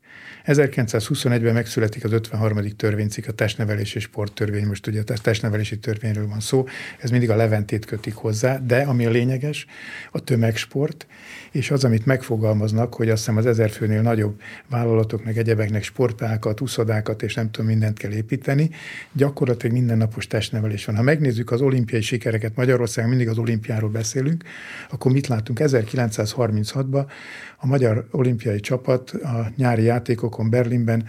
1921-ben 0.46 1.54
megszületik 1.54 2.04
az 2.04 2.12
53. 2.12 2.76
törvénycikk, 2.76 3.28
a 3.28 3.32
testnevelési 3.32 4.00
sporttörvény, 4.00 4.66
most 4.66 4.88
ugye 4.88 5.02
a 5.08 5.20
testnevelési 5.22 5.80
törvényről 5.80 6.28
van 6.28 6.40
szó, 6.40 6.66
ez 7.00 7.10
mindig 7.10 7.30
a 7.30 7.36
leventét 7.36 7.86
kötik 7.86 8.16
hozzá, 8.16 8.58
de 8.58 8.82
ami 8.82 9.06
a 9.06 9.10
lényeges, 9.10 9.66
a 10.12 10.20
tömegsport, 10.20 11.08
és 11.52 11.72
az, 11.72 11.84
amit 11.84 12.06
megfogalmaznak, 12.06 12.94
hogy 12.94 13.10
azt 13.10 13.20
hiszem 13.20 13.38
az 13.38 13.46
ezer 13.46 13.70
főnél 13.70 14.02
nagyobb 14.02 14.42
vállalatoknak, 14.70 15.36
egyebeknek 15.36 15.84
sportpákat, 15.84 16.62
uszodákat 16.62 17.24
és 17.24 17.34
nem 17.34 17.52
tudom, 17.52 17.70
mindent 17.70 17.98
kell 17.98 18.12
építeni, 18.12 18.70
gyakorlatilag 19.12 19.76
mindennapos 19.86 20.28
testnevelés 20.28 20.86
van. 20.86 20.96
Ha 20.96 21.02
megnézzük 21.02 21.52
az 21.52 21.62
olimpiai 21.62 22.02
sikereket, 22.02 22.56
Magyarországon 22.56 23.10
mindig 23.10 23.28
az 23.28 23.38
olimpiáról 23.38 23.90
beszélünk, 23.90 24.44
akkor 24.90 25.12
mit 25.12 25.28
látunk? 25.28 25.60
1936-ban 25.62 27.06
a 27.58 27.68
magyar 27.68 28.08
olimpiai 28.12 28.60
csapat 28.60 29.10
a 29.10 29.52
nyári 29.56 29.84
játékokon 29.84 30.50
Berlinben 30.50 31.06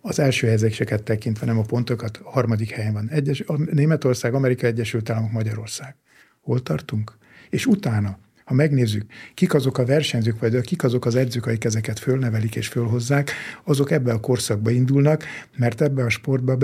az 0.00 0.18
első 0.18 0.46
helyezéseket 0.46 1.02
tekintve, 1.02 1.46
nem 1.46 1.58
a 1.58 1.62
pontokat, 1.62 2.20
a 2.24 2.30
harmadik 2.30 2.70
helyen 2.70 2.92
van. 2.92 3.08
Egyes, 3.10 3.40
a 3.40 3.56
Németország, 3.56 4.34
Amerika 4.34 4.66
Egyesült 4.66 5.10
Államok, 5.10 5.32
Magyarország. 5.32 5.96
Hol 6.40 6.62
tartunk? 6.62 7.12
És 7.50 7.66
utána 7.66 8.18
ha 8.44 8.54
megnézzük, 8.54 9.04
kik 9.34 9.54
azok 9.54 9.78
a 9.78 9.84
versenyzők, 9.84 10.40
vagy 10.40 10.60
kik 10.60 10.84
azok 10.84 11.06
az 11.06 11.14
edzők, 11.14 11.46
akik 11.46 11.64
ezeket 11.64 11.98
fölnevelik 11.98 12.56
és 12.56 12.68
fölhozzák, 12.68 13.30
azok 13.64 13.90
ebbe 13.90 14.12
a 14.12 14.20
korszakba 14.20 14.70
indulnak, 14.70 15.24
mert 15.56 15.80
ebbe 15.80 16.04
a 16.04 16.08
sportba 16.08 16.56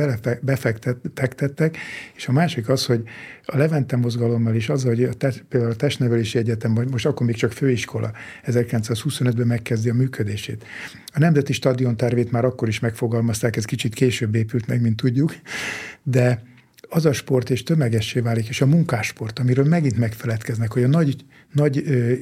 befektettek, 0.43 1.77
és 2.17 2.29
a 2.29 2.33
másik 2.33 2.69
az, 2.69 2.87
hogy 2.87 3.03
a 3.45 3.57
Levente 3.57 3.97
mozgalommal 3.97 4.55
is 4.55 4.69
az, 4.69 4.85
hogy 4.85 5.05
a 5.05 5.13
te, 5.13 5.33
például 5.49 5.73
a 5.73 5.77
testnevelési 5.77 6.39
egyetem, 6.39 6.75
vagy 6.75 6.91
most 6.91 7.07
akkor 7.07 7.27
még 7.27 7.37
csak 7.37 7.53
főiskola 7.53 8.13
1925-ben 8.47 9.47
megkezdi 9.47 9.89
a 9.91 9.95
működését. 9.95 10.65
A 11.13 11.19
Nemzeti 11.19 11.53
Stadion 11.53 11.97
tervét 11.97 12.31
már 12.31 12.45
akkor 12.45 12.69
is 12.69 12.81
megfogalmazták, 12.81 13.57
ez 13.57 13.65
kicsit 13.65 13.95
később 13.95 14.35
épült 14.35 14.67
meg, 14.67 14.81
mint 14.81 14.97
tudjuk, 14.97 15.35
de 16.03 16.43
az 16.91 17.07
a 17.07 17.13
sport 17.13 17.51
és 17.51 17.63
tömegessé 17.63 18.21
válik, 18.21 18.49
és 18.49 18.61
a 18.61 18.67
munkássport, 18.67 19.39
amiről 19.39 19.65
megint 19.65 19.99
megfeledkeznek, 19.99 20.73
hogy 20.73 20.83
a 20.83 20.89
nagy, 20.89 21.17
nagy 21.53 21.83
ö, 21.87 22.13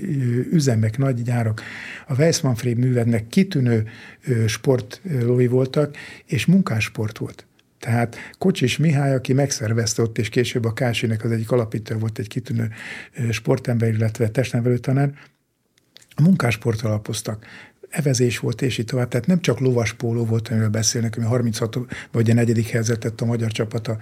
üzemek, 0.50 0.98
nagy 0.98 1.22
gyárak, 1.22 1.62
a 2.06 2.14
Weissmanfried 2.14 2.78
művednek 2.78 3.26
kitűnő 3.26 3.88
ö, 4.24 4.46
sportlói 4.46 5.46
voltak, 5.46 5.96
és 6.24 6.46
munkássport 6.46 7.18
volt. 7.18 7.46
Tehát 7.78 8.16
Kocsis 8.38 8.76
Mihály, 8.76 9.14
aki 9.14 9.32
megszervezte 9.32 10.02
ott, 10.02 10.18
és 10.18 10.28
később 10.28 10.64
a 10.64 10.72
Kásinek 10.72 11.24
az 11.24 11.30
egyik 11.30 11.50
alapító 11.50 11.98
volt 11.98 12.18
egy 12.18 12.28
kitűnő 12.28 12.70
sportember, 13.30 13.88
illetve 13.88 14.28
testnevelő 14.28 14.78
tanár, 14.78 15.12
a 16.14 16.22
munkásport 16.22 16.82
alapoztak 16.82 17.46
evezés 17.90 18.38
volt, 18.38 18.62
és 18.62 18.78
így 18.78 18.84
tovább. 18.84 19.08
Tehát 19.08 19.26
nem 19.26 19.40
csak 19.40 19.60
lovaspóló 19.60 20.24
volt, 20.24 20.48
amiről 20.48 20.68
beszélnek, 20.68 21.16
ami 21.16 21.26
36 21.26 21.78
vagy 22.12 22.30
a 22.30 22.34
negyedik 22.34 22.68
helyzetet 22.68 23.20
a 23.20 23.24
magyar 23.24 23.50
csapata 23.50 23.98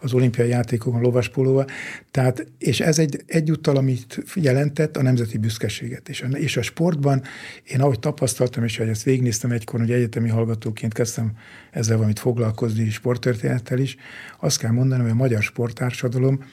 az 0.00 0.12
olimpiai 0.12 0.48
játékokon 0.48 1.00
lovaspólóval. 1.00 1.66
Tehát, 2.10 2.46
és 2.58 2.80
ez 2.80 2.98
egy 2.98 3.22
egyúttal, 3.26 3.76
amit 3.76 4.22
jelentett 4.34 4.96
a 4.96 5.02
nemzeti 5.02 5.38
büszkeséget. 5.38 6.08
És 6.08 6.22
a, 6.22 6.26
és 6.26 6.56
a 6.56 6.62
sportban 6.62 7.22
én 7.64 7.80
ahogy 7.80 7.98
tapasztaltam, 7.98 8.64
és 8.64 8.76
hogy 8.76 8.88
ezt 8.88 9.02
végignéztem 9.02 9.50
egykor, 9.50 9.80
hogy 9.80 9.92
egyetemi 9.92 10.28
hallgatóként 10.28 10.94
kezdtem 10.94 11.32
ezzel 11.70 11.96
valamit 11.96 12.18
foglalkozni, 12.18 12.90
sporttörténettel 12.90 13.78
is, 13.78 13.96
azt 14.40 14.58
kell 14.58 14.70
mondanom, 14.70 15.02
hogy 15.04 15.14
a 15.14 15.18
magyar 15.18 15.42
sporttársadalom 15.42 16.44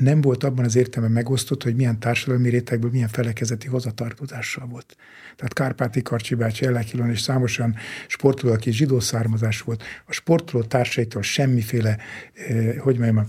nem 0.00 0.20
volt 0.20 0.44
abban 0.44 0.64
az 0.64 0.76
értelemben 0.76 1.22
megosztott, 1.22 1.62
hogy 1.62 1.76
milyen 1.76 2.00
társadalmi 2.00 2.48
rétegből 2.48 2.90
milyen 2.90 3.08
felekezeti 3.08 3.66
hozatartozással 3.68 4.66
volt. 4.66 4.96
Tehát 5.36 5.52
Kárpáti 5.52 6.02
Karcsi 6.02 6.34
bácsi, 6.34 6.66
Ellekilon 6.66 7.10
és 7.10 7.20
számosan 7.20 7.76
sportoló, 8.06 8.52
aki 8.52 8.72
zsidó 8.72 9.00
származás 9.00 9.60
volt. 9.60 9.82
A 10.06 10.12
sportoló 10.12 10.64
társaitól 10.64 11.22
semmiféle, 11.22 11.98
eh, 12.48 12.74
hogy 12.78 12.98
mondjam, 12.98 13.28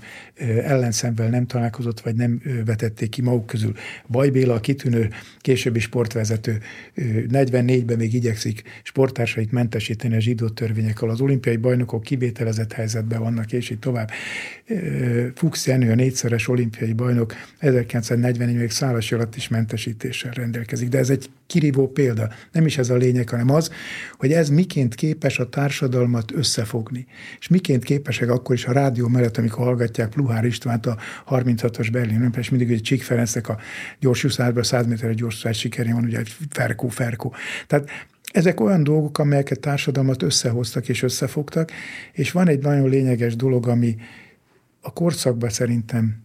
ellenszemvel 0.63 1.29
nem 1.29 1.45
találkozott, 1.45 1.99
vagy 1.99 2.15
nem 2.15 2.41
vetették 2.65 3.09
ki 3.09 3.21
maguk 3.21 3.45
közül. 3.45 3.73
Baj 4.07 4.29
Béla, 4.29 4.53
a 4.53 4.59
kitűnő 4.59 5.09
későbbi 5.39 5.79
sportvezető, 5.79 6.59
eh, 6.93 7.05
44-ben 7.29 7.97
még 7.97 8.13
igyekszik 8.13 8.63
sporttársait 8.83 9.51
mentesíteni 9.51 10.15
a 10.15 10.19
zsidó 10.19 10.49
törvényekkel. 10.49 11.09
Az 11.09 11.21
olimpiai 11.21 11.57
bajnokok 11.57 12.03
kivételezett 12.03 12.73
helyzetben 12.73 13.19
vannak, 13.19 13.53
és 13.53 13.69
így 13.69 13.79
tovább. 13.79 14.09
Fuchs 15.35 15.67
Jenő, 15.67 15.91
a 15.91 15.95
négyszeres 15.95 16.47
olimpiai 16.47 16.93
bajnok 16.93 17.33
1944 17.57 18.55
még 18.55 18.71
szállasi 18.71 19.15
alatt 19.15 19.35
is 19.35 19.47
mentesítéssel 19.47 20.31
rendelkezik. 20.31 20.89
De 20.89 20.97
ez 20.97 21.09
egy 21.09 21.29
kirívó 21.47 21.87
példa. 21.87 22.29
Nem 22.51 22.65
is 22.65 22.77
ez 22.77 22.89
a 22.89 22.95
lényeg, 22.95 23.29
hanem 23.29 23.49
az, 23.49 23.71
hogy 24.17 24.31
ez 24.31 24.49
miként 24.49 24.95
képes 24.95 25.39
a 25.39 25.49
társadalmat 25.49 26.31
összefogni. 26.31 27.05
És 27.39 27.47
miként 27.47 27.83
képesek 27.83 28.29
akkor 28.29 28.55
is 28.55 28.65
a 28.65 28.71
rádió 28.71 29.07
mellett, 29.07 29.37
amikor 29.37 29.65
hallgatják 29.65 30.15
Pluhár 30.31 30.45
Istvánt 30.45 30.85
a 30.85 30.97
36-os 31.27 31.89
Berlin 31.91 32.33
és 32.37 32.49
mindig 32.49 32.71
egy 32.71 32.81
Csík 32.81 33.03
Ferencnek 33.03 33.49
a 33.49 33.59
gyors 33.99 34.25
100 34.29 34.85
méterre 34.85 35.13
gyors 35.13 35.45
sikerén 35.51 35.93
van, 35.93 36.03
ugye 36.03 36.21
Ferkó, 36.49 36.87
Ferkó. 36.87 37.33
Tehát 37.67 37.89
ezek 38.31 38.59
olyan 38.59 38.83
dolgok, 38.83 39.17
amelyek 39.17 39.51
a 39.51 39.55
társadalmat 39.55 40.21
összehoztak 40.21 40.89
és 40.89 41.01
összefogtak, 41.01 41.71
és 42.11 42.31
van 42.31 42.47
egy 42.47 42.59
nagyon 42.59 42.89
lényeges 42.89 43.35
dolog, 43.35 43.67
ami 43.67 43.95
a 44.81 44.93
korszakban 44.93 45.49
szerintem 45.49 46.23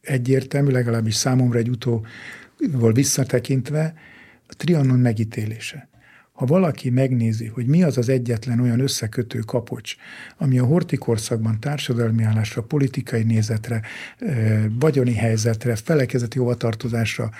egyértelmű, 0.00 0.70
legalábbis 0.70 1.14
számomra 1.14 1.58
egy 1.58 1.68
utóval 1.68 2.92
visszatekintve, 2.92 3.94
a 4.46 4.54
Trianon 4.56 4.98
megítélése. 4.98 5.88
Ha 6.40 6.46
valaki 6.46 6.90
megnézi, 6.90 7.46
hogy 7.46 7.66
mi 7.66 7.82
az 7.82 7.98
az 7.98 8.08
egyetlen 8.08 8.60
olyan 8.60 8.80
összekötő 8.80 9.38
kapocs, 9.38 9.96
ami 10.36 10.58
a 10.58 10.64
horti 10.64 10.96
korszakban 10.96 11.60
társadalmi 11.60 12.22
állásra, 12.22 12.62
politikai 12.62 13.22
nézetre, 13.22 13.82
vagyoni 14.78 15.14
helyzetre, 15.14 15.76
felekezeti 15.76 16.38
hovatartozásra 16.38 17.30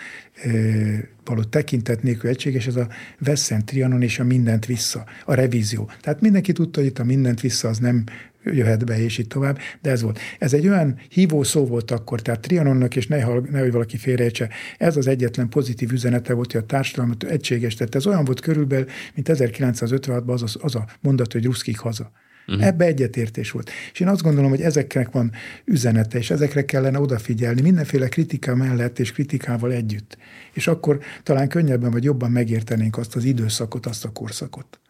való 1.24 1.42
tekintet 1.42 2.02
nélkül 2.02 2.30
egységes, 2.30 2.66
ez 2.66 2.76
a 2.76 2.88
Veszent 3.18 3.64
Trianon 3.64 4.02
és 4.02 4.18
a 4.18 4.24
mindent 4.24 4.66
vissza, 4.66 5.04
a 5.24 5.34
revízió. 5.34 5.90
Tehát 6.00 6.20
mindenki 6.20 6.52
tudta, 6.52 6.80
hogy 6.80 6.88
itt 6.88 6.98
a 6.98 7.04
mindent 7.04 7.40
vissza 7.40 7.68
az 7.68 7.78
nem 7.78 8.04
jöhet 8.44 8.84
be, 8.84 9.02
és 9.02 9.18
így 9.18 9.26
tovább, 9.26 9.58
de 9.82 9.90
ez 9.90 10.02
volt. 10.02 10.18
Ez 10.38 10.52
egy 10.52 10.68
olyan 10.68 10.98
hívó 11.08 11.42
szó 11.42 11.66
volt 11.66 11.90
akkor, 11.90 12.22
tehát 12.22 12.40
Trianonnak, 12.40 12.96
és 12.96 13.06
ne, 13.06 13.16
nehogy 13.50 13.72
valaki 13.72 13.96
félrejtse, 13.96 14.48
ez 14.78 14.96
az 14.96 15.06
egyetlen 15.06 15.48
pozitív 15.48 15.92
üzenete 15.92 16.32
volt, 16.32 16.52
hogy 16.52 16.60
a 16.60 16.66
társadalmat 16.66 17.22
egységes 17.22 17.74
tett. 17.74 17.94
Ez 17.94 18.06
olyan 18.06 18.24
volt 18.24 18.40
körülbelül, 18.40 18.86
mint 19.14 19.28
1956-ban 19.32 20.42
az, 20.42 20.56
az 20.60 20.74
a 20.74 20.86
mondat, 21.00 21.32
hogy 21.32 21.44
ruszkik 21.44 21.78
haza. 21.78 22.10
Uh-huh. 22.46 22.66
Ebbe 22.66 22.84
egyetértés 22.84 23.50
volt. 23.50 23.70
És 23.92 24.00
én 24.00 24.08
azt 24.08 24.22
gondolom, 24.22 24.50
hogy 24.50 24.60
ezeknek 24.60 25.10
van 25.10 25.32
üzenete, 25.64 26.18
és 26.18 26.30
ezekre 26.30 26.64
kellene 26.64 27.00
odafigyelni 27.00 27.60
mindenféle 27.60 28.08
kritika 28.08 28.54
mellett 28.54 28.98
és 28.98 29.12
kritikával 29.12 29.72
együtt. 29.72 30.16
És 30.52 30.66
akkor 30.66 31.00
talán 31.22 31.48
könnyebben 31.48 31.90
vagy 31.90 32.04
jobban 32.04 32.30
megértenénk 32.30 32.98
azt 32.98 33.16
az 33.16 33.24
időszakot, 33.24 33.86
azt 33.86 34.04
a 34.04 34.12
korszakot. 34.12 34.80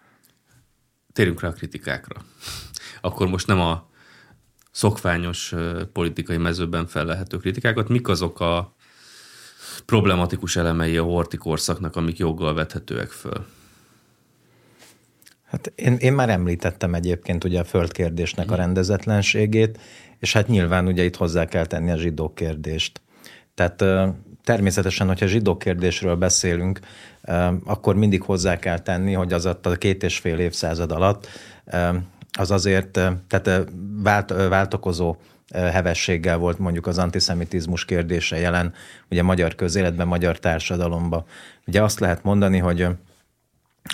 Térjünk 1.13 1.41
rá 1.41 1.49
a 1.49 1.53
kritikákra. 1.53 2.25
Akkor 3.01 3.29
most 3.29 3.47
nem 3.47 3.61
a 3.61 3.89
szokványos 4.71 5.55
politikai 5.93 6.37
mezőben 6.37 6.87
fellehető 6.87 7.37
kritikákat, 7.37 7.89
mik 7.89 8.09
azok 8.09 8.41
a 8.41 8.75
problematikus 9.87 10.57
elemei 10.57 10.97
a 10.97 11.03
horti 11.03 11.37
korszaknak, 11.37 11.97
amik 11.97 12.19
joggal 12.19 12.55
vethetőek 12.55 13.11
föl? 13.11 13.47
Hát 15.45 15.73
én, 15.75 15.95
én 15.95 16.13
már 16.13 16.29
említettem 16.29 16.95
egyébként 16.95 17.45
ugye 17.45 17.61
a 17.61 17.65
földkérdésnek 17.65 18.51
a 18.51 18.55
rendezetlenségét, 18.55 19.79
és 20.19 20.33
hát 20.33 20.49
nyilván 20.49 20.87
ugye 20.87 21.05
itt 21.05 21.17
hozzá 21.17 21.45
kell 21.45 21.67
tenni 21.67 21.91
a 21.91 21.97
zsidó 21.97 22.33
kérdést. 22.33 23.01
Tehát 23.55 23.85
természetesen, 24.45 25.07
hogyha 25.07 25.27
zsidó 25.27 25.57
kérdésről 25.57 26.17
beszélünk, 26.17 26.81
akkor 27.65 27.95
mindig 27.95 28.23
hozzá 28.23 28.59
kell 28.59 28.79
tenni, 28.79 29.13
hogy 29.13 29.33
az 29.33 29.45
a 29.45 29.61
két 29.79 30.03
és 30.03 30.19
fél 30.19 30.39
évszázad 30.39 30.93
alatt 30.93 31.29
az 32.39 32.51
azért, 32.51 32.91
tehát 33.29 33.71
vált, 34.03 34.31
váltokozó 34.49 35.17
hevességgel 35.53 36.37
volt 36.37 36.59
mondjuk 36.59 36.87
az 36.87 36.99
antiszemitizmus 36.99 37.85
kérdése 37.85 38.39
jelen 38.39 38.75
ugye 39.11 39.23
magyar 39.23 39.55
közéletben, 39.55 40.07
magyar 40.07 40.39
társadalomban. 40.39 41.25
Ugye 41.67 41.83
azt 41.83 42.01
lehet 42.01 42.23
mondani, 42.23 42.59
hogy 42.59 42.87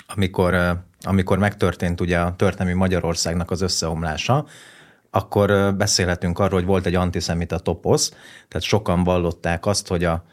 amikor, 0.07 0.79
amikor 1.01 1.37
megtörtént 1.37 2.01
ugye 2.01 2.19
a 2.19 2.35
történelmi 2.35 2.77
Magyarországnak 2.77 3.51
az 3.51 3.61
összeomlása, 3.61 4.45
akkor 5.09 5.75
beszélhetünk 5.75 6.39
arról, 6.39 6.59
hogy 6.59 6.67
volt 6.67 6.85
egy 6.85 6.95
antiszemita 6.95 7.59
toposz, 7.59 8.09
tehát 8.47 8.67
sokan 8.67 9.03
vallották 9.03 9.65
azt, 9.65 9.87
hogy 9.87 10.03
a, 10.03 10.23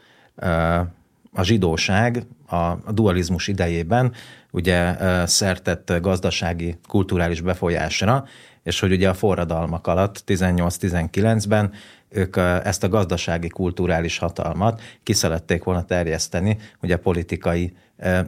a 1.33 1.43
zsidóság 1.43 2.23
a 2.47 2.91
dualizmus 2.91 3.47
idejében 3.47 4.13
ugye 4.51 4.95
szertett 5.25 5.93
gazdasági, 6.01 6.77
kulturális 6.87 7.41
befolyásra, 7.41 8.25
és 8.63 8.79
hogy 8.79 8.91
ugye 8.91 9.09
a 9.09 9.13
forradalmak 9.13 9.87
alatt 9.87 10.23
18-19-ben 10.27 11.71
ők 12.09 12.37
ezt 12.63 12.83
a 12.83 12.89
gazdasági, 12.89 13.47
kulturális 13.47 14.17
hatalmat 14.17 14.81
kiszerették 15.03 15.63
volna 15.63 15.83
terjeszteni, 15.83 16.57
ugye 16.81 16.97
politikai 16.97 17.75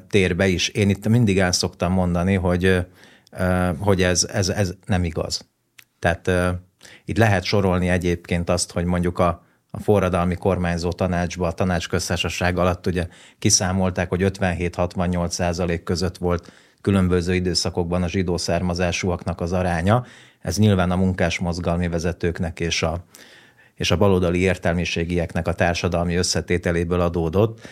térbe 0.09 0.47
is. 0.47 0.67
Én 0.67 0.89
itt 0.89 1.07
mindig 1.07 1.39
el 1.39 1.51
szoktam 1.51 1.91
mondani, 1.91 2.33
hogy, 2.33 2.85
hogy 3.79 4.01
ez, 4.01 4.27
ez, 4.33 4.49
ez 4.49 4.73
nem 4.85 5.03
igaz. 5.03 5.47
Tehát 5.99 6.31
itt 7.05 7.17
lehet 7.17 7.43
sorolni 7.43 7.89
egyébként 7.89 8.49
azt, 8.49 8.71
hogy 8.71 8.85
mondjuk 8.85 9.19
a, 9.19 9.45
a 9.77 9.79
forradalmi 9.79 10.35
kormányzó 10.35 10.91
tanácsba, 10.91 11.47
a 11.47 11.51
tanácsköztársaság 11.51 12.57
alatt 12.57 12.87
ugye 12.87 13.07
kiszámolták, 13.39 14.09
hogy 14.09 14.21
57-68 14.23 15.29
százalék 15.29 15.83
között 15.83 16.17
volt 16.17 16.51
különböző 16.81 17.35
időszakokban 17.35 18.03
a 18.03 18.07
zsidó 18.07 18.37
származásúaknak 18.37 19.41
az 19.41 19.53
aránya. 19.53 20.05
Ez 20.41 20.57
nyilván 20.57 20.91
a 20.91 20.95
munkás 20.95 21.39
mozgalmi 21.39 21.87
vezetőknek 21.87 22.59
és 22.59 22.83
a, 22.83 23.03
és 23.75 23.91
a 23.91 23.97
baloldali 23.97 24.39
értelmiségieknek 24.39 25.47
a 25.47 25.53
társadalmi 25.53 26.15
összetételéből 26.15 27.01
adódott, 27.01 27.67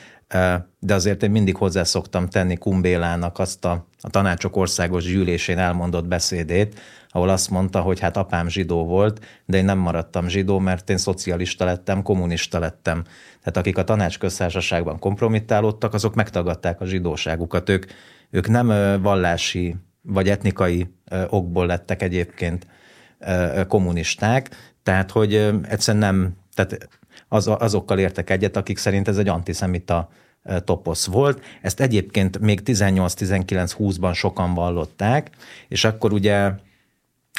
de 0.79 0.93
azért 0.93 1.23
én 1.23 1.31
mindig 1.31 1.55
hozzá 1.55 1.83
szoktam 1.83 2.29
tenni 2.29 2.57
Kumbélának 2.57 3.39
azt 3.39 3.65
a, 3.65 3.87
a 4.01 4.09
tanácsok 4.09 4.55
országos 4.55 5.03
gyűlésén 5.03 5.57
elmondott 5.57 6.05
beszédét, 6.05 6.79
ahol 7.15 7.29
azt 7.29 7.49
mondta, 7.49 7.81
hogy 7.81 7.99
hát 7.99 8.17
apám 8.17 8.47
zsidó 8.47 8.85
volt, 8.85 9.25
de 9.45 9.57
én 9.57 9.65
nem 9.65 9.77
maradtam 9.77 10.27
zsidó, 10.27 10.59
mert 10.59 10.89
én 10.89 10.97
szocialista 10.97 11.65
lettem, 11.65 12.01
kommunista 12.01 12.59
lettem. 12.59 13.03
Tehát 13.39 13.57
akik 13.57 13.77
a 13.77 13.83
tanácsköztársaságban 13.83 14.99
kompromittálódtak, 14.99 15.93
azok 15.93 16.15
megtagadták 16.15 16.81
a 16.81 16.85
zsidóságukat. 16.85 17.69
Ők, 17.69 17.85
ők 18.29 18.47
nem 18.47 18.67
vallási 19.01 19.75
vagy 20.01 20.29
etnikai 20.29 20.87
okból 21.29 21.65
lettek 21.65 22.01
egyébként 22.01 22.67
kommunisták, 23.67 24.49
tehát 24.83 25.11
hogy 25.11 25.33
egyszerűen 25.69 26.13
nem, 26.13 26.35
tehát 26.53 26.89
az, 27.27 27.47
azokkal 27.47 27.99
értek 27.99 28.29
egyet, 28.29 28.57
akik 28.57 28.77
szerint 28.77 29.07
ez 29.07 29.17
egy 29.17 29.27
antiszemita 29.27 30.09
toposz 30.63 31.05
volt. 31.05 31.43
Ezt 31.61 31.79
egyébként 31.79 32.39
még 32.39 32.61
18-19-20-ban 32.65 34.13
sokan 34.13 34.53
vallották, 34.53 35.29
és 35.67 35.83
akkor 35.83 36.13
ugye 36.13 36.51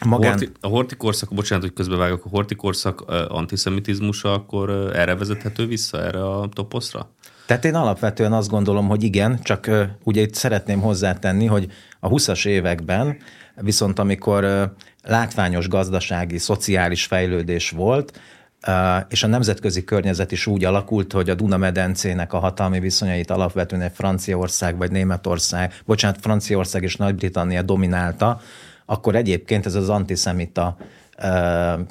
Magán... 0.04 0.32
A, 0.32 0.37
horti, 0.37 0.50
a 0.61 0.66
horti 0.66 0.96
korszak, 0.96 1.35
bocsánat, 1.35 1.64
hogy 1.64 1.72
közbevágok, 1.72 2.24
a 2.24 2.28
horti 2.28 2.54
korszak 2.54 3.00
antiszemitizmusa 3.28 4.32
akkor 4.32 4.70
erre 4.94 5.14
vezethető 5.14 5.66
vissza, 5.66 6.02
erre 6.02 6.24
a 6.24 6.48
toposzra? 6.52 7.11
Tehát 7.46 7.64
én 7.64 7.74
alapvetően 7.74 8.32
azt 8.32 8.50
gondolom, 8.50 8.88
hogy 8.88 9.02
igen, 9.02 9.42
csak 9.42 9.70
ugye 10.04 10.20
itt 10.20 10.35
szeretném 10.35 10.80
hozzátenni, 10.80 11.46
hogy 11.46 11.66
a 12.00 12.09
20-as 12.09 12.46
években 12.46 13.16
viszont 13.61 13.98
amikor 13.98 14.72
látványos 15.02 15.68
gazdasági, 15.68 16.38
szociális 16.38 17.04
fejlődés 17.04 17.70
volt, 17.70 18.20
és 19.09 19.22
a 19.22 19.26
nemzetközi 19.26 19.85
környezet 19.85 20.32
is 20.32 20.46
úgy 20.46 20.64
alakult, 20.64 21.12
hogy 21.12 21.30
a 21.30 21.35
Duna-medencének 21.35 22.32
a 22.32 22.38
hatalmi 22.38 22.80
viszonyait 22.80 23.30
alapvetően 23.30 23.90
Franciaország 23.90 24.76
vagy 24.76 24.90
Németország, 24.90 25.74
bocsánat, 25.85 26.20
Franciaország 26.20 26.82
és 26.82 26.96
Nagy-Britannia 26.96 27.62
dominálta, 27.62 28.40
akkor 28.87 29.14
egyébként 29.14 29.66
ez 29.66 29.75
az 29.75 29.88
antiszemita 29.88 30.77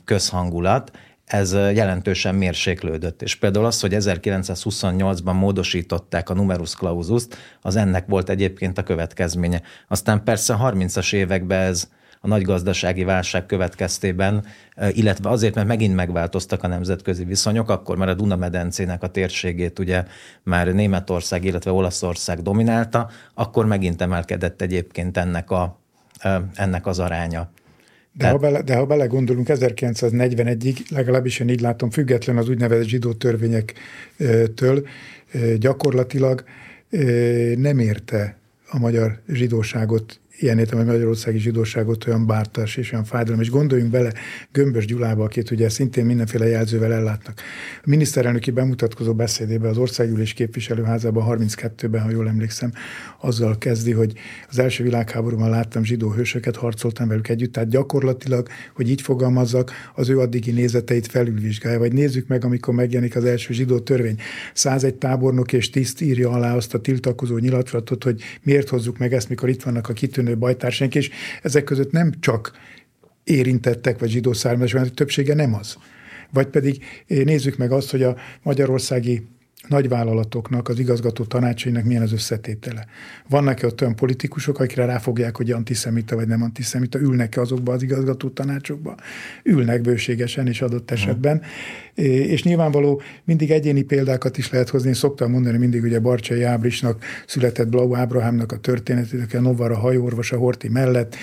közhangulat, 0.06 0.92
ez 1.26 1.54
jelentősen 1.54 2.36
mérséklődött. 2.36 3.22
És 3.22 3.36
például 3.36 3.66
az, 3.66 3.80
hogy 3.80 3.96
1928-ban 3.96 5.40
módosították 5.40 6.30
a 6.30 6.34
numerus 6.34 6.76
clausus 6.76 7.24
az 7.62 7.76
ennek 7.76 8.08
volt 8.08 8.30
egyébként 8.30 8.78
a 8.78 8.84
következménye. 8.84 9.62
Aztán 9.88 10.24
persze 10.24 10.54
a 10.54 10.72
30-as 10.72 11.14
években 11.14 11.62
ez 11.62 11.90
a 12.22 12.28
nagy 12.28 12.42
gazdasági 12.42 13.04
válság 13.04 13.46
következtében, 13.46 14.46
illetve 14.92 15.30
azért, 15.30 15.56
mert 15.56 15.68
megint 15.68 15.96
megváltoztak 15.96 16.64
a 16.64 16.68
nemzetközi 16.68 17.24
viszonyok, 17.24 17.70
akkor 17.70 17.98
már 17.98 18.10
a 18.10 18.14
Duna-medencének 18.14 19.04
a 19.04 19.08
térségét 19.08 19.80
ugye 19.80 20.06
már 20.44 20.68
Németország, 20.68 21.44
illetve 21.44 21.72
Olaszország 21.72 22.42
dominálta, 22.42 23.10
akkor 23.34 23.66
megint 23.66 24.02
emelkedett 24.02 24.62
egyébként 24.62 25.18
ennek, 25.18 25.52
a, 25.52 25.80
ennek 26.56 26.86
az 26.86 27.00
aránya. 27.00 27.52
De, 28.12 28.18
Tehát... 28.18 28.36
ha 28.36 28.42
bele, 28.42 28.62
de 28.62 28.76
ha 28.76 28.86
belegondolunk, 28.86 29.48
1941-ig, 29.50 30.78
legalábbis 30.90 31.40
én 31.40 31.50
így 31.50 31.62
látom, 31.62 31.90
független 31.90 32.38
az 32.38 32.50
úgynevezett 32.50 32.88
zsidó 32.88 33.14
törvényektől, 33.14 34.88
gyakorlatilag 35.58 36.44
nem 37.56 37.80
érte 37.80 38.38
a 38.70 38.80
magyar 38.80 39.22
zsidóságot 39.28 40.20
ilyen 40.40 40.60
értem, 40.60 40.78
hogy 40.78 40.88
Magyarországi 40.88 41.40
zsidóságot 41.40 42.08
olyan 42.08 42.26
bártas 42.26 42.78
és 42.78 42.92
olyan 42.92 43.04
fájdalom, 43.04 43.42
és 43.42 43.50
gondoljunk 43.50 43.92
bele 43.92 44.14
Gömbös 44.52 44.86
Gyulába, 44.86 45.24
akit 45.24 45.52
ugye 45.52 45.70
szintén 45.70 46.06
mindenféle 46.06 46.48
jelzővel 46.48 46.94
ellátnak. 46.94 47.42
A 47.84 47.90
miniszterelnöki 47.90 48.52
bemutatkozó 48.52 49.14
beszédében 49.14 49.70
az 49.70 49.78
országgyűlés 49.78 50.34
képviselőházában 50.34 51.38
32-ben, 51.40 52.02
ha 52.02 52.10
jól 52.10 52.28
emlékszem, 52.28 52.72
azzal 53.20 53.58
kezdi, 53.58 53.92
hogy 53.92 54.14
az 54.50 54.60
első 54.60 54.84
világháborúban 54.84 55.50
láttam 55.50 55.84
zsidó 55.84 56.12
hősöket, 56.12 56.56
harcoltam 56.56 57.08
velük 57.08 57.28
együtt, 57.28 57.52
tehát 57.52 57.70
gyakorlatilag, 57.70 58.48
hogy 58.76 58.90
így 58.90 59.02
fogalmazzak, 59.02 59.72
az 59.96 60.10
ő 60.10 60.20
addigi 60.20 60.52
nézeteit 60.52 61.08
felülvizsgálja. 61.08 61.80
Vagy 61.80 61.94
nézzük 61.94 62.28
meg, 62.28 62.46
amikor 62.46 62.74
megjelenik 62.74 63.16
az 63.16 63.26
első 63.26 63.54
zsidó 63.54 63.80
törvény. 63.80 64.20
101 64.54 64.96
tábornok 64.96 65.54
és 65.54 65.70
tiszt 65.70 66.02
írja 66.02 66.30
alá 66.30 66.56
azt 66.56 66.74
a 66.74 66.82
tiltakozó 66.82 67.38
nyilatkozatot, 67.38 68.04
hogy 68.04 68.22
miért 68.44 68.70
hozzuk 68.70 68.98
meg 68.98 69.14
ezt, 69.14 69.30
mikor 69.30 69.50
itt 69.50 69.64
vannak 69.64 69.90
a 69.90 69.94
kitűnő 69.94 70.25
kitűnő 70.26 70.38
bajtársaink, 70.38 70.96
és 70.96 71.10
ezek 71.42 71.64
között 71.64 71.92
nem 71.92 72.12
csak 72.20 72.52
érintettek, 73.24 74.00
vagy 74.00 74.10
zsidó 74.10 74.34
származású, 74.34 74.90
többsége 74.90 75.34
nem 75.34 75.54
az. 75.54 75.78
Vagy 76.32 76.48
pedig 76.48 76.84
eh, 77.08 77.24
nézzük 77.24 77.58
meg 77.58 77.72
azt, 77.72 77.92
hogy 77.92 78.04
a 78.04 78.16
magyarországi 78.44 79.28
nagyvállalatoknak, 79.68 80.70
az 80.70 80.80
igazgató 80.80 81.24
tanácsainak 81.24 81.84
milyen 81.84 82.02
az 82.02 82.14
összetétele. 82.14 82.86
Vannak-e 83.30 83.66
ott 83.66 83.82
olyan 83.82 83.96
politikusok, 83.96 84.60
akire 84.60 84.86
ráfogják, 84.86 85.38
hogy 85.38 85.52
antiszemita 85.52 86.16
vagy 86.16 86.28
nem 86.28 86.42
antiszemita, 86.42 87.00
ülnek-e 87.00 87.42
azokba 87.42 87.72
az 87.74 87.84
igazgató 87.84 88.30
tanácsokba? 88.30 88.96
Ülnek 89.44 89.82
bőségesen 89.82 90.48
és 90.48 90.62
adott 90.62 90.92
esetben. 90.92 91.38
Hmm. 91.38 92.06
És 92.06 92.44
nyilvánvaló 92.44 93.02
mindig 93.24 93.52
egyéni 93.52 93.82
példákat 93.82 94.38
is 94.38 94.52
lehet 94.52 94.70
hozni. 94.70 94.88
Én 94.88 94.94
szoktam 94.94 95.32
mondani 95.32 95.58
mindig, 95.58 95.84
ugye 95.84 96.00
Barcsai 96.00 96.44
Ábrisnak 96.44 97.04
született 97.28 97.68
Blau 97.68 97.96
Ábrahámnak 97.96 98.52
a 98.52 98.58
történetét, 98.58 99.22
aki 99.22 99.36
a 99.36 99.42
Novara 99.42 99.78
hajóorvos 99.78 100.32
a 100.32 100.38
Horti 100.38 100.70
mellett, 100.70 101.16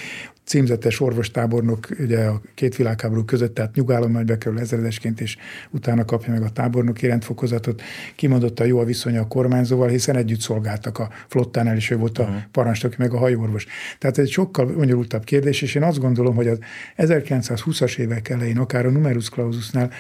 címzetes 0.45 1.01
orvostábornok 1.01 1.89
ugye 1.99 2.25
a 2.25 2.41
két 2.55 2.77
világháború 2.77 3.25
között, 3.25 3.55
tehát 3.55 3.75
nyugállományba 3.75 4.33
bekerül 4.33 4.59
ezredesként, 4.59 5.21
és 5.21 5.37
utána 5.71 6.05
kapja 6.05 6.33
meg 6.33 6.43
a 6.43 6.51
tábornoki 6.51 7.07
rendfokozatot. 7.07 7.83
Kimondotta 8.17 8.65
jó 8.65 8.79
a 8.79 8.85
viszonya 8.85 9.21
a 9.21 9.27
kormányzóval, 9.27 9.89
hiszen 9.89 10.17
együtt 10.17 10.41
szolgáltak 10.41 10.99
a 10.99 11.11
flottánál, 11.29 11.77
és 11.77 11.91
ő 11.91 11.97
volt 11.97 12.19
a 12.19 12.23
uh-huh. 12.23 12.37
parancsnok, 12.53 12.97
meg 12.97 13.13
a 13.13 13.19
hajóorvos. 13.19 13.67
Tehát 13.99 14.19
ez 14.19 14.25
egy 14.25 14.31
sokkal 14.31 14.67
bonyolultabb 14.67 15.25
kérdés, 15.25 15.63
és 15.63 15.75
én 15.75 15.83
azt 15.83 15.99
gondolom, 15.99 16.35
hogy 16.35 16.49
az 16.49 16.59
1920-as 16.97 17.99
évek 17.99 18.29
elején, 18.29 18.59
akár 18.59 18.87
a 18.87 18.91
numerus 18.91 19.29
claususnál 19.29 19.91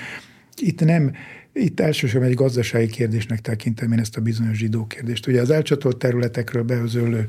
itt 0.56 0.84
nem 0.84 1.12
itt 1.52 1.80
elsősorban 1.80 2.28
egy 2.28 2.34
gazdasági 2.34 2.86
kérdésnek 2.86 3.40
tekintem 3.40 3.92
én 3.92 3.98
ezt 3.98 4.16
a 4.16 4.20
bizonyos 4.20 4.56
zsidó 4.56 4.86
kérdést. 4.86 5.26
Ugye 5.26 5.40
az 5.40 5.50
elcsatolt 5.50 5.96
területekről 5.96 6.62
beözöllő 6.62 7.26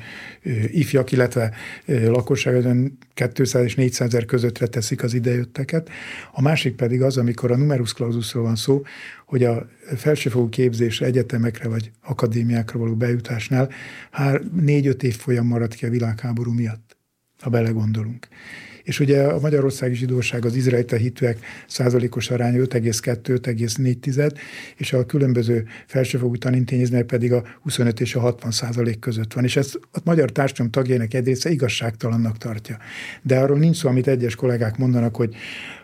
ifjak, 0.67 1.11
illetve 1.11 1.51
lakosság 1.85 2.65
200 3.33 3.63
és 3.63 3.75
400 3.75 4.07
ezer 4.07 4.25
közöttre 4.25 4.67
teszik 4.67 5.03
az 5.03 5.13
idejötteket. 5.13 5.89
A 6.31 6.41
másik 6.41 6.75
pedig 6.75 7.01
az, 7.01 7.17
amikor 7.17 7.51
a 7.51 7.57
numerus 7.57 7.93
claususról 7.93 8.43
van 8.43 8.55
szó, 8.55 8.81
hogy 9.25 9.43
a 9.43 9.67
felsőfokú 9.95 10.49
képzésre, 10.49 11.05
egyetemekre 11.05 11.67
vagy 11.67 11.91
akadémiákra 12.01 12.79
való 12.79 12.95
bejutásnál 12.95 13.69
négy-öt 14.61 15.03
év 15.03 15.15
folyam 15.17 15.47
maradt 15.47 15.73
ki 15.73 15.85
a 15.85 15.89
világháború 15.89 16.51
miatt, 16.51 16.97
ha 17.39 17.49
belegondolunk. 17.49 18.27
És 18.83 18.99
ugye 18.99 19.23
a 19.23 19.39
magyarországi 19.39 19.95
zsidóság 19.95 20.45
az 20.45 20.55
izraelita 20.55 20.95
hitűek 20.95 21.39
százalékos 21.67 22.29
aránya 22.29 22.63
5,2-5,4, 22.63 24.37
és 24.75 24.93
a 24.93 25.05
különböző 25.05 25.65
felsőfokú 25.87 26.37
tanintézmények 26.37 27.05
pedig 27.05 27.33
a 27.33 27.43
25 27.61 27.99
és 27.99 28.15
a 28.15 28.19
60 28.19 28.51
százalék 28.51 28.99
között 28.99 29.33
van. 29.33 29.43
És 29.43 29.55
ez 29.55 29.73
a 29.91 29.99
magyar 30.03 30.31
társadalom 30.31 30.71
tagjainak 30.71 31.13
egy 31.13 31.25
része 31.25 31.49
igazságtalannak 31.49 32.37
tartja. 32.37 32.77
De 33.21 33.39
arról 33.39 33.57
nincs 33.57 33.75
szó, 33.75 33.89
amit 33.89 34.07
egyes 34.07 34.35
kollégák 34.35 34.77
mondanak, 34.77 35.15
hogy 35.15 35.35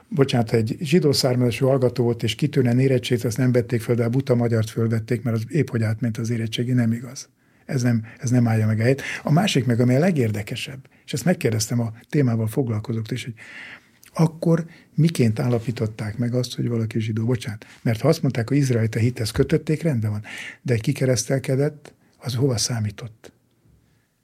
bocsánat, 0.09 0.53
egy 0.53 0.77
zsidó 0.79 1.11
származású 1.11 1.67
hallgató 1.67 2.03
volt, 2.03 2.23
és 2.23 2.35
kitűnően 2.35 2.79
érettséget, 2.79 3.25
azt 3.25 3.37
nem 3.37 3.51
vették 3.51 3.81
föl, 3.81 3.95
de 3.95 4.03
a 4.03 4.09
buta 4.09 4.35
magyart 4.35 4.69
fölvették, 4.69 5.23
mert 5.23 5.35
az 5.37 5.43
épp 5.49 5.69
hogy 5.69 5.83
átment 5.83 6.17
az 6.17 6.29
érettségi, 6.29 6.71
nem 6.71 6.91
igaz. 6.91 7.29
Ez 7.69 7.81
nem, 7.81 8.05
ez 8.17 8.29
nem 8.29 8.47
állja 8.47 8.65
meg 8.65 8.79
a 8.79 8.81
helyet. 8.81 9.01
A 9.23 9.31
másik 9.31 9.65
meg, 9.65 9.79
ami 9.79 9.95
a 9.95 9.99
legérdekesebb, 9.99 10.89
és 11.05 11.13
ezt 11.13 11.25
megkérdeztem 11.25 11.79
a 11.79 11.93
témával 12.09 12.47
foglalkozóktól 12.47 13.17
is, 13.17 13.23
hogy 13.23 13.33
akkor 14.13 14.65
miként 14.95 15.39
állapították 15.39 16.17
meg 16.17 16.33
azt, 16.33 16.55
hogy 16.55 16.67
valaki 16.67 16.99
zsidó? 16.99 17.25
Bocsánat, 17.25 17.65
mert 17.81 18.01
ha 18.01 18.07
azt 18.07 18.21
mondták, 18.21 18.47
hogy 18.47 18.57
izraelite 18.57 18.99
hithez 18.99 19.31
kötötték, 19.31 19.81
rendben 19.81 20.11
van, 20.11 20.23
de 20.61 20.73
egy 20.73 20.81
kikeresztelkedett, 20.81 21.93
az 22.17 22.35
hova 22.35 22.57
számított? 22.57 23.31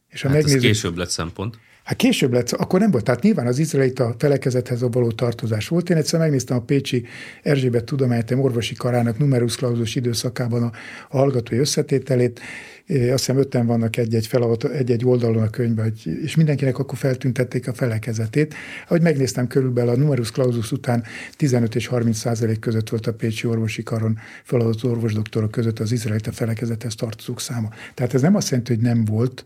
És 0.09 0.21
ha 0.21 0.27
hát 0.27 0.37
megnézzük, 0.37 0.63
ez 0.63 0.65
később 0.65 0.97
lett 0.97 1.09
szempont. 1.09 1.59
Hát 1.85 1.97
később 1.97 2.33
lett, 2.33 2.51
akkor 2.51 2.79
nem 2.79 2.91
volt. 2.91 3.03
Tehát 3.03 3.21
nyilván 3.21 3.47
az 3.47 3.59
izraelita 3.59 4.15
felekezethez 4.17 4.81
a 4.81 4.89
való 4.89 5.11
tartozás 5.11 5.67
volt. 5.67 5.89
Én 5.89 5.97
egyszer 5.97 6.19
megnéztem 6.19 6.57
a 6.57 6.61
Pécsi 6.61 7.05
Erzsébet 7.43 7.83
Tudományegyetem 7.83 8.39
orvosi 8.39 8.75
karának 8.75 9.17
numerus 9.17 9.55
clausus 9.55 9.95
időszakában 9.95 10.63
a, 10.63 10.71
a 11.09 11.17
hallgatói 11.17 11.57
összetételét. 11.57 12.39
Azt 12.87 13.25
hiszem 13.25 13.37
ötten 13.37 13.65
vannak 13.65 13.97
egy-egy, 13.97 14.27
feladat, 14.27 14.63
egy-egy 14.63 15.05
oldalon 15.05 15.43
a 15.43 15.49
könyvben, 15.49 15.93
és 16.23 16.35
mindenkinek 16.35 16.77
akkor 16.77 16.97
feltüntették 16.97 17.67
a 17.67 17.73
felekezetét. 17.73 18.53
Ahogy 18.87 19.01
megnéztem 19.01 19.47
körülbelül 19.47 19.91
a 19.91 19.95
numerus 19.95 20.31
clausus 20.31 20.71
után 20.71 21.03
15 21.37 21.75
és 21.75 21.87
30 21.87 22.17
százalék 22.17 22.59
között 22.59 22.89
volt 22.89 23.07
a 23.07 23.13
Pécsi 23.13 23.47
orvosi 23.47 23.83
karon 23.83 24.17
feladott 24.43 24.83
orvosdoktorok 24.83 25.51
között 25.51 25.79
az 25.79 25.91
izraelita 25.91 26.31
felekezethez 26.31 26.95
tartozók 26.95 27.41
száma. 27.41 27.69
Tehát 27.93 28.13
ez 28.13 28.21
nem 28.21 28.35
azt 28.35 28.49
jelenti, 28.49 28.73
hogy 28.73 28.83
nem 28.83 29.05
volt, 29.05 29.45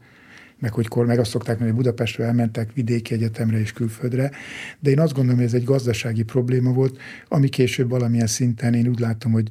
meg 0.60 0.74
hogy 0.74 0.88
kor, 0.88 1.06
meg 1.06 1.20
azt 1.20 1.30
szokták 1.30 1.60
hogy 1.60 1.74
Budapestről 1.74 2.26
elmentek 2.26 2.74
vidéki 2.74 3.14
egyetemre 3.14 3.60
és 3.60 3.72
külföldre, 3.72 4.32
de 4.80 4.90
én 4.90 5.00
azt 5.00 5.14
gondolom, 5.14 5.38
hogy 5.38 5.48
ez 5.48 5.54
egy 5.54 5.64
gazdasági 5.64 6.24
probléma 6.24 6.74
volt, 6.74 6.98
ami 7.28 7.50
később 7.50 7.90
valamilyen 7.90 8.28
szinten 8.28 8.74
én 8.74 8.88
úgy 8.88 9.00
látom, 9.00 9.32
hogy 9.32 9.50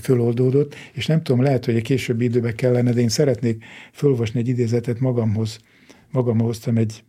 föloldódott, 0.00 0.74
és 0.92 1.06
nem 1.06 1.22
tudom, 1.22 1.42
lehet, 1.42 1.64
hogy 1.64 1.74
egy 1.74 1.82
későbbi 1.82 2.24
időben 2.24 2.54
kellene, 2.54 2.92
de 2.92 3.00
én 3.00 3.08
szeretnék 3.08 3.64
fölolvasni 3.92 4.40
egy 4.40 4.48
idézetet 4.48 5.00
magamhoz. 5.00 5.58
Magamhoz 6.10 6.46
hoztam 6.46 6.76
egy 6.76 7.04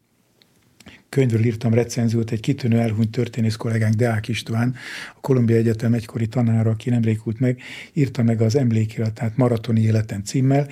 könyvről 1.10 1.46
írtam 1.46 1.74
recenziót, 1.74 2.32
egy 2.32 2.40
kitűnő 2.40 2.80
elhunyt 2.80 3.12
történész 3.12 3.56
kollégánk 3.56 3.94
Deák 3.94 4.28
István, 4.28 4.76
a 5.16 5.20
Kolumbia 5.20 5.56
Egyetem 5.56 5.94
egykori 5.94 6.28
tanára, 6.28 6.70
aki 6.70 6.90
nemrég 6.90 7.18
kult 7.18 7.40
meg, 7.40 7.62
írta 7.94 8.24
meg 8.24 8.42
az 8.42 8.56
emlékiratát 8.56 9.38
Maratoni 9.38 9.82
életen 9.82 10.24
címmel, 10.24 10.68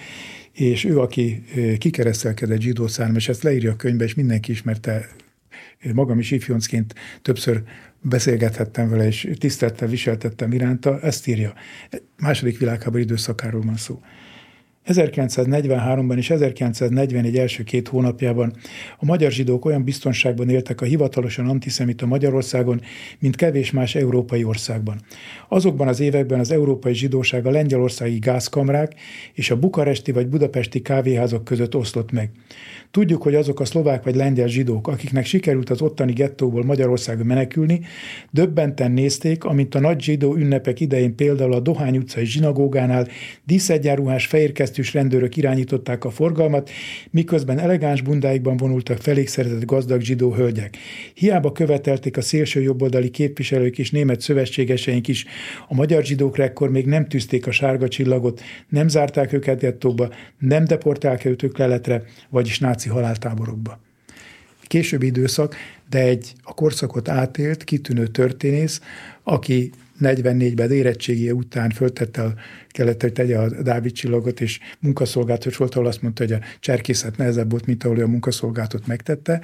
és 0.60 0.84
ő, 0.84 1.00
aki 1.00 1.44
kikeresztelkedett 1.78 2.62
zsidó 2.62 2.88
szárma, 2.88 3.16
és 3.16 3.30
ezt 3.30 3.44
leírja 3.44 3.72
a 3.72 3.76
könyvbe, 3.76 4.04
és 4.04 4.14
mindenki 4.14 4.52
ismerte, 4.52 5.10
magam 5.94 6.20
is 6.20 6.32
ifjoncként 6.32 6.96
többször 7.22 7.64
beszélgethettem 8.02 8.90
vele, 8.90 9.06
és 9.06 9.30
tisztelettel 9.38 9.88
viseltettem 9.88 10.52
iránta, 10.52 11.00
ezt 11.00 11.28
írja. 11.28 11.54
Második 12.18 12.58
világháború 12.58 13.04
időszakáról 13.04 13.62
van 13.62 13.76
szó. 13.76 14.02
1943-ban 14.90 16.18
és 16.18 16.30
1941 16.30 17.38
első 17.38 17.64
két 17.64 17.88
hónapjában 17.88 18.54
a 18.98 19.06
magyar 19.06 19.32
zsidók 19.32 19.66
olyan 19.66 19.84
biztonságban 19.84 20.50
éltek 20.50 20.82
a 20.82 20.86
hivatalosan 20.86 21.48
antiszemita 21.48 22.06
Magyarországon, 22.06 22.82
mint 23.20 23.36
kevés 23.36 23.72
más 23.72 23.96
európai 23.96 24.44
országban. 24.44 25.02
Azokban 25.48 25.88
az 25.88 26.00
években 26.00 26.40
az 26.40 26.52
európai 26.52 26.94
zsidóság 26.94 27.46
a 27.46 27.52
lengyelországi 27.52 28.20
gázkamrák 28.20 28.94
és 29.34 29.52
a 29.52 29.60
bukaresti 29.60 30.12
vagy 30.12 30.28
budapesti 30.28 30.82
kávéházak 30.82 31.44
között 31.44 31.76
oszlott 31.76 32.12
meg. 32.12 32.30
Tudjuk, 32.92 33.22
hogy 33.22 33.36
azok 33.36 33.60
a 33.60 33.66
szlovák 33.66 34.04
vagy 34.04 34.16
lengyel 34.16 34.48
zsidók, 34.48 34.88
akiknek 34.88 35.26
sikerült 35.26 35.70
az 35.70 35.82
ottani 35.82 36.14
gettóból 36.14 36.64
Magyarországon 36.64 37.26
menekülni, 37.26 37.82
döbbenten 38.32 38.92
nézték, 38.92 39.44
amint 39.44 39.76
a 39.76 39.80
nagy 39.80 40.02
zsidó 40.02 40.36
ünnepek 40.36 40.80
idején 40.80 41.16
például 41.16 41.54
a 41.54 41.60
Dohány 41.60 41.98
utcai 41.98 42.26
zsinagógánál 42.26 43.08
díszegyenruhás 43.44 44.28
fehérkesztűs 44.80 44.94
rendőrök 44.94 45.38
irányították 45.38 46.06
a 46.06 46.10
forgalmat, 46.10 46.70
miközben 47.12 47.60
elegáns 47.60 48.02
bundáikban 48.02 48.58
vonultak 48.58 48.98
felékszeretett 48.98 49.66
gazdag 49.66 50.02
zsidó 50.02 50.34
hölgyek. 50.34 50.78
Hiába 51.14 51.52
követelték 51.52 52.18
a 52.18 52.22
szélső 52.22 52.62
jobboldali 52.62 53.10
képviselők 53.10 53.78
és 53.78 53.92
német 53.92 54.22
szövetségeseink 54.22 55.08
is, 55.08 55.26
a 55.68 55.74
magyar 55.74 56.04
zsidókra 56.04 56.44
ekkor 56.44 56.70
még 56.70 56.86
nem 56.86 57.08
tűzték 57.08 57.48
a 57.48 57.52
sárga 57.52 57.88
csillagot, 57.88 58.42
nem 58.70 58.88
zárták 58.88 59.34
őket 59.34 59.60
gettóba, 59.60 60.10
nem 60.38 60.66
deportálták 60.66 61.26
őket 61.26 61.58
leletre, 61.58 62.04
vagyis 62.30 62.60
náci 62.60 62.90
haláltáborokba. 62.90 63.80
Későbbi 64.62 65.06
időszak, 65.06 65.56
de 65.90 66.00
egy 66.00 66.34
a 66.44 66.54
korszakot 66.54 67.10
átélt, 67.10 67.64
kitűnő 67.64 68.08
történész, 68.08 68.82
aki 69.24 69.72
44-ben 70.02 70.72
érettségie 70.72 71.34
után 71.34 71.70
föltette 71.70 72.22
a, 72.22 72.34
kellett, 72.70 73.02
hogy 73.02 73.14
tegye 73.14 73.38
a 73.38 73.62
Dávid 73.62 73.92
csillagot, 73.92 74.42
és 74.42 74.60
munkaszolgálatos 74.80 75.58
volt, 75.58 75.76
ahol 75.76 75.88
azt 75.88 76.02
mondta, 76.02 76.24
hogy 76.24 76.34
a 76.34 76.40
cserkészet 76.60 77.18
nehezebb 77.18 77.52
volt, 77.52 77.66
mint 77.66 77.84
ahol 77.84 78.00
a 78.00 78.08
munkaszolgálatot 78.08 78.88
megtette. 78.88 79.42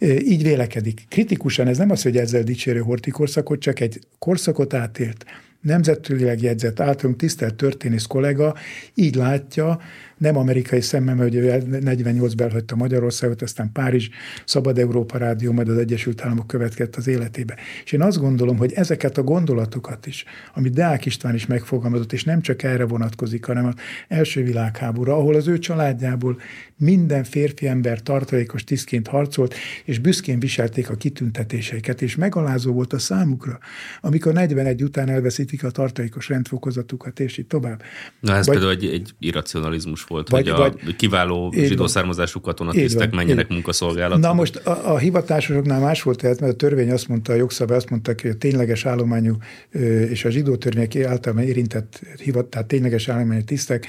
Így 0.00 0.42
vélekedik. 0.42 1.04
Kritikusan 1.08 1.66
ez 1.66 1.78
nem 1.78 1.90
az, 1.90 2.02
hogy 2.02 2.16
ezzel 2.16 2.42
dicsérő 2.42 2.80
Horti 2.80 3.10
korszakot, 3.10 3.60
csak 3.60 3.80
egy 3.80 4.00
korszakot 4.18 4.74
átélt 4.74 5.24
nemzetközileg 5.60 6.42
jegyzett, 6.42 6.80
általunk 6.80 7.18
tisztelt 7.18 7.54
történész 7.54 8.04
kollega 8.04 8.54
így 8.94 9.14
látja, 9.14 9.80
nem 10.20 10.36
amerikai 10.36 10.80
szemmel, 10.80 11.16
hogy 11.16 11.34
ő 11.34 11.62
48-ben 11.70 12.46
elhagyta 12.46 12.76
Magyarországot, 12.76 13.42
aztán 13.42 13.72
Párizs, 13.72 14.08
Szabad 14.44 14.78
Európa 14.78 15.18
Rádió, 15.18 15.52
majd 15.52 15.68
az 15.68 15.76
Egyesült 15.76 16.22
Államok 16.22 16.46
következett 16.46 16.96
az 16.96 17.06
életébe. 17.06 17.56
És 17.84 17.92
én 17.92 18.02
azt 18.02 18.18
gondolom, 18.18 18.56
hogy 18.56 18.72
ezeket 18.72 19.18
a 19.18 19.22
gondolatokat 19.22 20.06
is, 20.06 20.24
amit 20.54 20.72
Deák 20.72 21.06
István 21.06 21.34
is 21.34 21.46
megfogalmazott, 21.46 22.12
és 22.12 22.24
nem 22.24 22.40
csak 22.40 22.62
erre 22.62 22.84
vonatkozik, 22.84 23.44
hanem 23.44 23.66
az 23.66 23.74
első 24.08 24.42
világháborúra, 24.42 25.16
ahol 25.16 25.34
az 25.34 25.48
ő 25.48 25.58
családjából 25.58 26.40
minden 26.76 27.24
férfi 27.24 27.66
ember 27.66 28.02
tartalékos 28.02 28.64
tisztként 28.64 29.06
harcolt, 29.06 29.54
és 29.84 29.98
büszkén 29.98 30.38
viselték 30.38 30.90
a 30.90 30.94
kitüntetéseiket, 30.94 32.02
és 32.02 32.16
megalázó 32.16 32.72
volt 32.72 32.92
a 32.92 32.98
számukra, 32.98 33.58
amikor 34.00 34.32
41 34.32 34.82
után 34.82 35.08
elveszítik 35.08 35.64
a 35.64 35.70
tartalékos 35.70 36.28
rendfokozatukat, 36.28 37.20
és 37.20 37.38
így 37.38 37.46
tovább. 37.46 37.82
Na 38.20 38.34
ez 38.34 38.46
Vagy, 38.46 38.58
például 38.58 38.78
egy, 38.78 38.86
egy 38.92 39.14
irracionalizmus 39.18 40.02
volt, 40.10 40.28
vagy, 40.28 40.48
hogy 40.48 40.60
a 40.60 40.74
vagy, 40.84 40.96
kiváló 40.96 41.52
zsidó 41.56 41.86
származású 41.86 42.40
katonatisztek 42.40 43.10
menjenek 43.10 43.44
így. 43.44 43.52
munkaszolgálatba. 43.52 44.26
Na 44.26 44.32
most 44.32 44.56
a, 44.56 44.92
a 44.92 44.98
hivatásosoknál 44.98 45.80
más 45.80 46.02
volt, 46.02 46.18
tehát, 46.18 46.40
mert 46.40 46.52
a 46.52 46.56
törvény 46.56 46.90
azt 46.90 47.08
mondta, 47.08 47.32
a 47.32 47.36
jogszabály 47.36 47.76
azt 47.76 47.90
mondta, 47.90 48.12
hogy 48.22 48.30
a 48.30 48.34
tényleges 48.34 48.86
állományú 48.86 49.36
és 50.10 50.24
a 50.24 50.30
zsidó 50.30 50.56
törvények 50.56 50.96
általában 51.06 51.44
érintett 51.44 52.00
hivat, 52.22 52.46
tehát 52.46 52.66
tényleges 52.66 53.08
állományú 53.08 53.44
tisztek 53.44 53.86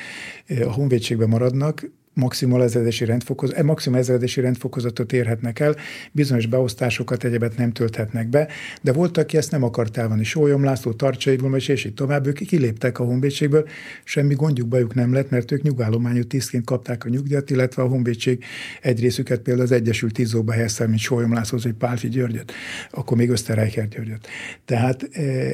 a 0.65 0.71
honvédségben 0.71 1.29
maradnak, 1.29 1.89
maximal 2.13 2.63
ezredesi 2.63 3.05
rendfokozat, 3.05 3.57
e 3.57 3.63
maximal 3.63 3.99
ezredesi 3.99 4.41
rendfokozatot 4.41 5.13
érhetnek 5.13 5.59
el, 5.59 5.75
bizonyos 6.11 6.45
beosztásokat, 6.45 7.23
egyebet 7.23 7.57
nem 7.57 7.71
tölthetnek 7.71 8.27
be, 8.27 8.47
de 8.81 8.93
volt, 8.93 9.17
aki 9.17 9.37
ezt 9.37 9.51
nem 9.51 9.63
akart 9.63 9.97
elvenni. 9.97 10.23
Sólyom 10.23 10.63
László, 10.63 10.93
Tarcsai 10.93 11.35
Gomes, 11.35 11.67
és 11.67 11.85
így 11.85 11.93
tovább, 11.93 12.27
ők 12.27 12.39
kiléptek 12.39 12.99
a 12.99 13.03
honvédségből, 13.03 13.67
semmi 14.03 14.33
gondjuk 14.33 14.67
bajuk 14.67 14.93
nem 14.93 15.13
lett, 15.13 15.29
mert 15.29 15.51
ők 15.51 15.61
nyugállományú 15.61 16.23
tisztként 16.23 16.65
kapták 16.65 17.05
a 17.05 17.09
nyugdíjat, 17.09 17.49
illetve 17.49 17.83
a 17.83 17.87
honvédség 17.87 18.43
egy 18.81 18.99
részüket 18.99 19.39
például 19.39 19.65
az 19.65 19.71
Egyesült 19.71 20.13
Tízóba 20.13 20.51
helyezte, 20.51 20.87
mint 20.87 20.99
Sólyom 20.99 21.33
László, 21.33 21.59
vagy 21.63 21.73
Pálfi 21.73 22.09
Györgyöt, 22.09 22.51
akkor 22.91 23.17
még 23.17 23.29
Öszterreicher 23.29 23.87
Györgyöt. 23.87 24.27
Tehát 24.65 25.03
e, 25.11 25.51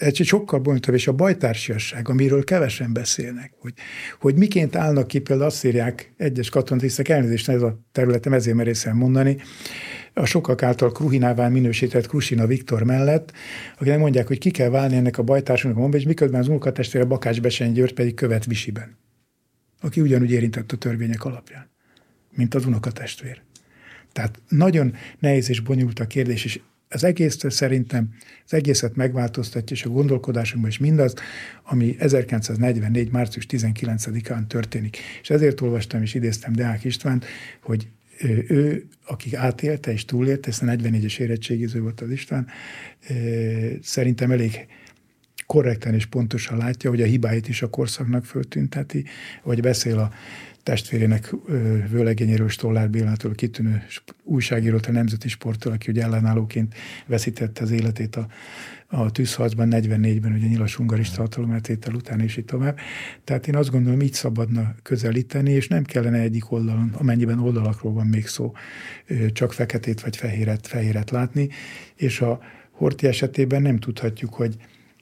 egy 0.00 0.24
sokkal 0.24 0.58
bonyolultabb, 0.58 0.94
és 0.94 1.08
a 1.08 1.12
bajtársiasság, 1.12 2.08
amiről 2.08 2.44
kevesen 2.44 2.92
beszélnek, 2.92 3.52
hogy, 3.58 3.72
hogy 4.20 4.34
miként 4.34 4.76
állnak 4.76 5.06
ki, 5.06 5.18
például 5.18 5.48
azt 5.48 5.64
írják 5.64 6.12
egyes 6.16 6.48
katonatisztek, 6.48 7.08
elnézést 7.08 7.48
ez 7.48 7.62
a 7.62 7.78
területem, 7.92 8.32
ezért 8.32 8.56
merészem 8.56 8.96
mondani, 8.96 9.36
a 10.14 10.24
sokak 10.24 10.62
által 10.62 10.92
Kruhinává 10.92 11.48
minősített 11.48 12.06
Krusina 12.06 12.46
Viktor 12.46 12.82
mellett, 12.82 13.32
akinek 13.78 13.98
mondják, 13.98 14.26
hogy 14.26 14.38
ki 14.38 14.50
kell 14.50 14.68
válni 14.68 14.96
ennek 14.96 15.18
a 15.18 15.22
bajtársunknak 15.22 15.94
a 15.94 15.96
és 15.96 16.04
miközben 16.04 16.40
az 16.40 16.48
unokatestvére 16.48 17.04
Bakács 17.04 17.40
Besen 17.40 17.72
György 17.72 17.94
pedig 17.94 18.14
követ 18.14 18.44
Visiben, 18.44 18.98
aki 19.80 20.00
ugyanúgy 20.00 20.30
érintett 20.30 20.72
a 20.72 20.76
törvények 20.76 21.24
alapján, 21.24 21.70
mint 22.34 22.54
az 22.54 22.66
unokatestvér. 22.66 23.42
Tehát 24.12 24.40
nagyon 24.48 24.94
nehéz 25.18 25.48
és 25.48 25.60
bonyolult 25.60 26.00
a 26.00 26.06
kérdés, 26.06 26.44
és 26.44 26.60
az 26.92 27.04
egész 27.04 27.38
szerintem 27.48 28.08
az 28.44 28.54
egészet 28.54 28.96
megváltoztatja, 28.96 29.76
és 29.76 29.84
a 29.84 29.88
gondolkodásunkban 29.88 30.70
is 30.70 30.78
mindaz, 30.78 31.14
ami 31.62 31.96
1944. 31.98 33.10
március 33.10 33.46
19-án 33.50 34.46
történik. 34.46 34.96
És 35.22 35.30
ezért 35.30 35.60
olvastam 35.60 36.02
és 36.02 36.14
idéztem 36.14 36.52
Deák 36.52 36.84
Istvánt, 36.84 37.24
hogy 37.60 37.88
ő, 38.46 38.86
aki 39.06 39.36
átélte 39.36 39.92
és 39.92 40.04
túlélte, 40.04 40.48
ezt 40.48 40.62
a 40.62 40.66
44-es 40.66 41.18
érettségiző 41.18 41.80
volt 41.80 42.00
az 42.00 42.10
István, 42.10 42.46
szerintem 43.82 44.30
elég 44.30 44.66
korrekten 45.46 45.94
és 45.94 46.06
pontosan 46.06 46.58
látja, 46.58 46.90
hogy 46.90 47.02
a 47.02 47.06
hibáit 47.06 47.48
is 47.48 47.62
a 47.62 47.70
korszaknak 47.70 48.24
föltünteti, 48.24 49.04
vagy 49.42 49.60
beszél 49.60 49.98
a 49.98 50.12
testvérének 50.62 51.34
vőlegényéről, 51.90 52.48
Stollár 52.48 52.90
Bélától, 52.90 53.34
kitűnő 53.34 53.82
újságírót, 54.22 54.86
a 54.86 54.92
Nemzeti 54.92 55.28
Sporttól, 55.28 55.72
aki 55.72 55.90
ugye 55.90 56.02
ellenállóként 56.02 56.74
veszítette 57.06 57.62
az 57.62 57.70
életét 57.70 58.16
a, 58.16 58.26
a 58.86 59.10
tűzharcban, 59.10 59.68
44-ben, 59.72 60.32
ugye 60.32 60.46
nyilas 60.46 60.74
hungarista 60.74 61.20
hatalomátvétel 61.20 61.94
után, 61.94 62.20
és 62.20 62.36
így 62.36 62.44
tovább. 62.44 62.78
Tehát 63.24 63.48
én 63.48 63.56
azt 63.56 63.70
gondolom, 63.70 64.00
így 64.00 64.12
szabadna 64.12 64.74
közelíteni, 64.82 65.50
és 65.50 65.68
nem 65.68 65.84
kellene 65.84 66.18
egyik 66.18 66.52
oldalon, 66.52 66.94
amennyiben 66.98 67.38
oldalakról 67.38 67.92
van 67.92 68.06
még 68.06 68.26
szó, 68.26 68.52
csak 69.32 69.52
feketét 69.52 70.00
vagy 70.00 70.16
fehéret, 70.16 70.66
fehéret 70.66 71.10
látni, 71.10 71.48
és 71.96 72.20
a 72.20 72.40
Horti 72.70 73.06
esetében 73.06 73.62
nem 73.62 73.78
tudhatjuk, 73.78 74.34
hogy 74.34 74.56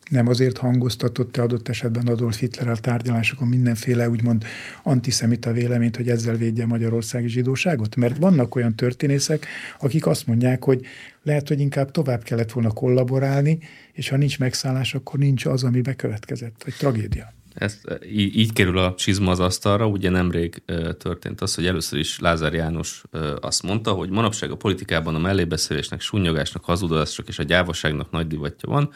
nem 0.08 0.28
azért 0.28 0.58
hangoztatott-e 0.58 1.42
adott 1.42 1.68
esetben 1.68 2.06
Adolf 2.06 2.38
Hitler 2.38 2.68
a 2.68 2.76
tárgyalásokon 2.76 3.48
mindenféle 3.48 4.08
úgymond 4.08 4.44
antiszemita 4.82 5.52
véleményt, 5.52 5.96
hogy 5.96 6.08
ezzel 6.08 6.36
védje 6.36 6.66
magyarországi 6.66 7.28
zsidóságot? 7.28 7.96
Mert 7.96 8.16
vannak 8.16 8.54
olyan 8.54 8.74
történészek, 8.74 9.46
akik 9.80 10.06
azt 10.06 10.26
mondják, 10.26 10.64
hogy 10.64 10.80
lehet, 11.22 11.48
hogy 11.48 11.60
inkább 11.60 11.90
tovább 11.90 12.22
kellett 12.22 12.52
volna 12.52 12.70
kollaborálni, 12.70 13.58
és 13.92 14.08
ha 14.08 14.16
nincs 14.16 14.38
megszállás, 14.38 14.94
akkor 14.94 15.18
nincs 15.18 15.44
az, 15.46 15.64
ami 15.64 15.80
bekövetkezett, 15.80 16.62
vagy 16.64 16.74
tragédia. 16.78 17.32
Ezt, 17.54 18.00
így, 18.12 18.36
így 18.36 18.52
kerül 18.52 18.78
a 18.78 18.94
csizma 18.94 19.30
az 19.30 19.40
asztalra, 19.40 19.86
ugye 19.86 20.10
nemrég 20.10 20.62
történt 20.98 21.40
az, 21.40 21.54
hogy 21.54 21.66
először 21.66 21.98
is 21.98 22.18
Lázár 22.18 22.54
János 22.54 23.02
azt 23.40 23.62
mondta, 23.62 23.92
hogy 23.92 24.10
manapság 24.10 24.50
a 24.50 24.56
politikában 24.56 25.14
a 25.14 25.18
mellébeszélésnek, 25.18 26.00
súnyogásnak, 26.00 26.64
hazudásnak 26.64 27.28
és 27.28 27.38
a 27.38 27.42
gyávaságnak 27.42 28.10
nagy 28.10 28.26
divatja 28.26 28.68
van, 28.68 28.90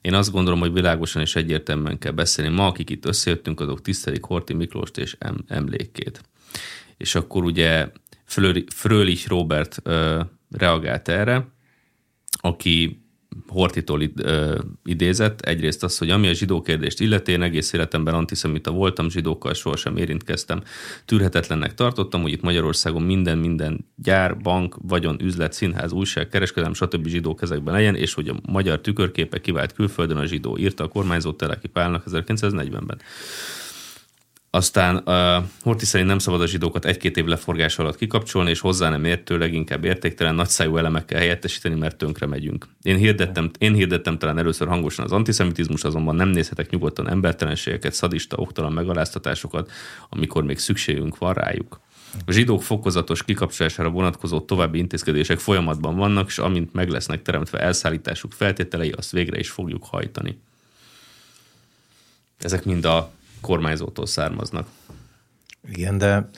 én 0.00 0.14
azt 0.14 0.30
gondolom, 0.30 0.60
hogy 0.60 0.72
világosan 0.72 1.22
és 1.22 1.36
egyértelműen 1.36 1.98
kell 1.98 2.12
beszélni. 2.12 2.54
Ma, 2.54 2.66
akik 2.66 2.90
itt 2.90 3.04
összejöttünk, 3.04 3.60
azok 3.60 3.82
tisztelik 3.82 4.24
Horti 4.24 4.54
Miklóst 4.54 4.98
és 4.98 5.16
em- 5.18 5.44
emlékét. 5.46 6.22
És 6.96 7.14
akkor 7.14 7.44
ugye 7.44 7.88
Frölich 8.74 9.28
Robert 9.28 9.78
ö, 9.82 10.20
reagált 10.50 11.08
erre, 11.08 11.48
aki 12.30 13.02
Hortitól 13.48 14.02
id, 14.02 14.30
idézett. 14.84 15.40
Egyrészt 15.40 15.84
az, 15.84 15.98
hogy 15.98 16.10
ami 16.10 16.28
a 16.28 16.32
zsidó 16.32 16.62
kérdést 16.62 17.00
illeti, 17.00 17.32
én 17.32 17.42
egész 17.42 17.72
életemben 17.72 18.14
antiszemita 18.14 18.70
voltam, 18.70 19.10
zsidókkal 19.10 19.54
sohasem 19.54 19.96
érintkeztem. 19.96 20.62
Tűrhetetlennek 21.04 21.74
tartottam, 21.74 22.22
hogy 22.22 22.32
itt 22.32 22.42
Magyarországon 22.42 23.02
minden, 23.02 23.38
minden 23.38 23.86
gyár, 23.96 24.36
bank, 24.36 24.76
vagyon, 24.82 25.16
üzlet, 25.22 25.52
színház, 25.52 25.92
újság, 25.92 26.28
kereskedelem, 26.28 26.74
stb. 26.74 27.06
zsidó 27.06 27.34
kezekben 27.34 27.74
legyen, 27.74 27.94
és 27.94 28.14
hogy 28.14 28.28
a 28.28 28.34
magyar 28.46 28.80
tükörképe 28.80 29.40
kivált 29.40 29.72
külföldön 29.72 30.16
a 30.16 30.24
zsidó, 30.24 30.58
írta 30.58 30.84
a 30.84 30.88
kormányzó 30.88 31.32
Teleki 31.32 31.68
Pálnak 31.68 32.04
1940-ben. 32.10 33.00
Aztán 34.50 35.02
uh, 35.04 35.44
Horti 35.62 35.84
szerint 35.84 36.08
nem 36.08 36.18
szabad 36.18 36.40
a 36.40 36.46
zsidókat 36.46 36.84
egy-két 36.84 37.16
év 37.16 37.24
leforgás 37.24 37.78
alatt 37.78 37.96
kikapcsolni, 37.96 38.50
és 38.50 38.60
hozzá 38.60 38.88
nem 38.88 39.04
értő, 39.04 39.38
leginkább 39.38 39.84
értéktelen 39.84 40.34
nagyszájú 40.34 40.76
elemekkel 40.76 41.18
helyettesíteni, 41.18 41.74
mert 41.74 41.96
tönkre 41.96 42.26
megyünk. 42.26 42.66
Én 42.82 42.96
hirdettem, 42.96 43.50
én 43.58 43.74
hirdettem 43.74 44.18
talán 44.18 44.38
először 44.38 44.68
hangosan 44.68 45.04
az 45.04 45.12
antiszemitizmus, 45.12 45.84
azonban 45.84 46.14
nem 46.14 46.28
nézhetek 46.28 46.70
nyugodtan 46.70 47.08
embertelenségeket, 47.08 47.92
szadista, 47.92 48.36
oktalan 48.36 48.72
megaláztatásokat, 48.72 49.70
amikor 50.08 50.44
még 50.44 50.58
szükségünk 50.58 51.18
van 51.18 51.32
rájuk. 51.32 51.80
A 52.26 52.32
zsidók 52.32 52.62
fokozatos 52.62 53.24
kikapcsolására 53.24 53.90
vonatkozó 53.90 54.40
további 54.40 54.78
intézkedések 54.78 55.38
folyamatban 55.38 55.96
vannak, 55.96 56.28
és 56.28 56.38
amint 56.38 56.72
meg 56.72 56.88
lesznek 56.88 57.22
teremtve 57.22 57.58
elszállításuk 57.58 58.32
feltételei, 58.32 58.90
azt 58.90 59.10
végre 59.10 59.38
is 59.38 59.50
fogjuk 59.50 59.84
hajtani. 59.84 60.38
Ezek 62.38 62.64
mind 62.64 62.84
a 62.84 63.10
kormányzótól 63.40 64.06
származnak. 64.06 64.68
Igen, 65.68 65.98
de 65.98 66.28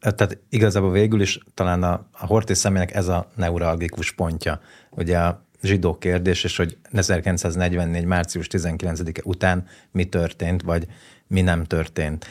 tehát 0.00 0.38
igazából 0.48 0.90
végül 0.90 1.20
is 1.20 1.38
talán 1.54 1.82
a, 1.82 2.06
a 2.12 2.26
Horthy 2.26 2.54
személynek 2.54 2.94
ez 2.94 3.08
a 3.08 3.30
neuralgikus 3.34 4.12
pontja. 4.12 4.60
Ugye 4.90 5.18
a 5.18 5.42
zsidó 5.62 5.98
kérdés, 5.98 6.44
és 6.44 6.56
hogy 6.56 6.76
1944. 6.92 8.04
március 8.04 8.46
19-e 8.50 9.20
után 9.24 9.66
mi 9.90 10.04
történt, 10.04 10.62
vagy 10.62 10.86
mi 11.26 11.40
nem 11.40 11.64
történt. 11.64 12.26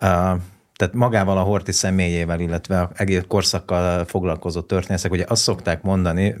Uh, 0.00 0.40
tehát 0.76 0.94
magával 0.94 1.38
a 1.38 1.42
Horti 1.42 1.72
személyével, 1.72 2.40
illetve 2.40 2.80
a 2.80 2.90
egész 2.94 3.22
korszakkal 3.28 4.04
foglalkozó 4.04 4.60
történészek, 4.60 5.12
ugye 5.12 5.24
azt 5.28 5.42
szokták 5.42 5.82
mondani, 5.82 6.34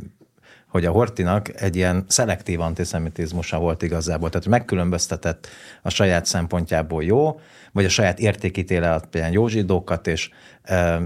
hogy 0.72 0.84
a 0.84 0.90
Hortinak 0.90 1.60
egy 1.60 1.76
ilyen 1.76 2.04
szelektív 2.08 2.60
antiszemitizmusa 2.60 3.58
volt 3.58 3.82
igazából, 3.82 4.30
tehát 4.30 4.46
megkülönböztetett 4.46 5.46
a 5.82 5.90
saját 5.90 6.26
szempontjából 6.26 7.04
jó, 7.04 7.40
vagy 7.72 7.84
a 7.84 7.88
saját 7.88 8.18
értékítéle 8.18 8.88
alapján 8.88 9.32
jó 9.32 9.48
zsidókat 9.48 10.06
és 10.06 10.30
e, 10.62 11.00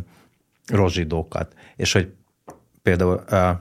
rossz 0.67 0.93
zsidókat. 0.93 1.55
És 1.77 1.93
hogy 1.93 2.13
például 2.83 3.25
e, 3.29 3.61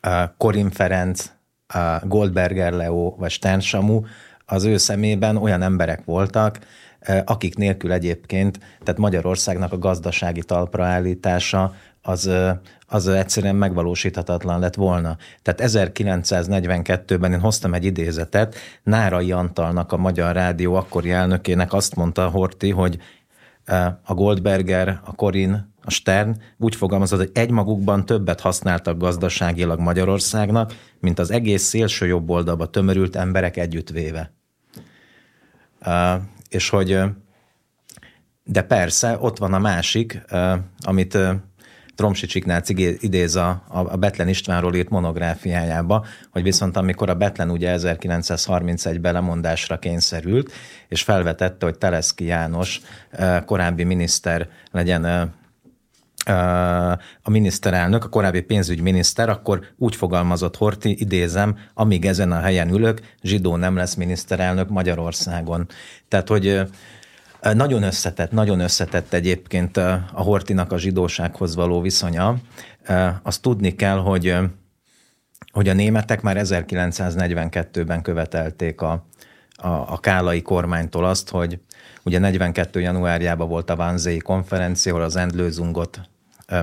e, 0.00 0.34
Korin 0.36 0.70
Ferenc, 0.70 1.30
e, 1.66 2.02
Goldberger 2.04 2.72
Leo 2.72 3.14
vagy 3.18 3.30
Stern 3.30 3.60
Samu 3.60 4.02
az 4.44 4.64
ő 4.64 4.76
szemében 4.76 5.36
olyan 5.36 5.62
emberek 5.62 6.04
voltak, 6.04 6.58
akik 7.24 7.56
nélkül 7.56 7.92
egyébként, 7.92 8.58
tehát 8.82 9.00
Magyarországnak 9.00 9.72
a 9.72 9.78
gazdasági 9.78 10.42
talpraállítása 10.42 11.74
az, 12.06 12.30
az 12.86 13.08
egyszerűen 13.08 13.56
megvalósíthatatlan 13.56 14.60
lett 14.60 14.74
volna. 14.74 15.16
Tehát 15.42 15.72
1942-ben 15.72 17.32
én 17.32 17.40
hoztam 17.40 17.74
egy 17.74 17.84
idézetet, 17.84 18.54
Nárai 18.82 19.32
Antalnak, 19.32 19.92
a 19.92 19.96
Magyar 19.96 20.34
Rádió 20.34 20.74
akkori 20.74 21.10
elnökének 21.10 21.72
azt 21.72 21.94
mondta 21.94 22.28
Horti, 22.28 22.70
hogy 22.70 22.98
a 24.02 24.14
Goldberger, 24.14 25.00
a 25.04 25.14
Korin, 25.14 25.72
a 25.82 25.90
Stern 25.90 26.36
úgy 26.58 26.76
fogalmazott, 26.76 27.18
hogy 27.18 27.30
egymagukban 27.34 28.06
többet 28.06 28.40
használtak 28.40 28.98
gazdaságilag 28.98 29.80
Magyarországnak, 29.80 30.74
mint 31.00 31.18
az 31.18 31.30
egész 31.30 31.62
szélső 31.62 32.06
jobb 32.06 32.30
oldalba 32.30 32.66
tömörült 32.66 33.16
emberek 33.16 33.56
együttvéve. 33.56 34.32
És 36.48 36.68
hogy 36.68 36.98
de 38.44 38.62
persze, 38.62 39.16
ott 39.20 39.38
van 39.38 39.52
a 39.52 39.58
másik, 39.58 40.22
amit 40.80 41.18
Tromsics 41.94 42.34
Ignác 42.34 42.68
idéz 43.00 43.36
a, 43.36 43.62
a 43.68 43.96
Betlen 43.96 44.28
Istvánról 44.28 44.74
írt 44.74 44.88
monográfiájába, 44.88 46.04
hogy 46.30 46.42
viszont 46.42 46.76
amikor 46.76 47.10
a 47.10 47.14
Betlen 47.14 47.50
ugye 47.50 47.76
1931-ben 47.78 49.12
lemondásra 49.12 49.78
kényszerült, 49.78 50.52
és 50.88 51.02
felvetette, 51.02 51.66
hogy 51.66 51.78
Teleszki 51.78 52.24
János 52.24 52.80
korábbi 53.44 53.84
miniszter 53.84 54.48
legyen 54.70 55.32
a 57.22 57.30
miniszterelnök, 57.30 58.04
a 58.04 58.08
korábbi 58.08 58.40
pénzügyminiszter, 58.40 59.28
akkor 59.28 59.60
úgy 59.78 59.96
fogalmazott 59.96 60.56
Horti, 60.56 61.00
idézem, 61.00 61.58
amíg 61.74 62.06
ezen 62.06 62.32
a 62.32 62.40
helyen 62.40 62.68
ülök, 62.68 63.00
zsidó 63.22 63.56
nem 63.56 63.76
lesz 63.76 63.94
miniszterelnök 63.94 64.68
Magyarországon. 64.68 65.68
Tehát, 66.08 66.28
hogy 66.28 66.60
Nagyon 67.52 67.82
összetett, 67.82 68.30
nagyon 68.30 68.60
összetett 68.60 69.12
egyébként 69.12 69.76
a 69.76 70.10
Hortinak 70.12 70.72
a 70.72 70.78
zsidósághoz 70.78 71.54
való 71.54 71.80
viszonya. 71.80 72.36
Azt 73.22 73.42
tudni 73.42 73.74
kell, 73.74 73.96
hogy, 73.96 74.36
hogy 75.52 75.68
a 75.68 75.72
németek 75.72 76.22
már 76.22 76.36
1942-ben 76.40 78.02
követelték 78.02 78.80
a, 78.80 79.06
a, 79.56 79.68
a 79.68 79.98
kálai 80.00 80.42
kormánytól 80.42 81.04
azt, 81.04 81.30
hogy 81.30 81.60
ugye 82.02 82.18
42. 82.18 82.80
januárjában 82.80 83.48
volt 83.48 83.70
a 83.70 83.76
Vanzéi 83.76 84.18
konferencia, 84.18 84.92
ahol 84.92 85.04
az 85.04 85.16
Endlőzungot 85.16 86.00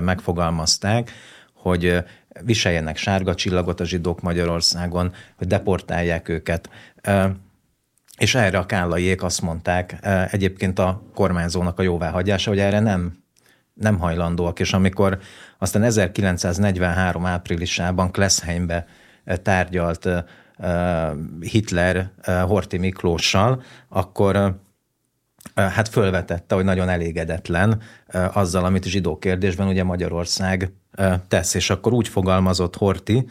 megfogalmazták, 0.00 1.10
hogy 1.54 2.04
viseljenek 2.40 2.96
sárga 2.96 3.34
csillagot 3.34 3.80
a 3.80 3.84
zsidók 3.84 4.20
Magyarországon, 4.20 5.12
hogy 5.36 5.46
deportálják 5.46 6.28
őket. 6.28 6.68
És 8.22 8.34
erre 8.34 8.58
a 8.58 8.66
kállaiék 8.66 9.22
azt 9.22 9.42
mondták, 9.42 9.98
egyébként 10.30 10.78
a 10.78 11.02
kormányzónak 11.14 11.78
a 11.78 11.82
jóváhagyása, 11.82 12.50
hogy 12.50 12.58
erre 12.58 12.80
nem, 12.80 13.12
nem 13.74 13.98
hajlandóak, 13.98 14.60
és 14.60 14.72
amikor 14.72 15.18
aztán 15.58 15.82
1943 15.82 17.26
áprilisában 17.26 18.10
Kleszheimbe 18.10 18.86
tárgyalt 19.42 20.08
Hitler 21.40 22.10
Horti 22.46 22.78
Miklóssal, 22.78 23.62
akkor 23.88 24.60
hát 25.54 25.88
fölvetette, 25.88 26.54
hogy 26.54 26.64
nagyon 26.64 26.88
elégedetlen 26.88 27.80
azzal, 28.32 28.64
amit 28.64 28.84
zsidó 28.84 29.18
kérdésben 29.18 29.68
ugye 29.68 29.84
Magyarország 29.84 30.72
tesz, 31.28 31.54
és 31.54 31.70
akkor 31.70 31.92
úgy 31.92 32.08
fogalmazott 32.08 32.76
Horti, 32.76 33.28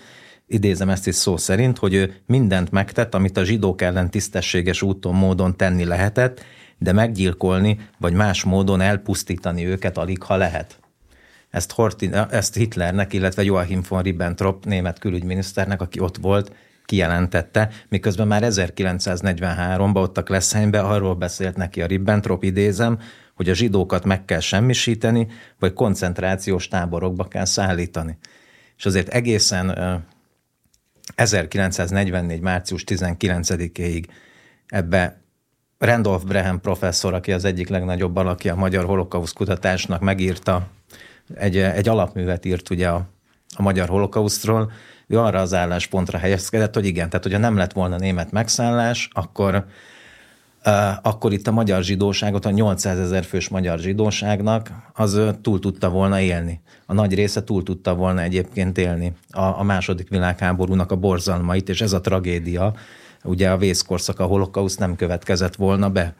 idézem 0.53 0.89
ezt 0.89 1.07
is 1.07 1.15
szó 1.15 1.37
szerint, 1.37 1.77
hogy 1.77 1.93
ő 1.93 2.15
mindent 2.25 2.71
megtett, 2.71 3.15
amit 3.15 3.37
a 3.37 3.43
zsidók 3.43 3.81
ellen 3.81 4.09
tisztességes 4.09 4.81
úton, 4.81 5.15
módon 5.15 5.57
tenni 5.57 5.83
lehetett, 5.83 6.41
de 6.77 6.91
meggyilkolni, 6.91 7.79
vagy 7.97 8.13
más 8.13 8.43
módon 8.43 8.81
elpusztítani 8.81 9.65
őket 9.65 9.97
alig, 9.97 10.23
ha 10.23 10.35
lehet. 10.35 10.79
Ezt, 11.49 11.71
Horti, 11.71 12.09
ezt 12.29 12.55
Hitlernek, 12.55 13.13
illetve 13.13 13.43
Joachim 13.43 13.81
von 13.89 14.01
Ribbentrop, 14.01 14.65
német 14.65 14.99
külügyminiszternek, 14.99 15.81
aki 15.81 15.99
ott 15.99 16.17
volt, 16.17 16.51
kijelentette, 16.85 17.69
miközben 17.89 18.27
már 18.27 18.43
1943-ban 18.45 19.95
ott 19.95 20.17
a 20.17 20.23
Kleszheimben 20.23 20.85
arról 20.85 21.15
beszélt 21.15 21.57
neki 21.57 21.81
a 21.81 21.85
Ribbentrop, 21.85 22.43
idézem, 22.43 22.99
hogy 23.35 23.49
a 23.49 23.53
zsidókat 23.53 24.05
meg 24.05 24.25
kell 24.25 24.39
semmisíteni, 24.39 25.27
vagy 25.59 25.73
koncentrációs 25.73 26.67
táborokba 26.67 27.23
kell 27.23 27.45
szállítani. 27.45 28.17
És 28.77 28.85
azért 28.85 29.07
egészen 29.07 29.77
1944. 31.15 32.39
március 32.39 32.83
19-ig 32.87 34.05
ebbe 34.67 35.21
Randolph 35.77 36.25
Brehem 36.25 36.59
professzor, 36.59 37.13
aki 37.13 37.31
az 37.31 37.45
egyik 37.45 37.67
legnagyobb 37.67 38.15
alakja 38.15 38.53
a 38.53 38.57
magyar 38.57 38.85
holokauszt 38.85 39.33
kutatásnak, 39.33 40.01
megírta, 40.01 40.67
egy, 41.35 41.57
egy 41.57 41.89
alapművet 41.89 42.45
írt 42.45 42.69
ugye 42.69 42.89
a, 42.89 43.07
a 43.55 43.61
magyar 43.61 43.87
holokausztról, 43.87 44.71
ő 45.07 45.19
arra 45.19 45.39
az 45.39 45.53
álláspontra 45.53 46.17
helyezkedett, 46.17 46.73
hogy 46.73 46.85
igen, 46.85 47.09
tehát 47.09 47.23
hogyha 47.23 47.39
nem 47.39 47.57
lett 47.57 47.73
volna 47.73 47.97
német 47.97 48.31
megszállás, 48.31 49.09
akkor 49.11 49.65
akkor 51.01 51.33
itt 51.33 51.47
a 51.47 51.51
magyar 51.51 51.83
zsidóságot, 51.83 52.45
a 52.45 52.49
800 52.49 52.99
ezer 52.99 53.23
fős 53.23 53.49
magyar 53.49 53.79
zsidóságnak, 53.79 54.71
az 54.93 55.21
túl 55.41 55.59
tudta 55.59 55.89
volna 55.89 56.19
élni. 56.19 56.61
A 56.85 56.93
nagy 56.93 57.13
része 57.13 57.43
túl 57.43 57.63
tudta 57.63 57.95
volna 57.95 58.21
egyébként 58.21 58.77
élni 58.77 59.13
a, 59.29 59.41
a 59.41 59.63
második 59.63 60.09
világháborúnak 60.09 60.91
a 60.91 60.95
borzalmait, 60.95 61.69
és 61.69 61.81
ez 61.81 61.93
a 61.93 62.01
tragédia, 62.01 62.73
ugye 63.23 63.49
a 63.49 63.57
vészkorszak, 63.57 64.19
a 64.19 64.25
holokauszt 64.25 64.79
nem 64.79 64.95
következett 64.95 65.55
volna 65.55 65.89
be. 65.89 66.13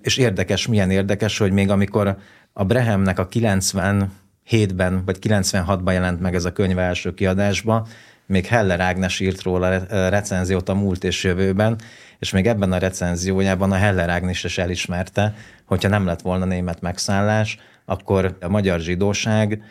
És 0.00 0.16
érdekes, 0.16 0.66
milyen 0.66 0.90
érdekes, 0.90 1.38
hogy 1.38 1.52
még 1.52 1.70
amikor 1.70 2.16
a 2.52 2.64
Brehemnek 2.64 3.18
a 3.18 3.28
97-ben 3.28 5.02
vagy 5.04 5.18
96-ban 5.20 5.92
jelent 5.92 6.20
meg 6.20 6.34
ez 6.34 6.44
a 6.44 6.52
könyv 6.52 6.78
első 6.78 7.14
kiadásba, 7.14 7.86
még 8.26 8.46
Heller 8.46 8.80
Ágnes 8.80 9.20
írt 9.20 9.42
róla 9.42 9.78
recenziót 10.08 10.68
a 10.68 10.74
múlt 10.74 11.04
és 11.04 11.24
jövőben, 11.24 11.78
és 12.18 12.30
még 12.30 12.46
ebben 12.46 12.72
a 12.72 12.78
recenziójában 12.78 13.72
a 13.72 13.76
Heller 13.76 14.08
Ágnes 14.08 14.44
is 14.44 14.58
elismerte, 14.58 15.34
hogyha 15.64 15.88
nem 15.88 16.06
lett 16.06 16.20
volna 16.20 16.44
német 16.44 16.80
megszállás, 16.80 17.58
akkor 17.84 18.36
a 18.40 18.48
magyar 18.48 18.80
zsidóság 18.80 19.62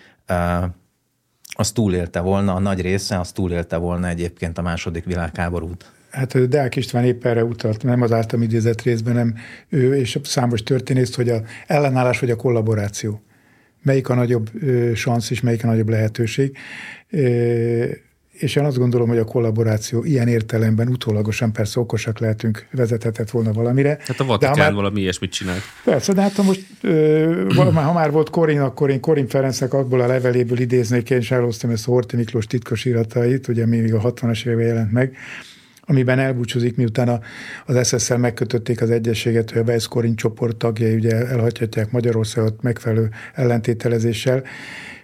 az 1.57 1.71
túlélte 1.71 2.19
volna, 2.19 2.53
a 2.53 2.59
nagy 2.59 2.81
része 2.81 3.19
az 3.19 3.31
túlélte 3.31 3.77
volna 3.77 4.07
egyébként 4.07 4.57
a 4.57 4.61
második 4.61 5.05
világháborút. 5.05 5.91
Hát 6.11 6.47
Deák 6.49 6.75
István 6.75 7.03
épp 7.03 7.25
erre 7.25 7.43
utalt, 7.43 7.83
nem 7.83 8.01
az 8.01 8.11
általam 8.11 8.45
idézett 8.45 8.81
részben, 8.81 9.13
nem 9.13 9.35
ő 9.69 9.95
és 9.95 10.15
a 10.15 10.19
számos 10.23 10.63
történész, 10.63 11.15
hogy 11.15 11.29
a 11.29 11.41
ellenállás 11.67 12.19
vagy 12.19 12.29
a 12.29 12.35
kollaboráció. 12.35 13.21
Melyik 13.83 14.09
a 14.09 14.13
nagyobb 14.13 14.49
szansz 14.95 15.29
és 15.29 15.41
melyik 15.41 15.63
a 15.63 15.67
nagyobb 15.67 15.89
lehetőség 15.89 16.57
és 18.37 18.55
én 18.55 18.65
azt 18.65 18.77
gondolom, 18.77 19.07
hogy 19.07 19.17
a 19.17 19.23
kollaboráció 19.23 20.03
ilyen 20.03 20.27
értelemben 20.27 20.87
utólagosan 20.87 21.51
persze 21.51 21.79
okosak 21.79 22.19
lehetünk, 22.19 22.67
vezethetett 22.71 23.29
volna 23.29 23.53
valamire. 23.53 23.97
Hát 24.05 24.19
a 24.19 24.25
Vatikán 24.25 24.57
már, 24.57 24.73
valami 24.73 25.01
ilyesmit 25.01 25.31
csinált. 25.31 25.61
Persze, 25.83 26.13
de 26.13 26.21
hát 26.21 26.33
ha 26.33 26.43
most, 26.43 26.65
ö, 26.81 27.53
ha 27.73 27.93
már 27.93 28.11
volt 28.11 28.29
Korin, 28.29 28.59
akkor 28.59 28.89
én 28.89 28.99
Korin 28.99 29.27
Ferencnek 29.27 29.73
abból 29.73 30.01
a 30.01 30.07
leveléből 30.07 30.59
idéznék, 30.59 31.09
én 31.09 31.17
is 31.17 31.31
elhoztam 31.31 31.69
ezt 31.69 31.87
a 31.87 31.91
Horti 31.91 32.15
Miklós 32.15 32.47
titkos 32.47 32.85
iratait, 32.85 33.47
ugye 33.47 33.65
még 33.65 33.93
a 33.93 33.99
60-as 33.99 34.45
években 34.45 34.65
jelent 34.67 34.91
meg, 34.91 35.17
amiben 35.85 36.19
elbúcsúzik, 36.19 36.75
miután 36.75 37.07
a, 37.07 37.19
az 37.65 37.87
SSZ-szel 37.87 38.17
megkötötték 38.17 38.81
az 38.81 38.89
egyességet, 38.89 39.51
hogy 39.51 39.61
a 39.61 39.63
Weiss 39.63 39.87
Korin 39.87 40.15
csoport 40.15 40.57
tagjai 40.57 40.95
ugye 40.95 41.27
elhagyhatják 41.27 41.91
Magyarországot 41.91 42.61
megfelelő 42.61 43.09
ellentételezéssel, 43.33 44.43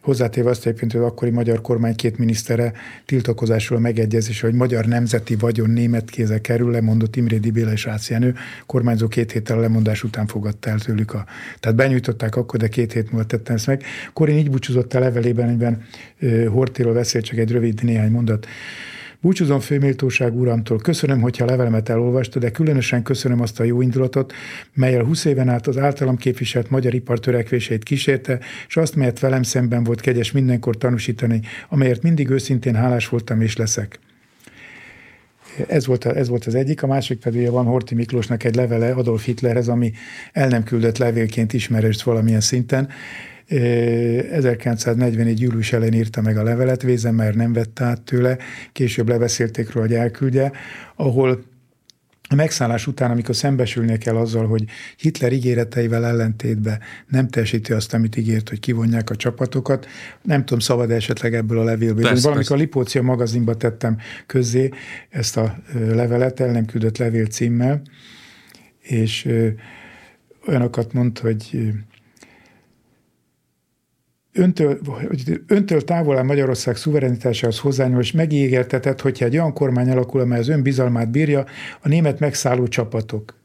Hozzátéve 0.01 0.49
azt 0.49 0.65
egyébként, 0.65 0.91
hogy 0.91 1.01
az 1.01 1.07
akkori 1.07 1.31
magyar 1.31 1.61
kormány 1.61 1.95
két 1.95 2.17
minisztere 2.17 2.73
tiltakozásról 3.05 3.77
a 3.77 3.81
megegyezés, 3.81 4.41
hogy 4.41 4.53
magyar 4.53 4.85
nemzeti 4.85 5.35
vagyon 5.35 5.69
német 5.69 6.09
kéze 6.09 6.41
kerül, 6.41 6.71
lemondott 6.71 7.15
Imrédi 7.15 7.51
Béla 7.51 7.71
és 7.71 7.85
Rácz 7.85 8.09
Jenő. 8.09 8.35
Kormányzó 8.65 9.07
két 9.07 9.31
héttel 9.31 9.57
a 9.57 9.61
lemondás 9.61 10.03
után 10.03 10.27
fogadta 10.27 10.69
el 10.69 10.79
tőlük 10.79 11.13
a... 11.13 11.25
Tehát 11.59 11.77
benyújtották 11.77 12.35
akkor, 12.35 12.59
de 12.59 12.67
két 12.67 12.93
hét 12.93 13.11
múlva 13.11 13.27
tettem 13.27 13.55
ezt 13.55 13.67
meg. 13.67 13.83
Korin 14.13 14.37
így 14.37 14.49
búcsúzott 14.49 14.93
a 14.93 14.99
levelében, 14.99 15.47
amiben 15.47 15.85
Hortéről 16.47 16.93
beszélt, 16.93 17.25
csak 17.25 17.37
egy 17.37 17.51
rövid 17.51 17.83
néhány 17.83 18.11
mondat. 18.11 18.47
Búcsúzom 19.21 19.59
főméltóság 19.59 20.39
uramtól, 20.39 20.77
köszönöm, 20.77 21.21
hogyha 21.21 21.43
a 21.43 21.47
levelemet 21.47 21.89
elolvasta, 21.89 22.39
de 22.39 22.51
különösen 22.51 23.03
köszönöm 23.03 23.41
azt 23.41 23.59
a 23.59 23.63
jó 23.63 23.81
indulatot, 23.81 24.33
melyel 24.73 25.03
20 25.03 25.25
éven 25.25 25.49
át 25.49 25.67
az 25.67 25.77
általam 25.77 26.17
képviselt 26.17 26.69
magyar 26.69 26.93
ipar 26.93 27.19
törekvéseit 27.19 27.83
kísérte, 27.83 28.39
és 28.67 28.77
azt, 28.77 28.95
melyet 28.95 29.19
velem 29.19 29.43
szemben 29.43 29.83
volt 29.83 30.01
kegyes 30.01 30.31
mindenkor 30.31 30.77
tanúsítani, 30.77 31.41
amelyért 31.69 32.01
mindig 32.01 32.29
őszintén 32.29 32.75
hálás 32.75 33.09
voltam 33.09 33.41
és 33.41 33.55
leszek. 33.55 33.99
Ez 35.67 35.85
volt, 35.85 36.05
ez 36.05 36.27
volt 36.27 36.45
az 36.45 36.55
egyik, 36.55 36.83
a 36.83 36.87
másik 36.87 37.19
pedig 37.19 37.49
van 37.49 37.65
Horti 37.65 37.95
Miklósnak 37.95 38.43
egy 38.43 38.55
levele 38.55 38.91
Adolf 38.91 39.25
Hitlerhez, 39.25 39.67
ami 39.67 39.91
el 40.31 40.47
nem 40.47 40.63
küldött 40.63 40.97
levélként 40.97 41.53
ismerőst 41.53 42.01
valamilyen 42.01 42.41
szinten, 42.41 42.89
1944. 43.51 45.41
július 45.41 45.73
elején 45.73 45.93
írta 45.93 46.21
meg 46.21 46.37
a 46.37 46.43
levelet, 46.43 46.81
Vézemer 46.81 47.35
nem 47.35 47.53
vette 47.53 47.83
át 47.83 48.01
tőle, 48.01 48.37
később 48.71 49.09
lebeszélték 49.09 49.71
róla, 49.71 49.87
hogy 49.87 49.95
elküldje, 49.95 50.51
ahol 50.95 51.43
a 52.29 52.35
megszállás 52.35 52.87
után, 52.87 53.11
amikor 53.11 53.35
szembesülnie 53.35 53.97
kell 53.97 54.15
azzal, 54.15 54.47
hogy 54.47 54.63
Hitler 54.97 55.31
ígéreteivel 55.33 56.05
ellentétben 56.05 56.79
nem 57.07 57.27
teljesíti 57.27 57.73
azt, 57.73 57.93
amit 57.93 58.17
ígért, 58.17 58.49
hogy 58.49 58.59
kivonják 58.59 59.09
a 59.09 59.15
csapatokat, 59.15 59.87
nem 60.21 60.39
tudom, 60.39 60.59
szabad 60.59 60.91
esetleg 60.91 61.33
ebből 61.33 61.59
a 61.59 61.63
levélből. 61.63 62.03
Persze, 62.03 62.27
Valamikor 62.27 62.55
a 62.55 62.59
Lipócia 62.59 63.01
magazinba 63.01 63.55
tettem 63.55 63.97
közzé 64.25 64.69
ezt 65.09 65.37
a 65.37 65.57
levelet, 65.73 66.39
el 66.39 66.51
nem 66.51 66.65
küldött 66.65 66.97
levél 66.97 67.25
címmel, 67.25 67.81
és 68.81 69.29
olyanokat 70.47 70.93
mondta, 70.93 71.21
hogy 71.21 71.71
öntől, 74.33 74.79
öntől 75.47 75.81
távol 75.81 76.17
áll 76.17 76.23
Magyarország 76.23 76.75
szuverenitásához 76.75 77.59
hozzányúl, 77.59 77.99
és 77.99 78.11
megígértetett, 78.11 79.01
hogyha 79.01 79.25
egy 79.25 79.37
olyan 79.37 79.53
kormány 79.53 79.89
alakul, 79.89 80.21
amely 80.21 80.39
az 80.39 80.47
ön 80.47 80.61
bizalmát 80.61 81.09
bírja, 81.09 81.45
a 81.81 81.87
német 81.87 82.19
megszálló 82.19 82.67
csapatok, 82.67 83.39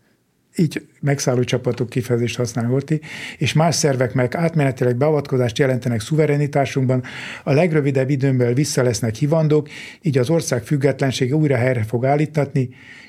így 0.56 0.86
megszálló 1.00 1.44
csapatok 1.44 1.88
kifejezést 1.88 2.36
használ 2.36 2.66
Horti, 2.66 3.00
és 3.38 3.52
más 3.52 3.74
szervek 3.74 4.14
meg 4.14 4.34
átmenetileg 4.34 4.96
beavatkozást 4.96 5.58
jelentenek 5.58 6.00
szuverenitásunkban, 6.00 7.02
a 7.44 7.52
legrövidebb 7.52 8.10
időn 8.10 8.54
vissza 8.54 8.82
lesznek 8.82 9.14
hivandók, 9.14 9.68
így 10.02 10.18
az 10.18 10.30
ország 10.30 10.62
függetlensége 10.62 11.34
újra 11.34 11.56
helyre 11.56 11.82
fog 11.82 12.04
állítatni, 12.04 12.68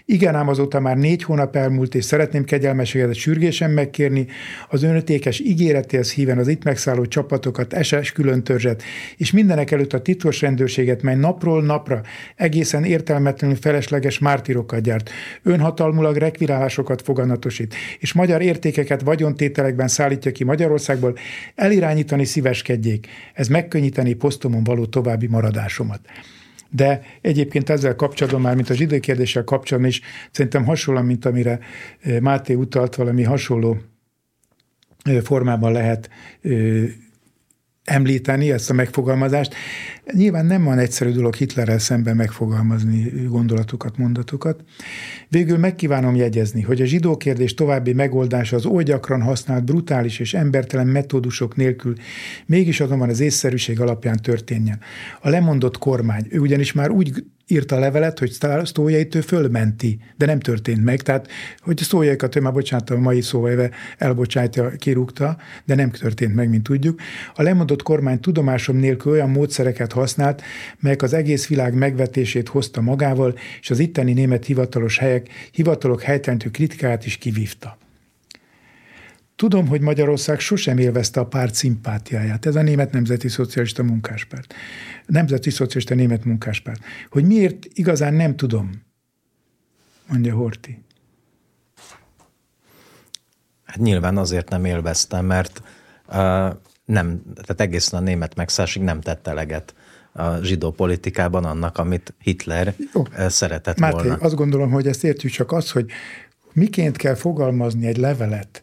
igen, 0.10 0.36
ám 0.36 0.48
azóta 0.48 0.80
már 0.80 0.98
négy 0.98 1.24
hónap 1.24 1.56
elmúlt, 1.56 1.96
és 1.96 2.06
szeretném 2.06 2.44
kegyelmeséget 2.44 3.14
sürgésen 3.14 3.72
megkérni 3.72 4.28
az 4.70 4.84
önötékes 4.84 5.40
ígéretéhez 5.40 6.12
híven 6.12 6.38
az 6.38 6.48
itt 6.48 6.64
megszálló 6.64 7.06
csapatokat, 7.06 7.84
SS 7.84 8.12
külön 8.12 8.44
törzset, 8.44 8.84
és 9.18 9.32
mindenek 9.32 9.72
előtt 9.72 9.94
a 9.94 10.02
titkos 10.02 10.42
rendőrséget, 10.42 11.02
mely 11.02 11.16
napról 11.16 11.64
napra 11.64 12.02
egészen 12.36 12.84
értelmetlenül 12.84 13.56
felesleges 13.56 14.20
mártírokat 14.20 14.82
gyárt, 14.82 15.10
önhatalmulag 15.44 16.16
rekvirálásokat 16.16 17.02
foganatosít, 17.02 17.76
és 18.00 18.14
magyar 18.14 18.42
értékeket 18.42 19.02
vagyontételekben 19.02 19.88
szállítja 19.88 20.32
ki 20.32 20.44
Magyarországból, 20.44 21.18
elirányítani 21.56 22.26
szíveskedjék. 22.26 23.08
Ez 23.34 23.48
megkönnyíteni 23.48 24.14
posztomon 24.14 24.64
való 24.64 24.86
további 24.86 25.28
maradásomat. 25.28 26.00
De 26.70 27.02
egyébként 27.22 27.70
ezzel 27.70 27.96
kapcsolatban 27.96 28.42
már, 28.42 28.56
mint 28.56 28.70
a 28.70 28.74
zsidó 28.74 29.00
kérdéssel 29.00 29.44
kapcsolatban 29.44 29.92
is, 29.92 30.02
szerintem 30.32 30.66
hasonlóan, 30.66 31.06
mint 31.06 31.26
amire 31.26 31.60
eh, 32.00 32.20
Máté 32.20 32.54
utalt, 32.54 32.96
valami 32.96 33.24
hasonló 33.24 33.78
eh, 35.04 35.22
formában 35.22 35.72
lehet 35.72 36.10
eh, 36.42 36.84
említeni 37.88 38.52
ezt 38.52 38.70
a 38.70 38.74
megfogalmazást. 38.74 39.56
Nyilván 40.12 40.46
nem 40.46 40.64
van 40.64 40.78
egyszerű 40.78 41.12
dolog 41.12 41.36
Hitlerrel 41.36 41.80
szemben 41.80 42.16
megfogalmazni 42.16 43.12
gondolatokat, 43.28 43.98
mondatokat. 43.98 44.64
Végül 45.30 45.58
megkívánom 45.58 46.16
jegyezni, 46.16 46.62
hogy 46.62 46.82
a 46.82 46.86
zsidó 46.86 47.18
kérdés 47.18 47.54
további 47.54 47.94
megoldása 47.94 48.56
az 48.56 48.66
oly 48.66 48.84
gyakran 48.84 49.22
használt 49.22 49.64
brutális 49.64 50.20
és 50.20 50.34
embertelen 50.34 50.88
metódusok 50.88 51.56
nélkül 51.56 51.94
mégis 52.46 52.80
azonban 52.80 53.10
az 53.10 53.20
észszerűség 53.20 53.80
alapján 53.80 54.18
történjen. 54.22 54.80
A 55.22 55.30
lemondott 55.30 55.78
kormány, 55.78 56.28
ő 56.30 56.40
ugyanis 56.40 56.74
már 56.74 56.90
úgy 56.90 57.24
írta 57.48 57.76
a 57.76 57.80
levelet, 57.80 58.20
hogy 58.20 58.38
Sztójait 58.64 59.16
ő 59.16 59.22
fölmenti, 59.22 60.00
de 60.18 60.26
nem 60.26 60.40
történt 60.40 60.84
meg. 60.84 61.02
Tehát, 61.02 61.28
hogy 61.60 61.78
Sztójaikat 61.78 62.36
ő 62.36 62.40
már 62.40 62.54
bocsánat, 62.54 62.90
a 62.90 62.98
mai 62.98 63.24
éve 63.34 63.70
elbocsátja, 63.98 64.70
kirúgta, 64.70 65.38
de 65.66 65.76
nem 65.76 65.92
történt 65.92 66.36
meg, 66.36 66.50
mint 66.50 66.64
tudjuk. 66.64 67.00
A 67.36 67.42
lemondott 67.42 67.82
kormány 67.82 68.20
tudomásom 68.20 68.78
nélkül 68.78 69.12
olyan 69.12 69.30
módszereket 69.30 69.92
használt, 69.92 70.42
melyek 70.80 71.02
az 71.02 71.14
egész 71.14 71.48
világ 71.48 71.74
megvetését 71.74 72.48
hozta 72.48 72.82
magával, 72.82 73.38
és 73.62 73.70
az 73.70 73.80
itteni 73.80 74.14
német 74.14 74.46
hivatalos 74.46 74.98
helyek, 74.98 75.30
hivatalok 75.52 76.02
helytelenítő 76.02 76.50
kritikáját 76.50 77.06
is 77.06 77.18
kivívta. 77.18 77.78
Tudom, 79.36 79.68
hogy 79.68 79.82
Magyarország 79.82 80.40
sosem 80.40 80.78
élvezte 80.78 81.20
a 81.20 81.26
párt 81.26 81.54
szimpátiáját. 81.54 82.46
Ez 82.46 82.56
a 82.56 82.62
Német 82.62 82.92
Nemzeti 82.92 83.28
Szocialista 83.28 83.84
Munkáspárt. 83.84 84.54
Nemzeti 85.08 85.50
Szocialista 85.50 85.96
Német 85.96 86.26
Munkáspárt. 86.26 86.82
Hogy 87.10 87.26
miért 87.26 87.66
igazán 87.74 88.14
nem 88.14 88.36
tudom, 88.36 88.82
mondja 90.08 90.36
Horti. 90.36 90.84
Hát 93.64 93.78
nyilván 93.78 94.18
azért 94.18 94.50
nem 94.50 94.66
élveztem, 94.66 95.26
mert 95.26 95.62
uh, 96.08 96.16
nem, 96.86 97.22
tehát 97.34 97.62
egészen 97.62 98.00
a 98.00 98.04
német 98.04 98.36
megszállásig 98.36 98.82
nem 98.82 99.02
tette 99.02 99.32
eleget 99.32 99.76
a 100.12 100.38
zsidó 100.44 100.72
politikában 100.72 101.46
annak, 101.46 101.78
amit 101.78 102.14
Hitler 102.20 102.74
Jó. 102.94 103.04
szeretett 103.28 103.80
Máté, 103.80 103.96
volna. 103.96 104.16
azt 104.16 104.36
gondolom, 104.36 104.72
hogy 104.72 104.88
ezt 104.88 105.04
értjük 105.04 105.32
csak 105.32 105.52
az, 105.52 105.72
hogy 105.72 105.90
miként 106.54 106.98
kell 106.98 107.16
fogalmazni 107.16 107.86
egy 107.86 107.98
levelet 107.98 108.62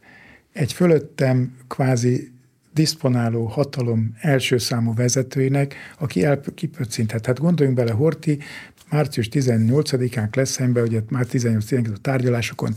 egy 0.54 0.72
fölöttem 0.72 1.56
kvázi 1.68 2.33
diszponáló 2.74 3.44
hatalom 3.44 4.16
első 4.20 4.58
számú 4.58 4.94
vezetőinek, 4.94 5.74
aki 5.98 6.24
elkipöccinthet. 6.24 7.26
Hát 7.26 7.38
gondoljunk 7.40 7.78
bele, 7.78 7.92
Horti 7.92 8.38
március 8.90 9.28
18-án 9.32 10.36
lesz 10.36 10.50
szembe, 10.50 10.82
ugye 10.82 11.00
már 11.08 11.26
18 11.26 11.72
a 11.72 11.98
tárgyalásokon 12.00 12.74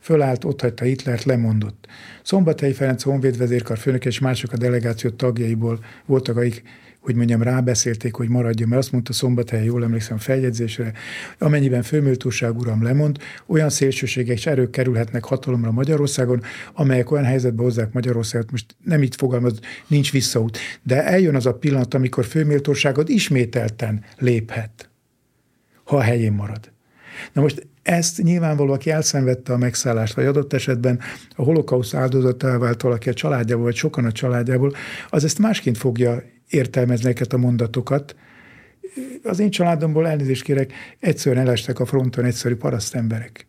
fölállt, 0.00 0.44
ott 0.44 0.60
hagyta 0.60 0.84
Hitlert, 0.84 1.24
lemondott. 1.24 1.86
Szombathelyi 2.22 2.72
Ferenc 2.72 3.02
honvédvezérkar 3.02 3.78
főnök 3.78 4.04
és 4.04 4.18
mások 4.18 4.52
a 4.52 4.56
delegáció 4.56 5.10
tagjaiból 5.10 5.84
voltak, 6.06 6.36
akik 6.36 6.62
hogy 7.04 7.14
mondjam, 7.14 7.42
rábeszélték, 7.42 8.14
hogy 8.14 8.28
maradjon, 8.28 8.68
mert 8.68 8.80
azt 8.80 8.92
mondta 8.92 9.12
Szombathelyen, 9.12 9.64
jól 9.64 9.84
emlékszem, 9.84 10.18
feljegyzésre, 10.18 10.92
amennyiben 11.38 11.82
főméltóság 11.82 12.56
uram 12.56 12.82
lemond, 12.82 13.18
olyan 13.46 13.70
szélsőségek 13.70 14.36
és 14.36 14.46
erők 14.46 14.70
kerülhetnek 14.70 15.24
hatalomra 15.24 15.70
Magyarországon, 15.70 16.42
amelyek 16.72 17.10
olyan 17.10 17.24
helyzetbe 17.24 17.62
hozzák 17.62 17.92
Magyarországot, 17.92 18.50
most 18.50 18.76
nem 18.84 19.02
így 19.02 19.16
fogalmaz, 19.16 19.58
nincs 19.86 20.12
visszaút. 20.12 20.58
De 20.82 21.04
eljön 21.04 21.34
az 21.34 21.46
a 21.46 21.54
pillanat, 21.54 21.94
amikor 21.94 22.24
főméltóságod 22.24 23.08
ismételten 23.08 24.04
léphet, 24.18 24.90
ha 25.84 25.96
a 25.96 26.02
helyén 26.02 26.32
marad. 26.32 26.72
Na 27.32 27.40
most 27.40 27.66
ezt 27.82 28.22
nyilvánvaló, 28.22 28.72
aki 28.72 28.90
elszenvedte 28.90 29.52
a 29.52 29.56
megszállást, 29.56 30.14
vagy 30.14 30.26
adott 30.26 30.52
esetben 30.52 31.00
a 31.36 31.42
holokausz 31.42 31.94
áldozatává 31.94 32.58
vált 32.58 32.82
valaki 32.82 33.08
a 33.08 33.14
családjából, 33.14 33.64
vagy 33.64 33.74
sokan 33.74 34.04
a 34.04 34.12
családjából, 34.12 34.74
az 35.08 35.24
ezt 35.24 35.38
másként 35.38 35.78
fogja 35.78 36.22
értelmezni 36.48 37.04
ezeket 37.04 37.32
a 37.32 37.38
mondatokat. 37.38 38.16
Az 39.22 39.38
én 39.38 39.50
családomból 39.50 40.08
elnézést 40.08 40.42
kérek, 40.42 40.72
egyszerűen 41.00 41.46
elestek 41.46 41.80
a 41.80 41.84
fronton 41.84 42.24
egyszerű 42.24 42.54
paraszt 42.54 42.94
emberek. 42.94 43.46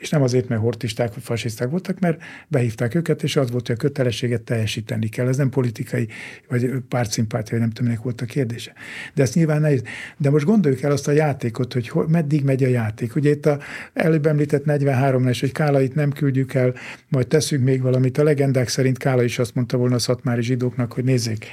És 0.00 0.10
nem 0.10 0.22
azért, 0.22 0.48
mert 0.48 0.60
hortisták 0.60 1.14
vagy 1.14 1.22
fasiszták 1.22 1.70
voltak, 1.70 1.98
mert 1.98 2.22
behívták 2.48 2.94
őket, 2.94 3.22
és 3.22 3.36
az 3.36 3.50
volt, 3.50 3.66
hogy 3.66 3.76
a 3.76 3.78
kötelességet 3.78 4.42
teljesíteni 4.42 5.08
kell. 5.08 5.28
Ez 5.28 5.36
nem 5.36 5.48
politikai, 5.48 6.08
vagy 6.48 6.70
pártszimpátia, 6.88 7.50
vagy 7.50 7.60
nem 7.60 7.70
tudom, 7.70 7.88
minek 7.90 8.04
volt 8.04 8.20
a 8.20 8.24
kérdése. 8.24 8.72
De 9.14 9.22
ezt 9.22 9.34
nyilván 9.34 9.60
nehéz. 9.60 9.82
De 10.16 10.30
most 10.30 10.44
gondoljuk 10.44 10.82
el 10.82 10.90
azt 10.90 11.08
a 11.08 11.12
játékot, 11.12 11.72
hogy 11.72 11.92
meddig 12.08 12.44
megy 12.44 12.64
a 12.64 12.68
játék. 12.68 13.16
Ugye 13.16 13.30
itt 13.30 13.46
a 13.46 13.58
előbb 13.92 14.26
említett 14.26 14.64
43 14.64 15.26
es 15.26 15.40
hogy 15.40 15.52
Kálait 15.52 15.94
nem 15.94 16.12
küldjük 16.12 16.54
el, 16.54 16.74
majd 17.08 17.26
teszünk 17.26 17.64
még 17.64 17.82
valamit. 17.82 18.18
A 18.18 18.22
legendák 18.22 18.68
szerint 18.68 18.98
Kála 18.98 19.22
is 19.22 19.38
azt 19.38 19.54
mondta 19.54 19.76
volna 19.76 19.94
a 19.94 19.98
szatmári 19.98 20.42
zsidóknak, 20.42 20.92
hogy 20.92 21.04
nézzék, 21.04 21.46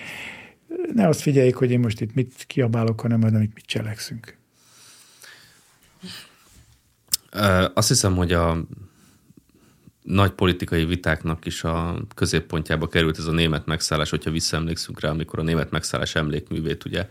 ne 0.94 1.08
azt 1.08 1.22
figyeljék, 1.22 1.56
hogy 1.56 1.72
én 1.72 1.80
most 1.80 2.02
itt 2.02 2.14
mit 2.14 2.44
kiabálok, 2.48 3.02
hanem 3.02 3.20
majd 3.20 3.36
amit 3.36 3.54
mit 3.54 3.66
cselekszünk. 3.66 4.38
Azt 7.74 7.88
hiszem, 7.88 8.16
hogy 8.16 8.34
a 8.34 8.66
nagy 10.04 10.32
politikai 10.32 10.86
vitáknak 10.86 11.46
is 11.46 11.64
a 11.64 12.02
középpontjába 12.16 12.88
került 12.88 13.18
ez 13.18 13.26
a 13.26 13.32
német 13.32 13.66
megszállás, 13.66 14.10
hogyha 14.10 14.32
visszaemlékszünk 14.32 15.00
rá, 15.00 15.10
amikor 15.10 15.40
a 15.40 15.44
német 15.44 15.72
megszállás 15.72 16.16
emlékművét 16.16 16.86
ugye 16.86 17.10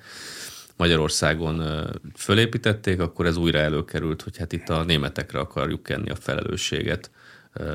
Magyarországon 0.77 1.63
fölépítették, 2.15 3.01
akkor 3.01 3.27
ez 3.27 3.37
újra 3.37 3.59
előkerült, 3.59 4.23
hogy 4.23 4.37
hát 4.37 4.53
itt 4.53 4.69
a 4.69 4.85
németekre 4.85 5.39
akarjuk 5.39 5.83
kenni 5.83 6.11
a 6.11 6.15
felelősséget 6.15 7.11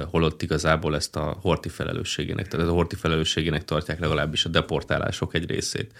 holott 0.09 0.41
igazából 0.41 0.95
ezt 0.95 1.15
a 1.15 1.37
horti 1.41 1.69
felelősségének, 1.69 2.47
tehát 2.47 2.67
a 2.67 2.71
horti 2.71 2.95
felelősségének 2.95 3.65
tartják 3.65 3.99
legalábbis 3.99 4.45
a 4.45 4.49
deportálások 4.49 5.33
egy 5.33 5.49
részét. 5.49 5.93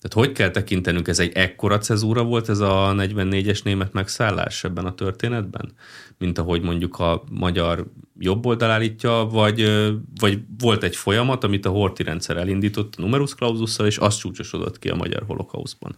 Tehát 0.00 0.12
hogy 0.12 0.32
kell 0.32 0.50
tekintenünk, 0.50 1.08
ez 1.08 1.18
egy 1.18 1.32
ekkora 1.32 1.78
cezúra 1.78 2.22
volt 2.22 2.48
ez 2.48 2.58
a 2.58 2.94
44-es 2.96 3.64
német 3.64 3.92
megszállás 3.92 4.64
ebben 4.64 4.86
a 4.86 4.94
történetben? 4.94 5.72
Mint 6.18 6.38
ahogy 6.38 6.62
mondjuk 6.62 6.98
a 6.98 7.24
magyar 7.30 7.86
jobb 8.18 8.46
oldal 8.46 8.70
állítja, 8.70 9.28
vagy, 9.30 9.88
vagy 10.20 10.38
volt 10.58 10.82
egy 10.82 10.96
folyamat, 10.96 11.44
amit 11.44 11.66
a 11.66 11.70
horti 11.70 12.02
rendszer 12.02 12.36
elindított 12.36 12.94
a 12.96 13.00
numerus 13.00 13.34
claususszal, 13.34 13.86
és 13.86 13.98
az 13.98 14.16
csúcsosodott 14.16 14.78
ki 14.78 14.88
a 14.88 14.94
magyar 14.94 15.22
holokauszban. 15.26 15.96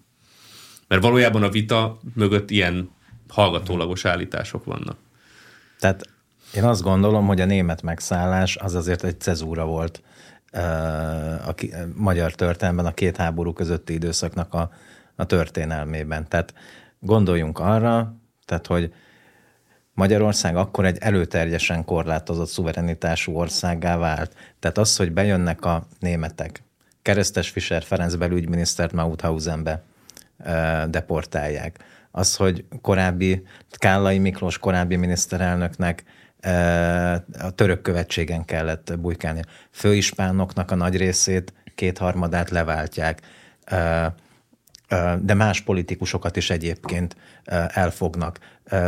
Mert 0.88 1.02
valójában 1.02 1.42
a 1.42 1.50
vita 1.50 1.98
mögött 2.14 2.50
ilyen 2.50 2.90
hallgatólagos 3.28 4.04
állítások 4.04 4.64
vannak. 4.64 4.96
Tehát 5.78 6.13
én 6.56 6.64
azt 6.64 6.82
gondolom, 6.82 7.26
hogy 7.26 7.40
a 7.40 7.44
német 7.44 7.82
megszállás 7.82 8.56
az 8.56 8.74
azért 8.74 9.04
egy 9.04 9.20
cezúra 9.20 9.64
volt 9.64 10.02
a 11.46 11.54
magyar 11.94 12.32
történelemben 12.32 12.86
a 12.86 12.94
két 12.94 13.16
háború 13.16 13.52
közötti 13.52 13.92
időszaknak 13.92 14.54
a, 14.54 14.70
a 15.16 15.24
történelmében. 15.24 16.28
Tehát 16.28 16.54
gondoljunk 16.98 17.58
arra, 17.58 18.14
tehát 18.44 18.66
hogy 18.66 18.94
Magyarország 19.94 20.56
akkor 20.56 20.84
egy 20.84 20.98
előterjesen 21.00 21.84
korlátozott 21.84 22.48
szuverenitású 22.48 23.36
országá 23.36 23.96
vált. 23.96 24.34
Tehát 24.58 24.78
az, 24.78 24.96
hogy 24.96 25.12
bejönnek 25.12 25.64
a 25.64 25.86
németek, 25.98 26.62
Keresztes 27.02 27.50
Fischer 27.50 27.82
Ferenc 27.82 28.14
belügyminisztert 28.14 28.92
Mauthausenbe 28.92 29.82
deportálják. 30.88 31.78
Az, 32.10 32.36
hogy 32.36 32.64
korábbi, 32.80 33.42
Kállai 33.70 34.18
Miklós 34.18 34.58
korábbi 34.58 34.96
miniszterelnöknek 34.96 36.04
a 37.38 37.50
török 37.54 37.82
követségen 37.82 38.44
kellett 38.44 38.98
bujkálni. 38.98 39.42
Főispánoknak 39.70 40.70
a 40.70 40.74
nagy 40.74 40.96
részét, 40.96 41.52
kétharmadát 41.74 42.50
leváltják, 42.50 43.20
de 45.20 45.34
más 45.34 45.60
politikusokat 45.60 46.36
is 46.36 46.50
egyébként 46.50 47.16
elfognak. 47.68 48.38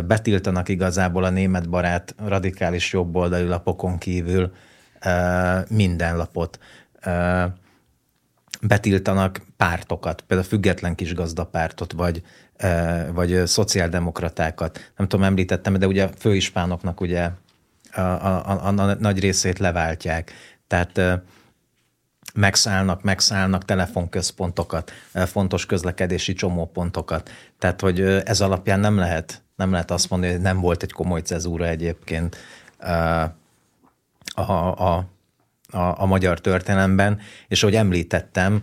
Betiltanak 0.06 0.68
igazából 0.68 1.24
a 1.24 1.30
német 1.30 1.68
barát 1.68 2.14
radikális 2.26 2.92
jobboldali 2.92 3.46
lapokon 3.46 3.98
kívül 3.98 4.52
minden 5.68 6.16
lapot. 6.16 6.58
Betiltanak 8.62 9.40
pártokat, 9.56 10.20
például 10.20 10.48
független 10.48 10.94
kisgazdapártot, 10.94 11.92
vagy, 11.92 12.22
vagy 13.12 13.46
szociáldemokratákat. 13.46 14.92
Nem 14.96 15.08
tudom, 15.08 15.24
említettem, 15.24 15.78
de 15.78 15.86
ugye 15.86 16.04
a 16.04 16.10
főispánoknak 16.18 17.00
ugye 17.00 17.30
a, 17.96 18.00
a, 18.00 18.60
a, 18.66 18.66
a 18.66 18.94
nagy 18.94 19.18
részét 19.18 19.58
leváltják. 19.58 20.32
Tehát 20.66 21.00
megszállnak, 22.34 23.02
megszállnak 23.02 23.64
telefonközpontokat, 23.64 24.92
fontos 25.12 25.66
közlekedési 25.66 26.32
csomópontokat. 26.32 27.30
Tehát, 27.58 27.80
hogy 27.80 28.00
ez 28.00 28.40
alapján 28.40 28.80
nem 28.80 28.96
lehet, 28.96 29.42
nem 29.56 29.70
lehet 29.70 29.90
azt 29.90 30.10
mondani, 30.10 30.32
hogy 30.32 30.40
nem 30.40 30.60
volt 30.60 30.82
egy 30.82 30.92
komoly 30.92 31.20
cezúra 31.20 31.66
egyébként. 31.66 32.36
a, 34.34 34.42
a, 34.42 35.06
a, 35.70 36.00
a 36.00 36.06
magyar 36.06 36.40
történelemben, 36.40 37.20
és 37.48 37.62
ahogy 37.62 37.74
említettem, 37.74 38.62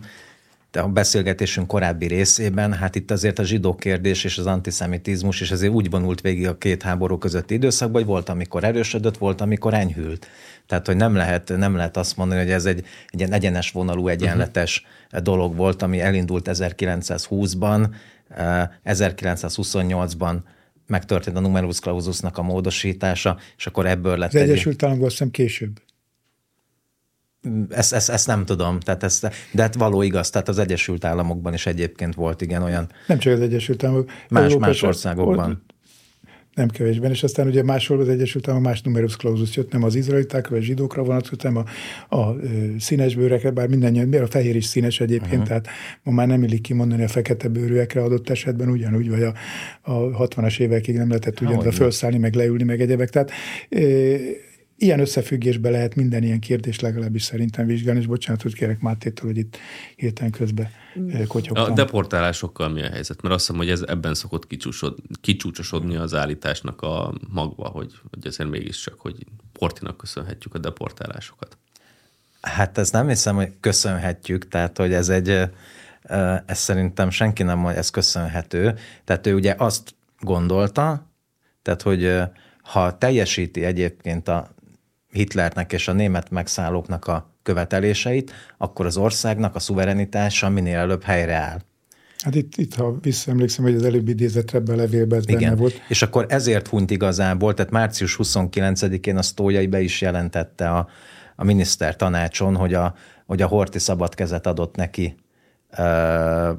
a 0.76 0.88
beszélgetésünk 0.88 1.66
korábbi 1.66 2.06
részében, 2.06 2.72
hát 2.72 2.94
itt 2.94 3.10
azért 3.10 3.38
a 3.38 3.44
zsidó 3.44 3.74
kérdés 3.74 4.24
és 4.24 4.38
az 4.38 4.46
antiszemitizmus, 4.46 5.40
és 5.40 5.50
azért 5.50 5.72
úgy 5.72 5.90
vonult 5.90 6.20
végig 6.20 6.46
a 6.46 6.58
két 6.58 6.82
háború 6.82 7.18
közötti 7.18 7.54
időszakban, 7.54 8.02
hogy 8.02 8.10
volt, 8.10 8.28
amikor 8.28 8.64
erősödött, 8.64 9.16
volt, 9.16 9.40
amikor 9.40 9.74
enyhült. 9.74 10.26
Tehát, 10.66 10.86
hogy 10.86 10.96
nem 10.96 11.14
lehet, 11.14 11.52
nem 11.56 11.76
lehet 11.76 11.96
azt 11.96 12.16
mondani, 12.16 12.40
hogy 12.40 12.50
ez 12.50 12.64
egy, 12.64 12.84
egy 13.08 13.18
ilyen 13.18 13.32
egyenes 13.32 13.70
vonalú, 13.70 14.08
egyenletes 14.08 14.84
uh-huh. 15.06 15.20
dolog 15.20 15.56
volt, 15.56 15.82
ami 15.82 16.00
elindult 16.00 16.48
1920-ban, 16.52 17.88
1928-ban 18.84 20.36
megtörtént 20.86 21.36
a 21.36 21.40
numerus 21.40 21.80
claususnak 21.80 22.38
a 22.38 22.42
módosítása, 22.42 23.38
és 23.56 23.66
akkor 23.66 23.86
ebből 23.86 24.16
lett 24.16 24.28
Az 24.28 24.40
egy... 24.40 24.48
Egyesült 24.48 24.82
Államokban 24.82 25.10
azt 25.18 25.30
később. 25.30 25.80
Ezt, 27.68 27.92
ezt, 27.92 28.10
ezt 28.10 28.26
nem 28.26 28.44
tudom, 28.44 28.80
tehát 28.80 29.02
ezt, 29.02 29.30
de 29.52 29.62
hát 29.62 29.74
való 29.74 30.02
igaz, 30.02 30.30
tehát 30.30 30.48
az 30.48 30.58
Egyesült 30.58 31.04
Államokban 31.04 31.54
is 31.54 31.66
egyébként 31.66 32.14
volt 32.14 32.40
igen 32.40 32.62
olyan. 32.62 32.88
Nem 33.06 33.18
csak 33.18 33.32
az 33.32 33.40
Egyesült 33.40 33.84
Államok. 33.84 34.10
Más, 34.28 34.56
más 34.56 34.82
országokban. 34.82 35.50
Ott, 35.50 35.72
nem 36.54 36.68
kevésben, 36.68 37.10
és 37.10 37.22
aztán 37.22 37.46
ugye 37.46 37.62
máshol 37.62 38.00
az 38.00 38.08
Egyesült 38.08 38.48
Államok 38.48 38.66
más 38.66 38.82
numerus 38.82 39.16
clausus 39.16 39.56
jött, 39.56 39.72
nem 39.72 39.82
az 39.82 39.94
izraelitákra 39.94 40.54
vagy 40.54 40.64
zsidókra 40.64 41.02
vonatkozott, 41.02 41.42
hanem 41.42 41.64
a, 42.08 42.16
a, 42.16 42.28
a 42.28 42.36
színes 42.78 43.14
bőrekre, 43.14 43.50
bár 43.50 43.68
mindannyian, 43.68 44.12
a 44.12 44.26
fehér 44.26 44.56
is 44.56 44.64
színes 44.64 45.00
egyébként, 45.00 45.32
uh-huh. 45.32 45.48
tehát 45.48 45.66
ma 46.02 46.12
már 46.12 46.26
nem 46.26 46.42
illik 46.42 46.60
kimondani 46.60 47.02
a 47.02 47.08
fekete 47.08 47.48
bőrűekre 47.48 48.02
adott 48.02 48.30
esetben 48.30 48.68
ugyanúgy, 48.68 49.10
vagy 49.10 49.22
a, 49.22 49.34
a 49.80 50.26
60-as 50.26 50.58
évekig 50.58 50.96
nem 50.96 51.08
lehetett 51.08 51.40
ugyanúgy 51.40 51.74
felszállni, 51.74 52.18
meg 52.18 52.34
leülni, 52.34 52.62
meg 52.62 52.80
egyebek. 52.80 53.10
Tehát 53.10 53.30
ilyen 54.84 55.00
összefüggésbe 55.00 55.70
lehet 55.70 55.94
minden 55.94 56.22
ilyen 56.22 56.40
kérdést 56.40 56.80
legalábbis 56.80 57.22
szerintem 57.22 57.66
vizsgálni, 57.66 58.00
és 58.00 58.06
bocsánat, 58.06 58.42
hogy 58.42 58.54
kérek 58.54 58.80
Mátétól, 58.80 59.26
hogy 59.26 59.38
itt 59.38 59.56
hirtelen 59.96 60.32
közben 60.32 60.68
eh, 61.08 61.26
kotyogtam. 61.26 61.72
A 61.72 61.74
deportálásokkal 61.74 62.68
mi 62.68 62.82
a 62.82 62.88
helyzet? 62.90 63.22
Mert 63.22 63.34
azt 63.34 63.46
hiszem, 63.46 63.60
hogy 63.60 63.70
ez 63.70 63.80
ebben 63.80 64.14
szokott 64.14 64.46
kicsúcsod, 64.46 64.98
kicsúcsosodni 65.20 65.96
az 65.96 66.14
állításnak 66.14 66.82
a 66.82 67.14
magva, 67.28 67.68
hogy, 67.68 67.92
hogy 68.10 68.26
ezért 68.26 68.50
mégiscsak, 68.50 69.00
hogy 69.00 69.14
Portinak 69.52 69.96
köszönhetjük 69.96 70.54
a 70.54 70.58
deportálásokat. 70.58 71.58
Hát 72.40 72.78
ez 72.78 72.90
nem 72.90 73.08
hiszem, 73.08 73.36
hogy 73.36 73.52
köszönhetjük, 73.60 74.48
tehát 74.48 74.78
hogy 74.78 74.92
ez 74.92 75.08
egy, 75.08 75.28
ez 76.46 76.58
szerintem 76.58 77.10
senki 77.10 77.42
nem 77.42 77.62
hogy 77.62 77.74
ez 77.74 77.90
köszönhető. 77.90 78.74
Tehát 79.04 79.26
ő 79.26 79.34
ugye 79.34 79.54
azt 79.58 79.94
gondolta, 80.20 81.10
tehát 81.62 81.82
hogy 81.82 82.20
ha 82.62 82.98
teljesíti 82.98 83.64
egyébként 83.64 84.28
a 84.28 84.53
Hitlernek 85.14 85.72
és 85.72 85.88
a 85.88 85.92
német 85.92 86.30
megszállóknak 86.30 87.06
a 87.06 87.34
követeléseit, 87.42 88.32
akkor 88.58 88.86
az 88.86 88.96
országnak 88.96 89.54
a 89.54 89.58
szuverenitása 89.58 90.48
minél 90.48 90.78
előbb 90.78 91.02
helyreáll. 91.02 91.60
Hát 92.18 92.34
itt, 92.34 92.56
itt 92.56 92.74
ha 92.74 92.98
visszaemlékszem, 93.00 93.64
hogy 93.64 93.74
az 93.74 93.82
előbbi 93.82 94.10
idézetre 94.10 94.58
ebben 94.58 94.74
a 94.74 94.78
levélben 94.78 95.18
ez 95.18 95.28
Igen. 95.28 95.40
benne 95.40 95.54
volt. 95.54 95.82
És 95.88 96.02
akkor 96.02 96.26
ezért 96.28 96.68
hunyt 96.68 96.90
igazából, 96.90 97.54
tehát 97.54 97.72
március 97.72 98.18
29-én 98.22 99.16
a 99.16 99.22
Sztójai 99.22 99.66
be 99.66 99.80
is 99.80 100.00
jelentette 100.00 100.70
a, 100.70 100.88
a 101.36 101.44
miniszter 101.44 101.96
tanácson, 101.96 102.56
hogy 102.56 102.74
a, 102.74 102.94
hogy 103.26 103.42
a 103.42 103.46
Horti 103.46 103.78
szabad 103.78 104.14
kezet 104.14 104.46
adott 104.46 104.76
neki 104.76 105.16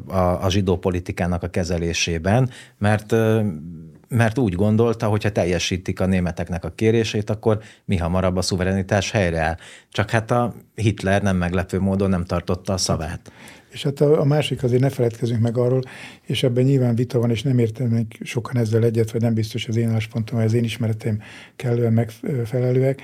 a, 0.08 0.44
a 0.44 0.50
zsidó 0.50 0.78
politikának 0.78 1.44
a 1.44 1.48
kezelésében, 1.48 2.50
mert 2.78 3.16
mert 4.08 4.38
úgy 4.38 4.54
gondolta, 4.54 5.08
hogy 5.08 5.24
ha 5.24 5.32
teljesítik 5.32 6.00
a 6.00 6.06
németeknek 6.06 6.64
a 6.64 6.72
kérését, 6.76 7.30
akkor 7.30 7.60
mi 7.86 7.98
hamarabb 7.98 8.36
a 8.36 8.42
szuverenitás 8.42 9.12
helyreáll. 9.12 9.58
Csak 9.92 10.10
hát 10.10 10.32
a 10.32 10.54
Hitler 10.76 11.22
nem 11.22 11.38
meglepő 11.38 11.80
módon 11.80 12.10
nem 12.10 12.26
tartotta 12.26 12.74
a 12.74 12.78
szavát. 12.78 13.32
És 13.76 13.84
hát 13.84 14.02
a, 14.02 14.24
másik 14.24 14.64
azért 14.64 14.82
ne 14.82 14.90
feledkezünk 14.90 15.42
meg 15.42 15.58
arról, 15.58 15.82
és 16.22 16.44
ebben 16.44 16.64
nyilván 16.64 16.96
vita 16.96 17.20
van, 17.20 17.30
és 17.30 17.44
nem 17.44 17.60
értem 17.60 17.88
meg 17.88 18.06
sokan 18.24 18.58
ezzel 18.58 18.84
egyet, 18.84 19.12
vagy 19.12 19.22
nem 19.22 19.34
biztos 19.34 19.68
az 19.68 19.76
én 19.76 19.90
álláspontom, 19.90 20.38
vagy 20.38 20.46
az 20.46 20.54
én 20.54 20.64
ismereteim 20.64 21.22
kellően 21.56 21.94
megfelelőek. 21.94 23.02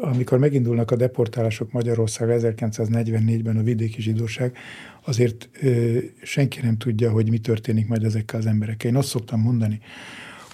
Amikor 0.00 0.38
megindulnak 0.38 0.90
a 0.90 0.96
deportálások 0.96 1.72
Magyarországra 1.72 2.34
1944-ben 2.38 3.56
a 3.56 3.62
vidéki 3.62 4.02
zsidóság, 4.02 4.56
azért 5.04 5.48
ö, 5.62 5.98
senki 6.22 6.60
nem 6.62 6.76
tudja, 6.76 7.10
hogy 7.10 7.30
mi 7.30 7.38
történik 7.38 7.88
majd 7.88 8.04
ezekkel 8.04 8.38
az 8.38 8.46
emberekkel. 8.46 8.90
Én 8.90 8.96
azt 8.96 9.08
szoktam 9.08 9.40
mondani, 9.40 9.80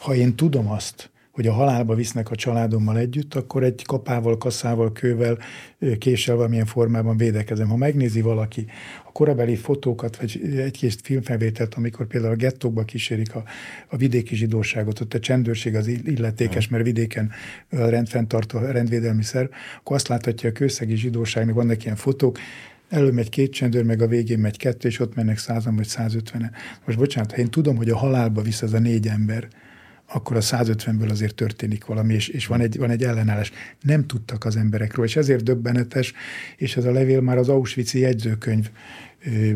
ha 0.07 0.15
én 0.15 0.37
tudom 0.37 0.71
azt, 0.71 1.11
hogy 1.31 1.47
a 1.47 1.53
halálba 1.53 1.95
visznek 1.95 2.31
a 2.31 2.35
családommal 2.35 2.99
együtt, 2.99 3.35
akkor 3.35 3.63
egy 3.63 3.85
kapával, 3.85 4.39
kasszával, 4.39 4.93
kővel, 4.93 5.39
késsel 5.99 6.37
valamilyen 6.37 6.67
formában 6.67 7.17
védekezem. 7.17 7.69
Ha 7.69 7.77
megnézi 7.77 8.21
valaki 8.21 8.67
a 9.07 9.13
korabeli 9.13 9.57
fotókat, 9.57 10.17
vagy 10.17 10.41
egy-két 10.57 11.01
filmfelvételt, 11.03 11.75
amikor 11.75 12.07
például 12.07 12.33
a 12.33 12.37
gettókba 12.37 12.85
kísérik 12.85 13.35
a, 13.35 13.45
a 13.89 13.97
vidéki 13.97 14.37
zsidóságot, 14.37 15.01
ott 15.01 15.15
a 15.15 15.19
csendőrség 15.19 15.75
az 15.75 15.87
illetékes, 15.87 16.69
mert 16.69 16.85
vidéken 16.85 17.31
rendfenntartó 17.69 18.59
rendvédelmi 18.59 19.23
szerv, 19.23 19.49
akkor 19.79 19.97
azt 19.97 20.09
láthatja 20.09 20.49
a 20.49 20.53
kőszegi 20.53 20.97
zsidóságnak, 20.97 21.55
vannak 21.55 21.85
ilyen 21.85 21.97
fotók, 21.97 22.39
elő 22.89 23.11
megy 23.11 23.29
két 23.29 23.53
csendőr, 23.53 23.85
meg 23.85 24.03
a 24.03 24.07
végén 24.07 24.39
megy 24.39 24.57
kettő, 24.57 24.89
és 24.89 25.01
ott 25.01 25.15
mennek 25.15 25.39
százan 25.39 25.77
vagy 25.77 25.87
150 25.87 26.53
Most 26.85 26.99
bocsánat, 26.99 27.33
ha 27.33 27.39
én 27.39 27.51
tudom, 27.51 27.77
hogy 27.77 27.91
a 27.91 27.97
halálba 27.97 28.43
visz 28.43 28.63
ez 28.63 28.73
a 28.73 28.79
négy 28.79 29.07
ember, 29.07 29.49
akkor 30.07 30.37
a 30.37 30.41
150-ből 30.41 31.11
azért 31.11 31.35
történik 31.35 31.85
valami, 31.85 32.15
és, 32.15 32.29
és 32.29 32.47
van, 32.47 32.61
egy, 32.61 32.79
van 32.79 32.91
egy 32.91 33.03
ellenállás. 33.03 33.53
Nem 33.81 34.07
tudtak 34.07 34.45
az 34.45 34.57
emberekről, 34.57 35.05
és 35.05 35.17
ezért 35.17 35.43
döbbenetes, 35.43 36.13
és 36.57 36.77
ez 36.77 36.85
a 36.85 36.93
levél 36.93 37.21
már 37.21 37.39
az 37.39 37.49
Auschwitz-i 37.49 37.99
jegyzőkönyv 37.99 38.71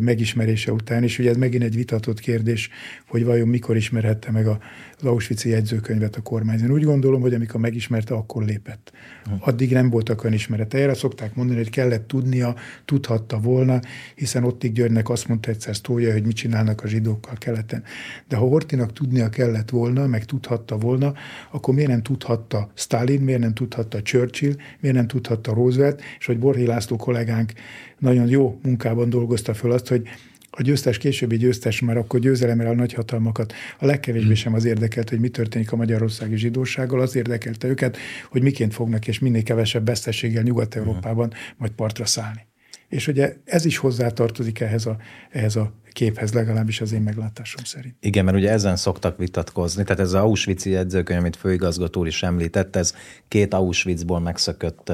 megismerése 0.00 0.72
után, 0.72 1.02
és 1.02 1.18
ugye 1.18 1.30
ez 1.30 1.36
megint 1.36 1.62
egy 1.62 1.74
vitatott 1.74 2.20
kérdés, 2.20 2.70
hogy 3.08 3.24
vajon 3.24 3.48
mikor 3.48 3.76
ismerhette 3.76 4.30
meg 4.30 4.46
az 4.46 4.56
Auschwitz-i 5.02 5.48
jegyzőkönyvet 5.48 6.16
a 6.16 6.20
kormányzó. 6.20 6.64
Én 6.64 6.70
úgy 6.70 6.84
gondolom, 6.84 7.20
hogy 7.20 7.34
amikor 7.34 7.60
megismerte, 7.60 8.14
akkor 8.14 8.44
lépett. 8.44 8.92
Addig 9.38 9.72
nem 9.72 9.90
voltak 9.90 10.24
olyan 10.24 10.34
ismerete. 10.34 10.78
Erre 10.78 10.94
szokták 10.94 11.34
mondani, 11.34 11.58
hogy 11.58 11.70
kellett 11.70 12.06
tudnia, 12.08 12.54
tudhatta 12.84 13.38
volna, 13.38 13.80
hiszen 14.14 14.44
ottig 14.44 14.72
Györgynek 14.72 15.08
azt 15.08 15.28
mondta 15.28 15.50
egyszer 15.50 15.76
Sztója, 15.76 16.12
hogy 16.12 16.26
mit 16.26 16.36
csinálnak 16.36 16.82
a 16.82 16.88
zsidókkal 16.88 17.34
keleten. 17.38 17.82
De 18.28 18.36
ha 18.36 18.46
Hortinak 18.46 18.92
tudnia 18.92 19.28
kellett 19.28 19.70
volna, 19.70 20.06
meg 20.06 20.24
tudhatta 20.24 20.78
volna, 20.78 21.14
akkor 21.50 21.74
miért 21.74 21.90
nem 21.90 22.02
tudhatta 22.02 22.70
Stalin, 22.74 23.20
miért 23.20 23.40
nem 23.40 23.54
tudhatta 23.54 24.02
Churchill, 24.02 24.54
miért 24.80 24.96
nem 24.96 25.06
tudhatta 25.06 25.54
Roosevelt, 25.54 26.02
és 26.18 26.26
hogy 26.26 26.38
Borhi 26.38 26.66
László 26.66 26.96
kollégánk 26.96 27.52
nagyon 27.98 28.28
jó 28.28 28.58
munkában 28.62 29.10
dolgozta 29.10 29.54
föl 29.60 29.72
azt, 29.72 29.88
hogy 29.88 30.02
a 30.50 30.62
győztes, 30.62 30.98
későbbi 30.98 31.36
győztes 31.36 31.80
már 31.80 31.96
akkor 31.96 32.20
győzelemre 32.20 32.68
a 32.68 32.74
nagyhatalmakat. 32.74 33.52
A 33.78 33.86
legkevésbé 33.86 34.26
hmm. 34.26 34.34
sem 34.34 34.54
az 34.54 34.64
érdekelt, 34.64 35.08
hogy 35.08 35.20
mi 35.20 35.28
történik 35.28 35.72
a 35.72 35.76
magyarországi 35.76 36.36
zsidósággal, 36.36 37.00
az 37.00 37.16
érdekelte 37.16 37.68
őket, 37.68 37.96
hogy 38.30 38.42
miként 38.42 38.74
fognak 38.74 39.06
és 39.06 39.18
minél 39.18 39.42
kevesebb 39.42 39.86
veszteséggel 39.86 40.42
Nyugat-Európában 40.42 41.26
hmm. 41.26 41.54
majd 41.56 41.72
partra 41.72 42.04
szállni. 42.04 42.46
És 42.88 43.06
ugye 43.06 43.36
ez 43.44 43.64
is 43.64 43.76
hozzátartozik 43.76 44.60
ehhez 44.60 44.86
a, 44.86 44.96
ehhez 45.30 45.56
a 45.56 45.72
képhez, 45.92 46.32
legalábbis 46.32 46.80
az 46.80 46.92
én 46.92 47.00
meglátásom 47.00 47.64
szerint. 47.64 47.94
Igen, 48.00 48.24
mert 48.24 48.36
ugye 48.36 48.50
ezen 48.50 48.76
szoktak 48.76 49.18
vitatkozni, 49.18 49.82
tehát 49.82 50.00
ez 50.00 50.12
az 50.12 50.22
Auschwitz-i 50.22 50.70
jegyzőkönyv, 50.70 51.20
amit 51.20 51.36
főigazgató 51.36 52.04
is 52.04 52.22
említett, 52.22 52.76
ez 52.76 52.94
két 53.28 53.54
Auschwitzból 53.54 54.20
megszökött 54.20 54.92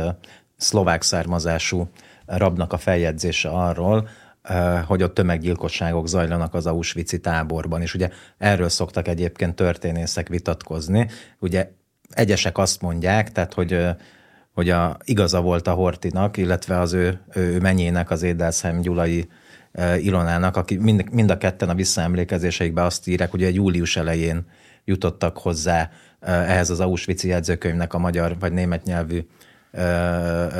szlovák 0.56 1.02
származású 1.02 1.88
rabnak 2.26 2.72
a 2.72 2.78
feljegyzése 2.78 3.48
arról, 3.48 4.08
hogy 4.86 5.02
ott 5.02 5.14
tömeggyilkosságok 5.14 6.08
zajlanak 6.08 6.54
az 6.54 6.66
Auschwitz-i 6.66 7.20
táborban, 7.20 7.82
és 7.82 7.94
ugye 7.94 8.10
erről 8.38 8.68
szoktak 8.68 9.08
egyébként 9.08 9.54
történészek 9.54 10.28
vitatkozni. 10.28 11.08
Ugye 11.38 11.70
egyesek 12.10 12.58
azt 12.58 12.80
mondják, 12.80 13.32
tehát 13.32 13.54
hogy 13.54 13.72
eh, 13.72 13.94
hogy 14.56 14.70
a, 14.70 14.96
igaza 15.04 15.40
volt 15.40 15.66
a 15.66 15.72
Hortinak, 15.72 16.36
illetve 16.36 16.78
az 16.80 16.92
ő, 16.92 17.20
ő 17.34 17.60
mennyének, 17.60 18.10
az 18.10 18.22
Édelsheim 18.22 18.80
Gyulai 18.80 19.28
uh, 19.72 20.04
Ilonának, 20.04 20.56
aki 20.56 20.76
mind, 20.76 21.12
mind 21.12 21.30
a 21.30 21.38
ketten 21.38 21.68
a 21.68 21.74
visszaemlékezéseikben 21.74 22.84
azt 22.84 23.08
írják, 23.08 23.30
hogy 23.30 23.44
a 23.44 23.48
július 23.48 23.96
elején 23.96 24.46
jutottak 24.84 25.38
hozzá 25.38 25.90
ehhez 26.20 26.70
az 26.70 26.80
Auschwitz-i 26.80 27.28
jegyzőkönyvnek 27.28 27.94
a 27.94 27.98
magyar 27.98 28.38
vagy 28.38 28.52
német 28.52 28.84
nyelvű 28.84 29.26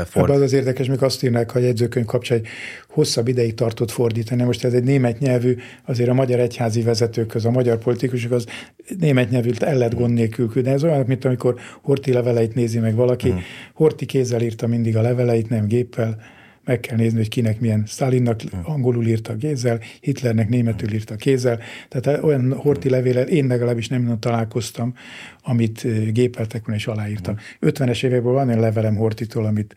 ford... 0.04 0.30
az 0.30 0.40
az 0.40 0.52
érdekes, 0.52 0.86
még 0.86 1.02
azt 1.02 1.24
írnák 1.24 1.54
a 1.54 1.58
jegyzőkönyv 1.58 2.06
kapcsán, 2.06 2.38
hogy 2.38 2.48
hosszabb 2.88 3.28
ideig 3.28 3.54
tartott 3.54 3.90
fordítani. 3.90 4.42
Most 4.42 4.64
ez 4.64 4.72
egy 4.72 4.84
német 4.84 5.18
nyelvű, 5.18 5.56
azért 5.84 6.08
a 6.08 6.14
magyar 6.14 6.38
egyházi 6.38 6.82
vezetők 6.82 7.34
a 7.44 7.50
magyar 7.50 7.78
politikusok 7.78 8.32
az 8.32 8.46
német 8.98 9.30
nyelvű 9.30 9.50
el 9.58 9.76
lehet 9.76 9.94
gond 9.94 10.14
nélkül 10.14 10.62
de 10.62 10.70
ez 10.70 10.84
olyan, 10.84 11.04
mint 11.06 11.24
amikor 11.24 11.54
Horti 11.82 12.12
leveleit 12.12 12.54
nézi 12.54 12.78
meg 12.78 12.94
valaki. 12.94 13.28
Uh-huh. 13.28 13.42
Horti 13.74 14.06
kézzel 14.06 14.42
írta 14.42 14.66
mindig 14.66 14.96
a 14.96 15.00
leveleit, 15.00 15.48
nem 15.48 15.66
géppel, 15.66 16.16
meg 16.66 16.80
kell 16.80 16.96
nézni, 16.96 17.18
hogy 17.18 17.28
kinek 17.28 17.60
milyen. 17.60 17.82
Stalinnak 17.86 18.40
angolul 18.62 19.06
írta 19.06 19.36
kézzel, 19.36 19.80
Hitlernek 20.00 20.48
németül 20.48 20.92
írta 20.92 21.16
kézzel, 21.16 21.60
tehát 21.88 22.22
olyan 22.22 22.52
horti 22.52 22.90
levélel 22.90 23.26
én 23.26 23.46
legalábbis 23.46 23.88
nem 23.88 24.02
nagyon 24.02 24.20
találkoztam, 24.20 24.94
amit 25.42 25.86
gépeltek 26.12 26.60
volna 26.64 26.80
és 26.80 26.86
aláírtam. 26.86 27.36
50-es 27.60 28.04
években 28.04 28.32
van 28.32 28.50
egy 28.50 28.58
levelem 28.58 28.96
Hortitól, 28.96 29.44
amit 29.44 29.74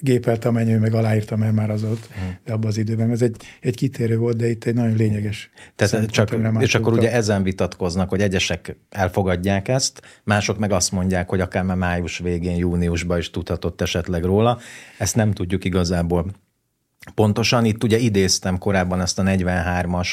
gépelt 0.00 0.44
a 0.44 0.50
mennyő, 0.50 0.78
meg 0.78 0.94
aláírtam 0.94 1.38
mert 1.38 1.54
már 1.54 1.70
az 1.70 1.84
ott, 1.84 2.08
de 2.44 2.52
abban 2.52 2.66
az 2.66 2.76
időben. 2.76 3.10
Ez 3.10 3.22
egy, 3.22 3.36
egy 3.60 3.76
kitérő 3.76 4.16
volt, 4.18 4.36
de 4.36 4.48
itt 4.48 4.64
egy 4.64 4.74
nagyon 4.74 4.96
lényeges. 4.96 5.50
Tehát 5.76 6.10
csak, 6.10 6.36
és 6.58 6.74
akkor 6.74 6.92
ugye 6.92 7.12
ezen 7.12 7.42
vitatkoznak, 7.42 8.08
hogy 8.08 8.20
egyesek 8.20 8.76
elfogadják 8.90 9.68
ezt, 9.68 10.02
mások 10.24 10.58
meg 10.58 10.72
azt 10.72 10.92
mondják, 10.92 11.28
hogy 11.28 11.40
akár 11.40 11.64
már 11.64 11.76
május 11.76 12.18
végén, 12.18 12.56
júniusban 12.56 13.18
is 13.18 13.30
tudhatott 13.30 13.80
esetleg 13.80 14.24
róla. 14.24 14.58
Ezt 14.98 15.16
nem 15.16 15.32
tudjuk 15.32 15.64
igazából 15.64 16.26
pontosan. 17.14 17.64
Itt 17.64 17.84
ugye 17.84 17.98
idéztem 17.98 18.58
korábban 18.58 19.00
ezt 19.00 19.18
a 19.18 19.22
43-as, 19.22 20.08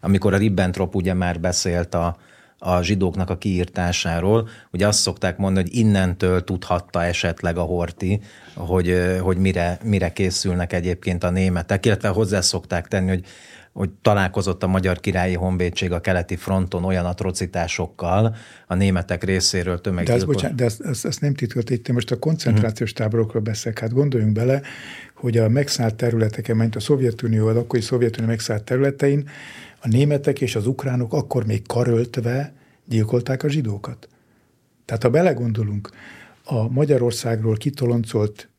amikor 0.00 0.34
a 0.34 0.36
Ribbentrop 0.36 0.94
ugye 0.94 1.14
már 1.14 1.40
beszélt 1.40 1.94
a, 1.94 2.16
a 2.62 2.82
zsidóknak 2.82 3.30
a 3.30 3.38
kiírtásáról. 3.38 4.48
Ugye 4.72 4.86
azt 4.86 5.00
szokták 5.00 5.36
mondani, 5.36 5.68
hogy 5.68 5.78
innentől 5.78 6.44
tudhatta 6.44 7.04
esetleg 7.04 7.56
a 7.56 7.62
Horti, 7.62 8.20
hogy, 8.54 9.18
hogy 9.20 9.36
mire, 9.36 9.78
mire 9.84 10.12
készülnek 10.12 10.72
egyébként 10.72 11.24
a 11.24 11.30
németek, 11.30 11.86
illetve 11.86 12.08
hozzá 12.08 12.40
szokták 12.40 12.88
tenni, 12.88 13.08
hogy 13.08 13.24
hogy 13.72 13.90
találkozott 14.02 14.62
a 14.62 14.66
Magyar 14.66 15.00
Királyi 15.00 15.34
Honvédség 15.34 15.92
a 15.92 16.00
keleti 16.00 16.36
fronton 16.36 16.84
olyan 16.84 17.04
atrocitásokkal 17.04 18.36
a 18.66 18.74
németek 18.74 19.24
részéről 19.24 19.80
tömeggyilkos. 19.80 20.24
De, 20.24 20.30
ez, 20.30 20.34
bocsánat, 20.34 20.56
de 20.56 20.64
ezt, 20.64 20.80
ezt, 20.80 21.06
ezt 21.06 21.20
nem 21.20 21.34
titkolt, 21.34 21.70
itt 21.70 21.88
most 21.88 22.10
a 22.10 22.18
koncentrációs 22.18 22.92
táborokról 22.92 23.42
beszélek. 23.42 23.78
Hát 23.78 23.92
gondoljunk 23.92 24.32
bele, 24.32 24.60
hogy 25.14 25.38
a 25.38 25.48
megszállt 25.48 25.94
területeken, 25.94 26.56
mint 26.56 26.76
a 26.76 26.80
Szovjetunió, 26.80 27.46
az 27.46 27.56
akkori 27.56 27.80
Szovjetunió 27.80 28.28
megszállt 28.28 28.62
területein, 28.62 29.28
a 29.80 29.88
németek 29.88 30.40
és 30.40 30.56
az 30.56 30.66
ukránok 30.66 31.12
akkor 31.12 31.46
még 31.46 31.66
karöltve 31.66 32.54
gyilkolták 32.84 33.42
a 33.42 33.48
zsidókat. 33.48 34.08
Tehát 34.84 35.02
ha 35.02 35.10
belegondolunk, 35.10 35.90
a 36.44 36.68
Magyarországról 36.68 37.56
kitoloncolt 37.56 38.50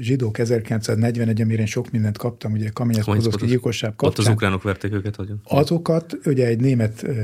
zsidók 0.00 0.38
1941, 0.38 1.40
amire 1.40 1.60
én 1.60 1.66
sok 1.66 1.90
mindent 1.90 2.18
kaptam, 2.18 2.52
ugye 2.52 2.68
Kaményez 2.68 3.04
Kozovszki 3.04 3.46
gyilkosság 3.46 3.90
kapcsán. 3.96 4.10
Ott 4.10 4.18
az 4.18 4.32
ukránok 4.34 4.62
verték 4.62 4.92
őket 4.92 5.16
hogyan? 5.16 5.40
Azokat 5.44 6.18
ugye 6.24 6.46
egy 6.46 6.60
német 6.60 7.02
uh, 7.02 7.16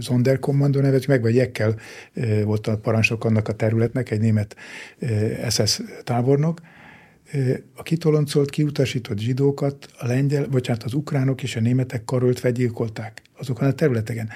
Sonderkommando 0.00 0.80
nevet 0.80 1.06
meg, 1.06 1.22
vagy 1.22 1.34
Jekkel 1.34 1.74
uh, 2.14 2.42
volt 2.42 2.66
a 2.66 2.78
parancsnok 2.78 3.24
annak 3.24 3.48
a 3.48 3.52
területnek, 3.52 4.10
egy 4.10 4.20
német 4.20 4.56
uh, 5.00 5.48
SS 5.48 5.80
tábornok, 6.04 6.60
a 7.74 7.82
kitoloncolt, 7.82 8.50
kiutasított 8.50 9.18
zsidókat 9.18 9.88
a 9.98 10.06
lengyel, 10.06 10.46
bocsánat, 10.46 10.82
az 10.82 10.94
ukránok 10.94 11.42
és 11.42 11.56
a 11.56 11.60
németek 11.60 12.04
karöltve 12.04 12.50
gyilkolták 12.50 13.22
azokon 13.36 13.68
a 13.68 13.72
területeken. 13.72 14.28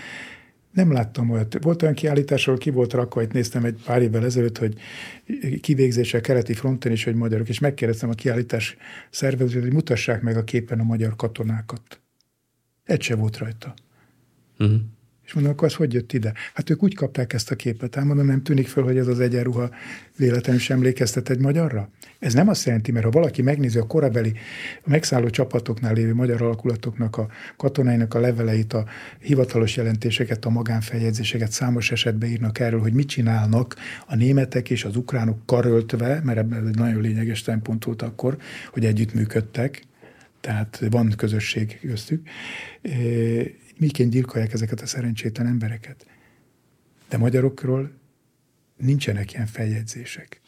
Nem 0.73 0.93
láttam 0.93 1.31
olyat. 1.31 1.63
Volt 1.63 1.83
olyan 1.83 1.95
kiállításról, 1.95 2.59
ki 2.59 2.71
volt 2.71 2.93
rakva, 2.93 3.23
itt 3.23 3.33
néztem 3.33 3.65
egy 3.65 3.83
pár 3.85 4.03
évvel 4.03 4.25
ezelőtt, 4.25 4.59
hogy 4.59 4.75
kivégzése 5.61 6.19
a 6.19 6.21
keleti 6.21 6.55
fronton 6.55 6.93
is, 6.93 7.05
hogy 7.05 7.15
magyarok, 7.15 7.49
és 7.49 7.59
megkérdeztem 7.59 8.09
a 8.09 8.15
kiállítás 8.15 8.77
szervezőt, 9.11 9.63
hogy 9.63 9.73
mutassák 9.73 10.23
meg 10.23 10.37
a 10.37 10.45
képen 10.45 10.81
a 10.81 10.85
magyar 10.85 11.17
katonákat. 11.17 12.01
Egy 12.85 13.03
se 13.03 13.15
volt 13.15 13.37
rajta. 13.37 13.75
Uh-huh. 14.59 14.81
És 15.29 15.35
mondom, 15.35 15.53
akkor 15.53 15.69
az 15.69 15.75
hogy 15.75 15.93
jött 15.93 16.13
ide? 16.13 16.33
Hát 16.55 16.71
ők 16.71 16.83
úgy 16.83 16.95
kapták 16.95 17.33
ezt 17.33 17.51
a 17.51 17.55
képet. 17.55 17.95
Hát 17.95 18.05
mondom, 18.05 18.27
nem 18.27 18.43
tűnik 18.43 18.69
föl, 18.69 18.85
hogy 18.85 18.97
ez 18.97 19.07
az 19.07 19.21
egyenruha 19.21 19.71
véletlenül 20.17 20.61
sem 20.61 20.77
emlékeztet 20.77 21.31
egy 21.31 21.39
magyarra? 21.39 21.91
Ez 22.19 22.35
nem 22.35 22.49
azt 22.49 22.67
jelenti, 22.67 22.93
mert 22.93 23.05
ha 23.05 23.11
valaki 23.11 23.43
megnézi 23.43 23.79
a 23.79 23.87
korabeli 23.87 24.33
a 24.83 24.89
megszálló 24.91 25.31
csapatoknál 25.31 25.93
lévő 25.93 26.15
magyar 26.15 26.43
alakulatoknak 26.43 27.17
a 27.17 27.29
katonáinak 27.57 28.15
a 28.15 28.21
leveleit, 28.21 28.73
a 28.73 28.85
hivatalos 29.21 29.77
jelentéseket, 29.77 30.45
a 30.45 30.51
magánfeljegyzéseket 30.51 31.53
számos 31.53 31.91
esetben 31.91 32.29
írnak 32.29 32.59
erről, 32.59 32.81
hogy 32.81 32.93
mit 32.93 33.09
csinálnak 33.09 33.77
a 34.07 34.15
németek 34.15 34.71
és 34.71 34.85
az 34.85 34.97
ukránok 34.97 35.47
karöltve, 35.47 36.21
mert 36.25 36.39
ebben 36.39 36.67
egy 36.67 36.77
nagyon 36.77 37.01
lényeges 37.01 37.41
szempont 37.41 37.85
volt 37.85 38.03
akkor, 38.03 38.37
hogy 38.73 38.85
együttműködtek, 38.85 39.83
tehát 40.41 40.83
van 40.91 41.13
közösség 41.17 41.79
köztük 41.81 42.29
miként 43.79 44.11
gyilkolják 44.11 44.53
ezeket 44.53 44.81
a 44.81 44.87
szerencsétlen 44.87 45.47
embereket. 45.47 46.07
De 47.09 47.17
magyarokról 47.17 47.91
nincsenek 48.77 49.33
ilyen 49.33 49.47
feljegyzések 49.47 50.41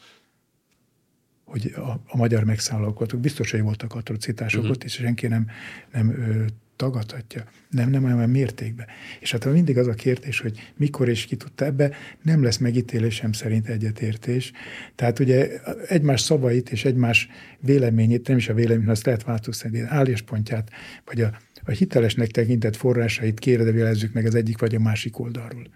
hogy 1.51 1.73
a, 1.75 1.89
a 2.07 2.17
magyar 2.17 2.43
megszállók 2.43 3.19
biztos, 3.19 3.51
hogy 3.51 3.61
voltak 3.61 3.95
atrocitások 3.95 4.61
uh-huh. 4.61 4.75
ott, 4.75 4.83
és 4.83 4.93
senki 4.93 5.27
nem, 5.27 5.47
nem 5.91 6.09
ö, 6.09 6.45
tagadhatja. 6.75 7.43
Nem, 7.69 7.89
nem 7.89 8.03
olyan 8.03 8.29
mértékben. 8.29 8.87
És 9.19 9.31
hát 9.31 9.45
mindig 9.45 9.77
az 9.77 9.87
a 9.87 9.93
kérdés, 9.93 10.39
hogy 10.39 10.71
mikor 10.75 11.09
és 11.09 11.25
ki 11.25 11.35
tudta 11.35 11.65
ebbe, 11.65 11.91
nem 12.21 12.43
lesz 12.43 12.57
megítélésem 12.57 13.31
szerint 13.31 13.67
egyetértés. 13.67 14.51
Tehát 14.95 15.19
ugye 15.19 15.49
egymás 15.87 16.21
szavait 16.21 16.71
és 16.71 16.85
egymás 16.85 17.27
véleményét, 17.59 18.27
nem 18.27 18.37
is 18.37 18.49
a 18.49 18.53
vélemény, 18.53 18.87
azt 18.87 19.05
lehet 19.05 19.23
változtatni, 19.23 19.81
álláspontját, 19.81 20.71
vagy 21.05 21.21
a 21.21 21.37
a 21.63 21.71
hitelesnek 21.71 22.27
tekintett 22.27 22.75
forrásait 22.75 23.39
kérdevélezzük 23.39 24.13
meg 24.13 24.25
az 24.25 24.35
egyik 24.35 24.59
vagy 24.59 24.75
a 24.75 24.79
másik 24.79 25.19
oldalról. 25.19 25.67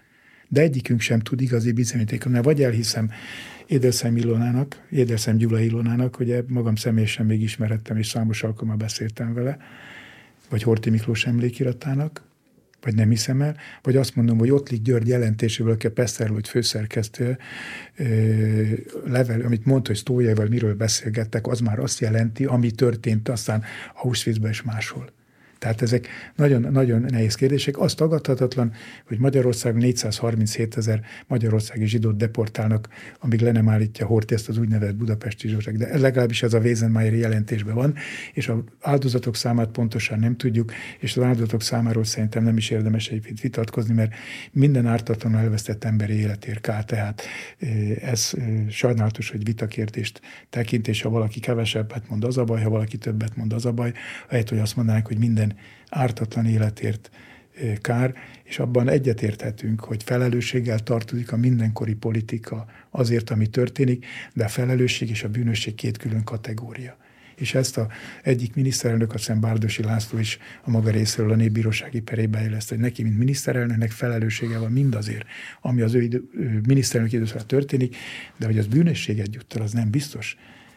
De 0.48 0.60
egyikünk 0.60 1.00
sem 1.00 1.20
tud 1.20 1.40
igazi 1.40 1.72
bizonyítékot, 1.72 2.32
mert 2.32 2.44
vagy 2.44 2.62
elhiszem 2.62 3.10
Édelszem 3.66 4.16
Ilonának, 4.16 4.86
Édelszem 4.90 5.36
Gyula 5.36 5.60
Ilonának, 5.60 6.16
hogy 6.16 6.44
magam 6.46 6.74
személyesen 6.74 7.26
még 7.26 7.42
ismerettem, 7.42 7.96
és 7.96 8.06
számos 8.06 8.42
alkalommal 8.42 8.76
beszéltem 8.76 9.34
vele, 9.34 9.58
vagy 10.48 10.62
Horti 10.62 10.90
Miklós 10.90 11.26
emlékiratának, 11.26 12.24
vagy 12.80 12.94
nem 12.94 13.08
hiszem 13.08 13.42
el, 13.42 13.56
vagy 13.82 13.96
azt 13.96 14.16
mondom, 14.16 14.38
hogy 14.38 14.50
Ottlik 14.50 14.82
György 14.82 15.08
jelentéséből, 15.08 15.72
aki 15.72 15.86
a 15.86 15.90
Peszterlőt 15.90 16.48
főszerkesztő 16.48 17.38
level, 19.04 19.40
amit 19.40 19.64
mondta, 19.64 19.88
hogy 19.88 19.98
Sztójával 19.98 20.46
miről 20.46 20.74
beszélgettek, 20.74 21.46
az 21.46 21.60
már 21.60 21.78
azt 21.78 22.00
jelenti, 22.00 22.44
ami 22.44 22.70
történt 22.70 23.28
aztán 23.28 23.62
Auschwitzben 23.94 24.50
és 24.50 24.62
máshol. 24.62 25.15
Tehát 25.58 25.82
ezek 25.82 26.06
nagyon, 26.36 26.60
nagyon 26.60 27.00
nehéz 27.00 27.34
kérdések. 27.34 27.78
Az 27.78 27.94
tagadhatatlan, 27.94 28.72
hogy 29.06 29.18
Magyarország 29.18 29.74
437 29.74 30.76
ezer 30.76 31.00
magyarországi 31.26 31.86
zsidót 31.86 32.16
deportálnak, 32.16 32.88
amíg 33.20 33.40
le 33.40 33.52
nem 33.52 33.68
állítja 33.68 34.06
Horti 34.06 34.34
ezt 34.34 34.48
az 34.48 34.58
úgynevezett 34.58 34.96
budapesti 34.96 35.48
zsózsák. 35.48 35.76
De 35.76 35.98
legalábbis 35.98 36.42
ez 36.42 36.54
a 36.54 36.58
Wesenmeier 36.58 37.14
jelentésben 37.14 37.74
van, 37.74 37.94
és 38.32 38.48
az 38.48 38.56
áldozatok 38.80 39.36
számát 39.36 39.68
pontosan 39.68 40.18
nem 40.18 40.36
tudjuk, 40.36 40.72
és 40.98 41.16
az 41.16 41.22
áldozatok 41.22 41.62
számáról 41.62 42.04
szerintem 42.04 42.44
nem 42.44 42.56
is 42.56 42.70
érdemes 42.70 43.08
egyébként 43.08 43.40
vitatkozni, 43.40 43.94
mert 43.94 44.14
minden 44.52 44.86
ártatlanul 44.86 45.38
elvesztett 45.38 45.84
emberi 45.84 46.12
életért 46.12 46.60
kár. 46.60 46.84
Tehát 46.84 47.22
ez 48.00 48.32
sajnálatos, 48.68 49.30
hogy 49.30 49.44
vitakérdést 49.44 50.20
tekint, 50.50 50.88
és 50.88 51.02
ha 51.02 51.08
valaki 51.08 51.40
kevesebbet 51.40 52.08
mond, 52.08 52.24
az 52.24 52.38
a 52.38 52.44
baj, 52.44 52.62
ha 52.62 52.68
valaki 52.68 52.96
többet 52.96 53.36
mond, 53.36 53.52
az 53.52 53.66
a 53.66 53.72
baj, 53.72 53.92
ahelyett, 54.28 54.48
hogy 54.48 54.58
azt 54.58 54.76
mondanák, 54.76 55.06
hogy 55.06 55.18
minden 55.18 55.45
ártatlan 55.88 56.46
életért 56.46 57.10
kár, 57.80 58.14
és 58.44 58.58
abban 58.58 58.88
egyetérthetünk, 58.88 59.80
hogy 59.80 60.02
felelősséggel 60.02 60.78
tartozik 60.78 61.32
a 61.32 61.36
mindenkori 61.36 61.94
politika 61.94 62.66
azért, 62.90 63.30
ami 63.30 63.46
történik, 63.46 64.06
de 64.34 64.44
a 64.44 64.48
felelősség 64.48 65.10
és 65.10 65.22
a 65.22 65.28
bűnösség 65.28 65.74
két 65.74 65.96
külön 65.96 66.24
kategória. 66.24 66.96
És 67.36 67.54
ezt 67.54 67.78
a 67.78 67.88
egyik 68.22 68.54
miniszterelnök, 68.54 69.14
a 69.14 69.18
Szent 69.18 69.40
Bárdosi 69.40 69.82
László 69.82 70.18
is 70.18 70.38
a 70.62 70.70
maga 70.70 70.90
részéről 70.90 71.32
a 71.32 71.34
népbírósági 71.34 72.00
perébe 72.00 72.42
éleszt, 72.42 72.68
hogy 72.68 72.78
neki, 72.78 73.02
mint 73.02 73.18
miniszterelnöknek 73.18 73.90
felelőssége 73.90 74.58
van 74.58 74.72
mindazért, 74.72 75.26
ami 75.60 75.80
az 75.80 75.94
ő, 75.94 76.02
idő, 76.02 76.22
miniszterelnök 76.66 77.12
időszakban 77.12 77.46
történik, 77.46 77.96
de 78.36 78.46
hogy 78.46 78.58
az 78.58 78.66
bűnösséget 78.66 79.34
juttal, 79.34 79.62
az 79.62 79.72
nem 79.72 79.90
biztos 79.90 80.36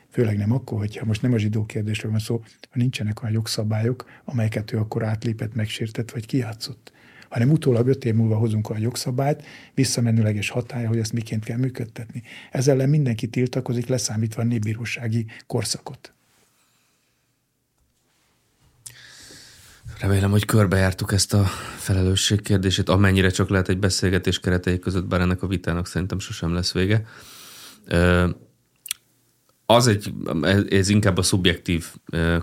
főleg 0.09 0.37
nem 0.37 0.51
akkor, 0.51 0.77
hogyha 0.77 1.05
most 1.05 1.21
nem 1.21 1.33
a 1.33 1.37
zsidó 1.37 1.65
kérdésről 1.65 2.11
van 2.11 2.19
szó, 2.19 2.41
ha 2.61 2.77
nincsenek 2.79 3.21
olyan 3.21 3.33
jogszabályok, 3.33 4.05
amelyeket 4.23 4.73
ő 4.73 4.77
akkor 4.77 5.03
átlépett, 5.03 5.55
megsértett 5.55 6.11
vagy 6.11 6.25
kijátszott 6.25 6.91
hanem 7.29 7.51
utólag 7.51 7.87
öt 7.87 8.05
év 8.05 8.13
múlva 8.13 8.35
hozunk 8.35 8.69
a 8.69 8.77
jogszabályt, 8.77 9.43
visszamenőleges 9.73 10.49
hatája, 10.49 10.87
hogy 10.87 10.97
ezt 10.97 11.13
miként 11.13 11.43
kell 11.43 11.57
működtetni. 11.57 12.23
Ezzel 12.51 12.73
ellen 12.73 12.89
mindenki 12.89 13.27
tiltakozik, 13.27 13.87
leszámítva 13.87 14.41
a 14.41 14.45
népbírósági 14.45 15.25
korszakot. 15.47 16.13
Remélem, 19.99 20.31
hogy 20.31 20.45
körbejártuk 20.45 21.11
ezt 21.11 21.33
a 21.33 21.43
felelősség 21.77 22.41
kérdését, 22.41 22.89
amennyire 22.89 23.29
csak 23.29 23.49
lehet 23.49 23.69
egy 23.69 23.79
beszélgetés 23.79 24.39
keretei 24.39 24.79
között, 24.79 25.05
bár 25.05 25.21
ennek 25.21 25.43
a 25.43 25.47
vitának 25.47 25.87
szerintem 25.87 26.19
sosem 26.19 26.53
lesz 26.53 26.73
vége 26.73 27.05
az 29.71 29.87
egy, 29.87 30.13
ez 30.69 30.89
inkább 30.89 31.17
a 31.17 31.21
szubjektív 31.21 31.85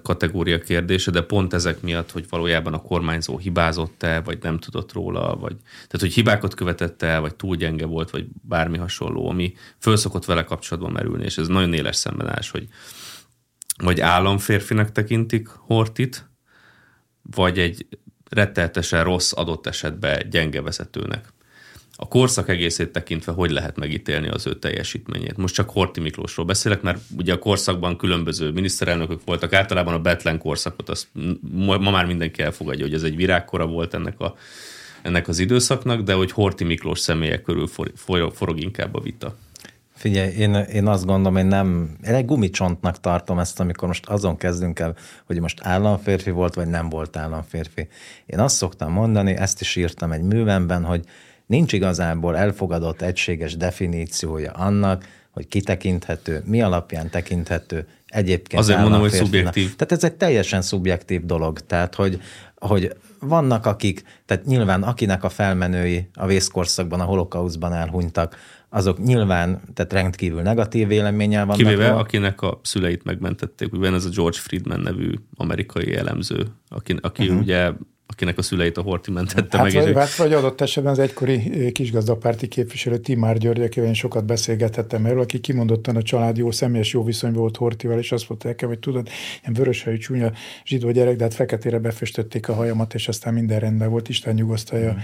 kategória 0.03 0.59
kérdése, 0.59 1.11
de 1.11 1.23
pont 1.23 1.53
ezek 1.53 1.81
miatt, 1.81 2.11
hogy 2.11 2.27
valójában 2.29 2.75
a 2.75 2.83
kormányzó 2.83 3.39
hibázott-e, 3.39 4.21
vagy 4.21 4.39
nem 4.43 4.59
tudott 4.59 4.93
róla, 4.93 5.37
vagy 5.37 5.57
tehát, 5.73 6.01
hogy 6.01 6.13
hibákat 6.13 6.55
követett 6.55 7.03
el, 7.03 7.21
vagy 7.21 7.35
túl 7.35 7.57
gyenge 7.57 7.87
volt, 7.87 8.11
vagy 8.11 8.27
bármi 8.43 8.79
hasonló, 8.79 9.29
ami 9.29 9.55
föl 9.79 9.97
szokott 9.97 10.25
vele 10.25 10.45
kapcsolatban 10.45 10.93
merülni, 10.93 11.25
és 11.25 11.39
ez 11.39 11.47
nagyon 11.47 11.73
éles 11.73 11.97
szembenállás, 11.97 12.51
hogy 12.51 12.69
vagy 13.77 14.01
államférfinek 14.01 14.93
tekintik 14.93 15.49
Hortit, 15.49 16.31
vagy 17.23 17.59
egy 17.59 17.87
retteltesen 18.31 19.05
rossz 19.05 19.33
adott 19.33 19.67
esetben 19.67 20.31
gyenge 20.31 20.63
vezetőnek. 20.63 21.33
A 21.99 22.09
korszak 22.09 22.49
egészét 22.49 22.93
tekintve 22.93 23.33
hogy 23.33 23.51
lehet 23.51 23.77
megítélni 23.77 24.29
az 24.29 24.47
ő 24.47 24.55
teljesítményét? 24.55 25.37
Most 25.37 25.55
csak 25.55 25.71
Horti 25.71 26.01
Miklósról 26.01 26.47
beszélek, 26.47 26.83
mert 26.83 26.99
ugye 27.17 27.33
a 27.33 27.39
korszakban 27.39 27.97
különböző 27.97 28.51
miniszterelnökök 28.51 29.21
voltak, 29.25 29.53
általában 29.53 29.95
a 29.95 29.99
Betlen 29.99 30.39
korszakot, 30.39 30.89
azt 30.89 31.09
ma 31.53 31.79
már 31.79 32.07
mindenki 32.07 32.43
elfogadja, 32.43 32.85
hogy 32.85 32.95
ez 32.95 33.03
egy 33.03 33.17
virágkora 33.17 33.67
volt 33.67 33.95
ennek, 33.95 34.21
a, 34.21 34.35
ennek 35.03 35.29
az 35.29 35.39
időszaknak, 35.39 36.01
de 36.01 36.13
hogy 36.13 36.33
Horti 36.33 36.65
Miklós 36.65 36.99
személye 36.99 37.41
körül 37.41 37.67
for, 37.67 37.93
for, 37.95 38.33
forog 38.35 38.61
inkább 38.61 38.95
a 38.95 39.01
vita. 39.01 39.37
Figyelj, 39.95 40.33
én, 40.33 40.55
én 40.55 40.87
azt 40.87 41.07
gondolom, 41.07 41.37
én 41.37 41.47
nem, 41.47 41.97
én 42.07 42.15
egy 42.15 42.25
gumicsontnak 42.25 43.01
tartom 43.01 43.39
ezt, 43.39 43.61
amikor 43.61 43.89
most 43.89 44.07
azon 44.07 44.37
kezdünk 44.37 44.79
el, 44.79 44.97
hogy 45.25 45.41
most 45.41 45.61
államférfi 45.63 46.31
volt, 46.31 46.55
vagy 46.55 46.67
nem 46.67 46.89
volt 46.89 47.17
államférfi. 47.17 47.89
Én 48.27 48.39
azt 48.39 48.57
szoktam 48.57 48.93
mondani, 48.93 49.33
ezt 49.33 49.61
is 49.61 49.77
írtam 49.77 50.13
egy 50.13 50.23
művemben, 50.23 50.85
hogy 50.85 51.05
nincs 51.47 51.73
igazából 51.73 52.37
elfogadott 52.37 53.03
egységes 53.03 53.57
definíciója 53.57 54.53
annak, 54.53 55.05
hogy 55.31 55.49
kitekinthető, 55.49 56.43
mi 56.47 56.63
alapján 56.63 57.11
tekinthető 57.11 57.87
egyébként 58.07 58.63
Azért 58.63 58.81
mondom, 58.81 59.01
hogy 59.01 59.11
szubjektív. 59.11 59.77
Tehát 59.77 59.93
ez 59.93 60.05
egy 60.05 60.15
teljesen 60.15 60.63
szubjektív 60.63 61.25
dolog. 61.25 61.61
Tehát, 61.61 61.95
hogy, 61.95 62.21
hogy 62.55 62.97
vannak 63.21 63.67
akik, 63.67 64.03
tehát 64.27 64.45
nyilván 64.45 64.83
akinek 64.83 65.25
a 65.25 65.29
felmenői 65.29 66.09
a 66.15 66.27
vészkorszakban, 66.27 67.01
a 67.01 67.05
holokauszban 67.05 67.73
elhunytak, 67.73 68.37
azok 68.69 69.05
nyilván, 69.05 69.61
tehát 69.75 69.93
rendkívül 69.93 70.43
negatív 70.43 70.89
véleménnyel 70.89 71.47
vannak. 71.47 71.63
Kivéve, 71.63 71.91
van. 71.91 71.99
akinek 71.99 72.43
a 72.43 72.61
szüleit 72.63 73.05
megmentették, 73.05 73.73
ugye 73.73 73.93
ez 73.93 74.05
a 74.05 74.09
George 74.09 74.39
Friedman 74.39 74.81
nevű 74.81 75.13
amerikai 75.35 75.97
elemző, 75.97 76.47
aki, 76.69 76.97
aki 77.01 77.23
uh-huh. 77.23 77.41
ugye 77.41 77.71
akinek 78.07 78.39
a 78.39 78.43
szüleit 78.43 78.77
a 78.77 78.83
Horti 78.83 79.11
mentette 79.11 79.59
hát, 79.59 79.73
meg. 79.73 79.83
Vagy, 79.83 79.95
hát, 79.95 80.17
vagy 80.17 80.33
adott 80.33 80.61
esetben 80.61 80.93
az 80.93 80.99
egykori 80.99 81.73
kisgazdapárti 81.73 82.49
képviselő 82.49 82.99
Timár 82.99 83.39
György, 83.39 83.61
akivel 83.61 83.89
én 83.89 83.95
sokat 83.95 84.25
beszélgethettem 84.25 85.07
erről, 85.07 85.21
aki 85.21 85.41
kimondottan 85.41 85.97
a 85.97 86.03
család 86.03 86.37
jó, 86.37 86.51
személyes 86.51 86.93
jó 86.93 87.05
viszonyban 87.05 87.41
volt 87.41 87.57
Hortival, 87.57 87.99
és 87.99 88.13
azt 88.13 88.29
mondta 88.29 88.49
nekem, 88.49 88.69
hogy 88.69 88.79
tudod, 88.79 89.09
ilyen 89.43 89.55
vöröshajú 89.55 89.97
csúnya 89.97 90.33
zsidó 90.65 90.91
gyerek, 90.91 91.17
de 91.17 91.23
hát 91.23 91.35
feketére 91.35 91.79
befestötték 91.79 92.49
a 92.49 92.55
hajamat, 92.55 92.95
és 92.95 93.09
aztán 93.09 93.35
minden 93.35 93.59
rendben 93.59 93.91
volt, 93.91 94.09
Isten 94.09 94.35
nyugosztalja 94.35 94.93
mm. 94.93 94.97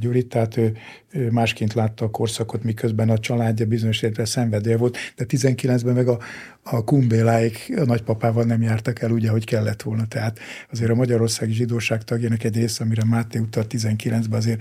Gyurit, 0.00 0.28
tehát 0.28 0.56
ő, 0.56 0.76
ő 1.10 1.30
másként 1.30 1.74
látta 1.74 2.04
a 2.04 2.10
korszakot, 2.10 2.62
miközben 2.62 3.10
a 3.10 3.18
családja 3.18 3.66
bizonyos 3.66 3.96
értelemben 3.96 4.26
szenvedélye 4.26 4.76
volt, 4.76 4.96
de 5.16 5.24
19-ben 5.28 5.94
meg 5.94 6.08
a, 6.08 6.18
a 6.62 6.84
kumbéláik 6.84 7.72
a 7.76 7.84
nagypapával 7.84 8.44
nem 8.44 8.62
jártak 8.62 9.02
el 9.02 9.10
úgy, 9.10 9.26
ahogy 9.26 9.44
kellett 9.44 9.82
volna. 9.82 10.06
Tehát 10.06 10.38
azért 10.70 10.90
a 10.90 10.94
Magyarországi 10.94 11.52
zsidóság 11.52 12.04
tagjának 12.04 12.44
egy 12.44 12.56
része, 12.56 12.84
amire 12.84 13.04
Máté 13.04 13.38
utalt 13.38 13.74
19-ben 13.76 14.38
azért 14.38 14.60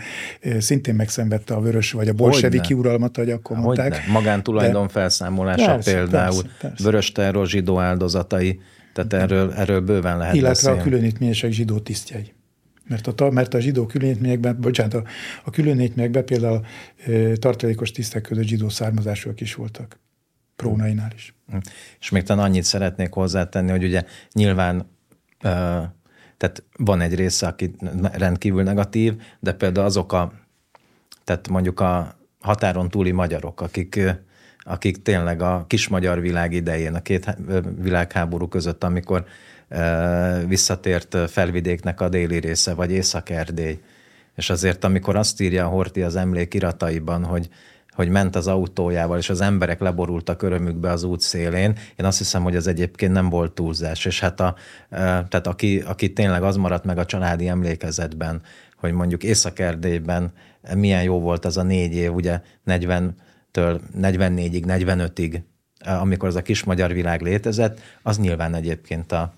szintén 0.59 0.95
megszenvedte 0.95 1.53
a 1.53 1.61
vörös 1.61 1.91
vagy 1.91 2.07
a 2.07 2.13
bolseviki 2.13 2.73
uralmat, 2.73 3.17
ahogy 3.17 3.32
akkor 3.32 3.57
Hogyne. 3.57 3.84
mondták. 3.84 4.07
Magántulajdon 4.07 4.86
de... 4.86 4.91
felszámolása 4.91 5.65
persze, 5.65 5.93
például, 5.93 6.41
persze, 6.41 6.57
persze. 6.59 6.84
vörös 6.84 7.11
terror 7.11 7.47
zsidó 7.47 7.80
áldozatai, 7.80 8.59
tehát 8.93 9.13
erről, 9.13 9.53
erről 9.53 9.82
bőven 9.82 10.17
lehet 10.17 10.36
Illetve 10.36 10.49
beszélni. 10.49 10.80
a 10.80 10.84
különítményesek 10.84 11.51
zsidó 11.51 11.80
tisztjei. 11.80 12.36
Mert 12.88 13.07
a, 13.07 13.29
mert 13.29 13.53
a 13.53 13.59
zsidó 13.59 13.85
különítményekben, 13.85 14.57
bocsánat, 14.61 14.93
a, 14.93 15.03
a 15.43 15.49
különítményekben 15.49 16.25
például 16.25 16.65
e, 17.05 17.35
tartalékos 17.35 17.91
tisztek 17.91 18.21
között 18.21 18.43
zsidó 18.43 18.69
származásúak 18.69 19.41
is 19.41 19.55
voltak. 19.55 19.99
Prónainál 20.55 21.11
is. 21.15 21.35
Hm. 21.49 21.57
És 21.99 22.09
még 22.09 22.23
talán 22.23 22.45
annyit 22.45 22.63
szeretnék 22.63 23.13
hozzátenni, 23.13 23.71
hogy 23.71 23.83
ugye 23.83 24.03
nyilván 24.33 24.89
e, 25.39 25.95
tehát 26.38 26.63
van 26.77 27.01
egy 27.01 27.15
része, 27.15 27.47
aki 27.47 27.75
rendkívül 28.11 28.63
negatív, 28.63 29.15
de 29.39 29.53
például 29.53 29.85
azok 29.85 30.13
a, 30.13 30.33
tehát 31.23 31.47
mondjuk 31.47 31.79
a 31.79 32.17
határon 32.39 32.89
túli 32.89 33.11
magyarok, 33.11 33.61
akik, 33.61 33.99
akik 34.59 35.01
tényleg 35.01 35.41
a 35.41 35.65
kis 35.67 35.88
magyar 35.88 36.21
világ 36.21 36.53
idején, 36.53 36.93
a 36.93 37.01
két 37.01 37.38
világháború 37.81 38.47
között, 38.47 38.83
amikor 38.83 39.25
visszatért 40.47 41.18
felvidéknek 41.30 42.01
a 42.01 42.09
déli 42.09 42.39
része, 42.39 42.74
vagy 42.74 42.91
Észak-Erdély. 42.91 43.80
És 44.36 44.49
azért, 44.49 44.84
amikor 44.84 45.15
azt 45.15 45.41
írja 45.41 45.65
a 45.65 45.70
Horti 45.70 46.01
az 46.01 46.15
emlékirataiban, 46.15 47.24
hogy, 47.24 47.49
hogy 47.89 48.09
ment 48.09 48.36
az 48.36 48.47
autójával, 48.47 49.18
és 49.18 49.30
az 49.30 49.41
emberek 49.41 49.80
leborultak 49.80 50.41
örömükbe 50.41 50.91
az 50.91 51.03
út 51.03 51.22
szélén, 51.22 51.78
én 51.95 52.05
azt 52.05 52.18
hiszem, 52.18 52.43
hogy 52.43 52.55
az 52.55 52.68
egyébként 52.68 53.11
nem 53.11 53.30
volt 53.30 53.51
túlzás. 53.51 54.05
És 54.05 54.20
hát 54.20 54.39
a, 54.39 54.55
tehát 54.89 55.47
aki, 55.47 55.80
aki 55.80 56.13
tényleg 56.13 56.43
az 56.43 56.55
maradt 56.55 56.86
meg 56.86 56.97
a 56.97 57.05
családi 57.05 57.47
emlékezetben, 57.47 58.41
hogy 58.76 58.91
mondjuk 58.91 59.24
Észak-Erdélyben 59.24 60.32
milyen 60.76 61.03
jó 61.03 61.20
volt 61.20 61.45
az 61.45 61.57
a 61.57 61.63
négy 61.63 61.93
év, 61.93 62.13
ugye 62.13 62.41
40-től 62.68 63.80
44-ig, 64.01 64.63
45-ig, 64.68 65.41
amikor 65.86 66.28
az 66.28 66.36
a 66.36 66.41
kis 66.41 66.63
magyar 66.63 66.93
világ 66.93 67.22
létezett, 67.22 67.80
az 68.03 68.18
nyilván 68.18 68.55
egyébként 68.55 69.11
a, 69.11 69.34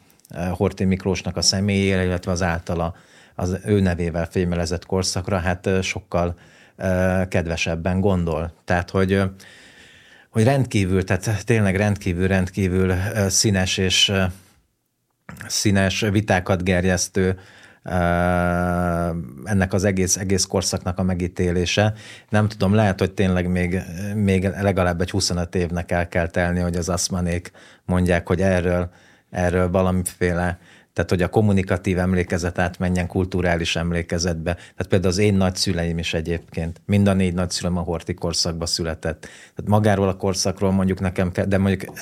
Horti 0.52 0.84
Miklósnak 0.84 1.38
a 1.38 1.42
személyére, 1.42 2.04
illetve 2.04 2.32
az 2.32 2.42
általa 2.42 2.96
az 3.36 3.60
ő 3.66 3.80
nevével 3.80 4.26
fémelezett 4.26 4.86
korszakra, 4.86 5.38
hát 5.38 5.70
sokkal 5.82 6.36
kedvesebben 7.28 8.00
gondol. 8.00 8.54
Tehát, 8.66 8.90
hogy, 8.90 9.22
hogy 10.30 10.44
rendkívül, 10.44 11.04
tehát 11.04 11.46
tényleg 11.46 11.76
rendkívül, 11.76 12.28
rendkívül 12.28 12.94
színes 13.28 13.78
és 13.78 14.12
színes 15.48 16.00
vitákat 16.00 16.64
gerjesztő 16.64 17.40
ennek 19.44 19.74
az 19.74 19.84
egész, 19.84 20.18
egész 20.18 20.46
korszaknak 20.46 21.00
a 21.00 21.04
megítélése. 21.04 21.94
Nem 22.30 22.48
tudom, 22.48 22.74
lehet, 22.74 23.00
hogy 23.00 23.12
tényleg 23.12 23.48
még, 23.48 23.82
még 24.16 24.44
legalább 24.44 25.02
egy 25.02 25.12
25 25.12 25.56
évnek 25.56 25.92
el 25.92 26.08
kell 26.08 26.28
telni, 26.28 26.60
hogy 26.60 26.76
az 26.76 26.90
aszmanék 26.90 27.52
mondják, 27.86 28.28
hogy 28.28 28.42
erről 28.42 28.90
erről 29.30 29.72
valamiféle, 29.72 30.60
tehát 30.94 31.10
hogy 31.10 31.22
a 31.22 31.30
kommunikatív 31.30 31.98
emlékezet 31.98 32.60
átmenjen 32.60 33.08
kulturális 33.08 33.76
emlékezetbe. 33.76 34.54
Tehát 34.54 34.88
például 34.90 35.12
az 35.12 35.18
én 35.18 35.34
nagyszüleim 35.34 35.98
is 35.98 36.14
egyébként, 36.14 36.82
mind 36.86 37.08
a 37.08 37.14
négy 37.14 37.34
nagyszülem 37.34 37.78
a 37.78 37.82
horti 37.82 38.14
korszakba 38.14 38.66
született. 38.66 39.22
Tehát 39.56 39.72
magáról 39.72 40.08
a 40.08 40.16
korszakról 40.16 40.72
mondjuk 40.72 41.00
nekem, 41.00 41.32
de 41.48 41.58
mondjuk, 41.58 41.94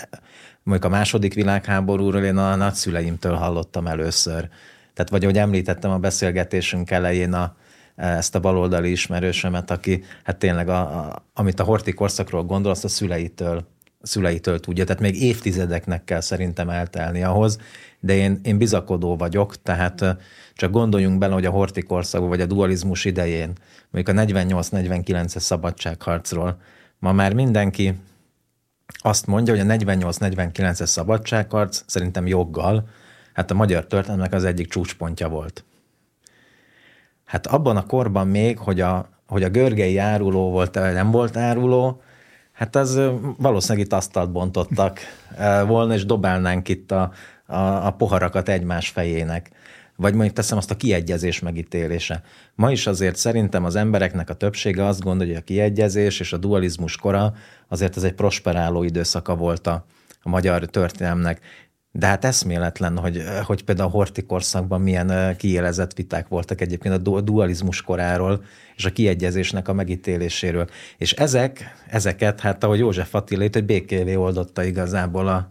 mondjuk 0.64 0.92
a 0.92 0.96
második 0.96 1.34
világháborúról 1.34 2.24
én 2.24 2.38
a 2.38 2.56
nagyszüleimtől 2.56 3.34
hallottam 3.34 3.88
először. 3.88 4.50
Tehát 4.94 5.12
vagy 5.12 5.24
ahogy 5.24 5.38
említettem 5.38 5.92
a 5.92 5.98
beszélgetésünk 5.98 6.92
elején 6.92 7.34
a, 7.34 7.56
ezt 7.96 8.36
a 8.36 8.40
baloldali 8.40 8.92
ismerősömet, 8.92 9.72
aki 9.72 10.04
hát 10.24 10.38
tényleg, 10.38 10.70
a, 10.70 10.80
a, 10.80 11.26
amit 11.34 11.60
a 11.60 11.64
horti 11.64 11.94
korszakról 11.94 12.44
gondol, 12.44 12.72
azt 12.72 12.84
a 12.84 12.88
szüleitől 12.88 13.68
szüleitől 14.08 14.60
tudja, 14.60 14.86
tehát 14.86 15.02
még 15.02 15.22
évtizedeknek 15.22 16.04
kell 16.04 16.22
szerintem 16.22 16.70
eltelni 16.70 17.24
ahhoz, 17.24 17.58
de 18.00 18.16
én, 18.16 18.40
én 18.44 18.58
bizakodó 18.58 19.16
vagyok, 19.16 19.62
tehát 19.62 20.18
csak 20.54 20.72
gondoljunk 20.72 21.18
bele, 21.18 21.34
hogy 21.34 21.46
a 21.46 21.52
horti 21.52 21.82
korszak 21.82 22.28
vagy 22.28 22.42
a 22.42 22.46
dualizmus 22.46 23.06
idején, 23.06 23.54
mondjuk 23.90 24.18
a 24.18 24.22
48-49-es 24.22 25.40
szabadságharcról, 25.40 26.62
ma 27.00 27.12
már 27.12 27.34
mindenki 27.34 27.94
azt 28.98 29.28
mondja, 29.28 29.54
hogy 29.56 29.70
a 29.70 29.74
48-49-es 29.74 30.86
szabadságharc 30.86 31.84
szerintem 31.88 32.28
joggal, 32.28 32.88
hát 33.34 33.52
a 33.52 33.54
magyar 33.54 33.86
történelmek 33.86 34.34
az 34.34 34.44
egyik 34.44 34.68
csúcspontja 34.68 35.30
volt. 35.30 35.66
Hát 37.26 37.48
abban 37.48 37.78
a 37.78 37.86
korban 37.86 38.28
még, 38.28 38.58
hogy 38.58 38.82
a, 38.82 39.10
hogy 39.28 39.44
a 39.44 39.50
görgei 39.50 39.98
áruló 39.98 40.52
volt, 40.52 40.74
nem 40.74 41.12
volt 41.12 41.38
áruló, 41.38 42.02
Hát 42.58 42.76
az 42.76 43.00
valószínűleg 43.38 43.86
itt 43.86 43.94
asztalt 43.94 44.32
bontottak 44.32 45.00
volna, 45.68 45.94
és 45.94 46.06
dobálnánk 46.06 46.68
itt 46.70 46.92
a, 46.92 47.12
a, 47.46 47.56
a 47.56 47.92
poharakat 47.92 48.50
egymás 48.50 48.90
fejének. 48.90 49.50
Vagy 49.96 50.14
mondjuk 50.14 50.36
teszem 50.36 50.58
azt 50.58 50.72
a 50.72 50.76
kiegyezés 50.76 51.40
megítélése. 51.40 52.24
Ma 52.56 52.72
is 52.72 52.88
azért 52.88 53.16
szerintem 53.16 53.64
az 53.66 53.76
embereknek 53.76 54.30
a 54.30 54.34
többsége 54.34 54.86
azt 54.86 55.02
gondolja, 55.04 55.34
hogy 55.34 55.42
a 55.42 55.46
kiegyezés 55.46 56.20
és 56.20 56.34
a 56.34 56.38
dualizmus 56.38 56.96
kora 56.96 57.34
azért 57.68 57.98
ez 57.98 58.04
egy 58.04 58.14
prosperáló 58.14 58.84
időszaka 58.84 59.36
volt 59.36 59.68
a, 59.68 59.86
a 60.22 60.30
magyar 60.30 60.66
történelmnek. 60.66 61.42
De 61.98 62.08
hát 62.08 62.26
eszméletlen, 62.26 62.98
hogy, 62.98 63.24
hogy 63.44 63.64
például 63.64 63.90
a 63.90 63.92
Horti 63.92 64.22
korszakban 64.22 64.82
milyen 64.82 65.36
kiélezett 65.38 65.94
viták 65.94 66.28
voltak 66.28 66.62
egyébként 66.62 67.08
a 67.08 67.22
dualizmus 67.22 67.82
koráról 67.82 68.44
és 68.76 68.86
a 68.86 68.92
kiegyezésnek 68.92 69.68
a 69.68 69.74
megítéléséről. 69.74 70.70
És 70.98 71.14
ezek, 71.14 71.76
ezeket, 71.90 72.40
hát 72.40 72.64
ahogy 72.64 72.80
József 72.80 73.16
Attilét, 73.16 73.54
hogy 73.54 73.66
békévé 73.66 74.16
oldotta 74.16 74.64
igazából 74.64 75.28
a, 75.28 75.50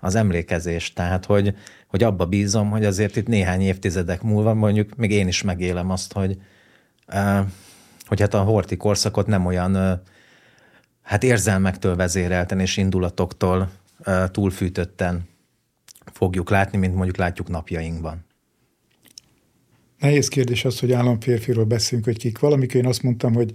az 0.00 0.14
emlékezést. 0.14 0.94
Tehát, 0.94 1.24
hogy, 1.24 1.54
hogy 1.86 2.02
abba 2.02 2.26
bízom, 2.26 2.70
hogy 2.70 2.84
azért 2.84 3.16
itt 3.16 3.26
néhány 3.26 3.60
évtizedek 3.60 4.22
múlva 4.22 4.54
mondjuk 4.54 4.94
még 4.96 5.10
én 5.10 5.28
is 5.28 5.42
megélem 5.42 5.90
azt, 5.90 6.12
hogy, 6.12 6.38
hogy 8.06 8.20
hát 8.20 8.34
a 8.34 8.42
Horti 8.42 8.76
korszakot 8.76 9.26
nem 9.26 9.46
olyan 9.46 10.02
hát 11.02 11.22
érzelmektől 11.22 11.96
vezérelten 11.96 12.60
és 12.60 12.76
indulatoktól 12.76 13.70
túlfűtötten 14.30 15.30
fogjuk 16.12 16.50
látni, 16.50 16.78
mint 16.78 16.94
mondjuk 16.94 17.16
látjuk 17.16 17.48
napjainkban. 17.48 18.24
Nehéz 19.98 20.28
kérdés 20.28 20.64
az, 20.64 20.78
hogy 20.78 20.92
államférfiról 20.92 21.64
beszélünk, 21.64 22.04
hogy 22.06 22.18
kik. 22.18 22.38
Valamikor 22.38 22.76
én 22.76 22.86
azt 22.86 23.02
mondtam, 23.02 23.34
hogy 23.34 23.52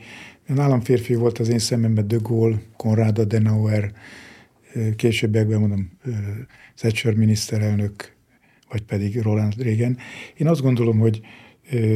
államférfi 0.57 1.15
volt 1.15 1.39
az 1.39 1.49
én 1.49 1.59
szememben 1.59 2.07
De 2.07 2.17
Gaulle, 2.21 2.57
Konrad 2.77 3.19
Adenauer, 3.19 3.91
későbbiekben 4.95 5.59
mondom 5.59 5.91
Thatcher 6.75 7.13
miniszterelnök, 7.13 8.15
vagy 8.69 8.81
pedig 8.81 9.21
Roland 9.21 9.61
Reagan. 9.61 9.97
Én 10.37 10.47
azt 10.47 10.61
gondolom, 10.61 10.99
hogy 10.99 11.21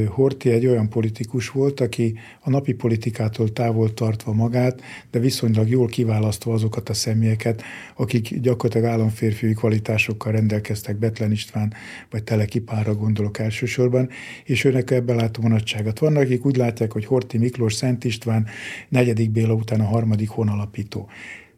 Horti 0.07 0.49
egy 0.49 0.65
olyan 0.65 0.89
politikus 0.89 1.49
volt, 1.49 1.79
aki 1.79 2.13
a 2.41 2.49
napi 2.49 2.73
politikától 2.73 3.53
távol 3.53 3.93
tartva 3.93 4.33
magát, 4.33 4.81
de 5.11 5.19
viszonylag 5.19 5.69
jól 5.69 5.87
kiválasztva 5.87 6.53
azokat 6.53 6.89
a 6.89 6.93
személyeket, 6.93 7.61
akik 7.95 8.39
gyakorlatilag 8.39 8.91
államférfiúi 8.91 9.53
kvalitásokkal 9.53 10.31
rendelkeztek, 10.31 10.97
Betlen 10.97 11.31
István 11.31 11.73
vagy 12.09 12.23
Telekipára 12.23 12.95
gondolok 12.95 13.39
elsősorban, 13.39 14.09
és 14.43 14.63
őnek 14.63 14.91
ebben 14.91 15.15
látom 15.15 15.43
vonatságot. 15.43 15.99
Vannak, 15.99 16.23
akik 16.23 16.45
úgy 16.45 16.55
látják, 16.55 16.91
hogy 16.91 17.05
Horti 17.05 17.37
Miklós, 17.37 17.73
Szent 17.73 18.03
István, 18.03 18.47
negyedik 18.89 19.31
Béla 19.31 19.53
után 19.53 19.79
a 19.79 19.85
harmadik 19.85 20.29
honalapító. 20.29 21.09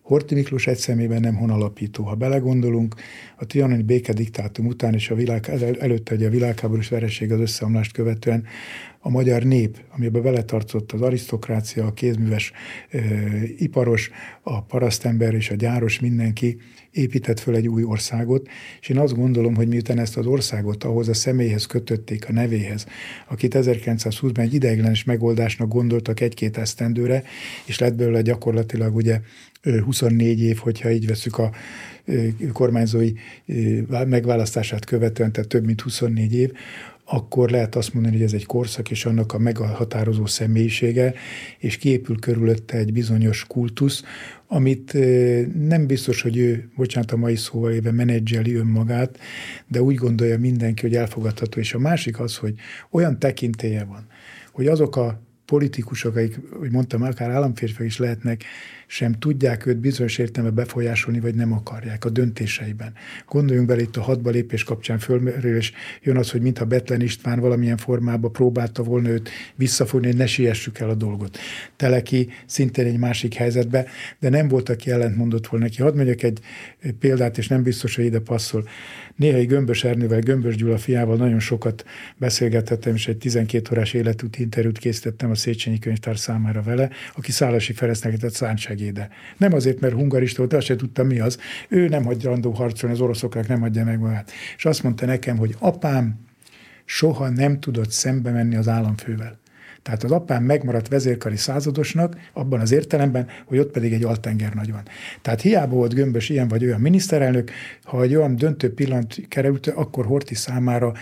Horti 0.03 0.35
Miklós 0.35 0.67
egy 0.67 0.77
szemében 0.77 1.21
nem 1.21 1.35
honalapító. 1.35 2.03
Ha 2.03 2.15
belegondolunk, 2.15 2.95
a 3.37 3.45
trianoni 3.45 3.83
békediktátum 3.83 4.65
után 4.65 4.93
és 4.93 5.09
a 5.09 5.15
világ, 5.15 5.49
előtte 5.79 6.15
ugye 6.15 6.27
a 6.27 6.29
világháborús 6.29 6.89
vereség 6.89 7.31
az 7.31 7.39
összeomlást 7.39 7.91
követően 7.91 8.45
a 8.99 9.09
magyar 9.09 9.43
nép, 9.43 9.77
amiben 9.95 10.21
beletartott 10.21 10.91
az 10.91 11.01
arisztokrácia, 11.01 11.85
a 11.85 11.93
kézműves 11.93 12.51
ö, 12.91 12.99
iparos, 13.57 14.11
a 14.41 14.61
parasztember 14.61 15.33
és 15.33 15.49
a 15.49 15.55
gyáros 15.55 15.99
mindenki 15.99 16.57
épített 16.93 17.39
föl 17.39 17.55
egy 17.55 17.67
új 17.67 17.83
országot, 17.83 18.47
és 18.81 18.89
én 18.89 18.97
azt 18.97 19.15
gondolom, 19.15 19.55
hogy 19.55 19.67
miután 19.67 19.99
ezt 19.99 20.17
az 20.17 20.25
országot 20.25 20.83
ahhoz 20.83 21.07
a 21.07 21.13
személyhez 21.13 21.65
kötötték, 21.65 22.29
a 22.29 22.31
nevéhez, 22.31 22.85
akit 23.27 23.55
1920-ban 23.57 24.39
egy 24.39 24.53
ideiglenes 24.53 25.03
megoldásnak 25.03 25.67
gondoltak 25.67 26.19
egy-két 26.19 26.57
esztendőre, 26.57 27.23
és 27.65 27.79
lett 27.79 27.95
belőle 27.95 28.21
gyakorlatilag 28.21 28.95
ugye 28.95 29.19
24 29.83 30.41
év, 30.41 30.57
hogyha 30.57 30.91
így 30.91 31.07
veszük 31.07 31.37
a 31.37 31.51
kormányzói 32.53 33.11
megválasztását 34.05 34.85
követően, 34.85 35.31
tehát 35.31 35.49
több 35.49 35.65
mint 35.65 35.81
24 35.81 36.33
év, 36.33 36.51
akkor 37.05 37.49
lehet 37.49 37.75
azt 37.75 37.93
mondani, 37.93 38.15
hogy 38.15 38.25
ez 38.25 38.33
egy 38.33 38.45
korszak, 38.45 38.91
és 38.91 39.05
annak 39.05 39.33
a 39.33 39.37
meghatározó 39.37 40.25
személyisége, 40.25 41.13
és 41.57 41.77
kiépül 41.77 42.19
körülötte 42.19 42.77
egy 42.77 42.93
bizonyos 42.93 43.45
kultusz, 43.47 44.03
amit 44.47 44.93
nem 45.67 45.87
biztos, 45.87 46.21
hogy 46.21 46.37
ő, 46.37 46.69
bocsánat 46.75 47.11
a 47.11 47.17
mai 47.17 47.35
szóval 47.35 47.71
éve 47.71 47.91
menedzseli 47.91 48.53
önmagát, 48.53 49.19
de 49.67 49.81
úgy 49.81 49.95
gondolja 49.95 50.39
mindenki, 50.39 50.81
hogy 50.81 50.95
elfogadható. 50.95 51.59
És 51.59 51.73
a 51.73 51.79
másik 51.79 52.19
az, 52.19 52.37
hogy 52.37 52.55
olyan 52.91 53.19
tekintélye 53.19 53.83
van, 53.83 54.07
hogy 54.51 54.67
azok 54.67 54.95
a 54.95 55.21
politikusok, 55.45 56.15
akik, 56.15 56.39
hogy 56.51 56.71
mondtam, 56.71 57.01
akár 57.01 57.29
államférfiak 57.29 57.87
is 57.87 57.97
lehetnek, 57.97 58.43
sem 58.93 59.13
tudják 59.13 59.65
őt 59.65 59.77
bizonyos 59.77 60.17
értelemben 60.17 60.63
befolyásolni, 60.63 61.19
vagy 61.19 61.35
nem 61.35 61.53
akarják 61.53 62.05
a 62.05 62.09
döntéseiben. 62.09 62.93
Gondoljunk 63.27 63.67
bele 63.67 63.81
itt 63.81 63.97
a 63.97 64.01
hatba 64.01 64.29
lépés 64.29 64.63
kapcsán 64.63 64.99
fölmerül, 64.99 65.55
és 65.55 65.71
jön 66.01 66.17
az, 66.17 66.31
hogy 66.31 66.41
mintha 66.41 66.65
Betlen 66.65 67.01
István 67.01 67.39
valamilyen 67.39 67.77
formában 67.77 68.31
próbálta 68.31 68.83
volna 68.83 69.09
őt 69.09 69.29
visszafogni, 69.55 70.07
hogy 70.07 70.15
ne 70.15 70.25
siessük 70.25 70.79
el 70.79 70.89
a 70.89 70.95
dolgot. 70.95 71.37
Teleki 71.75 72.29
szintén 72.45 72.85
egy 72.85 72.97
másik 72.97 73.33
helyzetbe, 73.33 73.85
de 74.19 74.29
nem 74.29 74.47
volt, 74.47 74.69
aki 74.69 74.91
ellentmondott 74.91 75.47
volna 75.47 75.65
neki. 75.65 75.81
Hadd 75.81 75.95
mondjak 75.95 76.23
egy 76.23 76.39
példát, 76.99 77.37
és 77.37 77.47
nem 77.47 77.63
biztos, 77.63 77.95
hogy 77.95 78.05
ide 78.05 78.19
passzol. 78.19 78.67
Néhai 79.15 79.45
Gömbös 79.45 79.83
Ernővel, 79.83 80.19
Gömbös 80.19 80.55
Gyula 80.55 80.77
fiával 80.77 81.15
nagyon 81.15 81.39
sokat 81.39 81.85
beszélgethettem, 82.17 82.95
és 82.95 83.07
egy 83.07 83.17
12 83.17 83.69
órás 83.71 83.93
életút 83.93 84.39
interjút 84.39 84.77
készítettem 84.77 85.29
a 85.29 85.35
Széchenyi 85.35 85.79
könyvtár 85.79 86.17
számára 86.17 86.61
vele, 86.61 86.89
aki 87.15 87.31
Szálasi 87.31 87.73
Ferencnek 87.73 88.17
tett 88.17 88.33
szántsegéde. 88.83 89.09
Nem 89.37 89.53
azért, 89.53 89.79
mert 89.79 89.93
hungarista 89.93 90.37
volt, 90.37 90.53
azt 90.53 90.65
se 90.65 90.75
tudtam 90.75 91.07
mi 91.07 91.19
az. 91.19 91.37
Ő 91.69 91.87
nem 91.87 92.03
hagyja 92.03 92.29
randó 92.29 92.51
harcolni, 92.51 92.95
az 92.95 93.01
oroszoknak 93.01 93.47
nem 93.47 93.63
adja 93.63 93.83
meg 93.83 93.99
magát. 93.99 94.31
És 94.57 94.65
azt 94.65 94.83
mondta 94.83 95.05
nekem, 95.05 95.37
hogy 95.37 95.55
apám 95.59 96.19
soha 96.85 97.29
nem 97.29 97.59
tudott 97.59 97.89
szembe 97.89 98.31
menni 98.31 98.55
az 98.55 98.67
államfővel. 98.67 99.41
Tehát 99.83 100.03
az 100.03 100.11
apám 100.11 100.43
megmaradt 100.43 100.87
vezérkari 100.87 101.35
századosnak, 101.35 102.17
abban 102.33 102.59
az 102.59 102.71
értelemben, 102.71 103.27
hogy 103.45 103.57
ott 103.57 103.71
pedig 103.71 103.93
egy 103.93 104.03
altenger 104.03 104.53
nagy 104.53 104.71
van. 104.71 104.83
Tehát 105.21 105.41
hiába 105.41 105.75
volt 105.75 105.93
gömbös 105.93 106.29
ilyen 106.29 106.47
vagy 106.47 106.63
olyan 106.65 106.79
miniszterelnök, 106.79 107.51
ha 107.83 108.01
egy 108.01 108.15
olyan 108.15 108.35
döntő 108.35 108.73
pillanat 108.73 109.15
került, 109.27 109.67
akkor 109.67 110.05
Horti 110.05 110.35
számára 110.35 110.93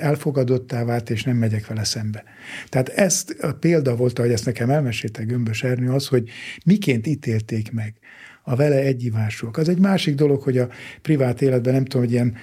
elfogadottá 0.00 0.84
vált, 0.84 1.10
és 1.10 1.22
nem 1.22 1.36
megyek 1.36 1.66
vele 1.66 1.84
szembe. 1.84 2.24
Tehát 2.68 2.88
ezt 2.88 3.36
a 3.40 3.52
példa 3.52 3.96
volt, 3.96 4.18
ahogy 4.18 4.32
ezt 4.32 4.46
nekem 4.46 4.70
elmesélte 4.70 5.22
Gömbös 5.22 5.62
Ernő, 5.62 5.90
az, 5.90 6.06
hogy 6.06 6.28
miként 6.64 7.06
ítélték 7.06 7.72
meg 7.72 7.94
a 8.42 8.56
vele 8.56 8.76
egyivásúak. 8.76 9.56
Az 9.56 9.68
egy 9.68 9.78
másik 9.78 10.14
dolog, 10.14 10.42
hogy 10.42 10.58
a 10.58 10.68
privát 11.02 11.42
életben 11.42 11.72
nem 11.72 11.84
tudom, 11.84 12.02
hogy 12.02 12.12
ilyen 12.12 12.36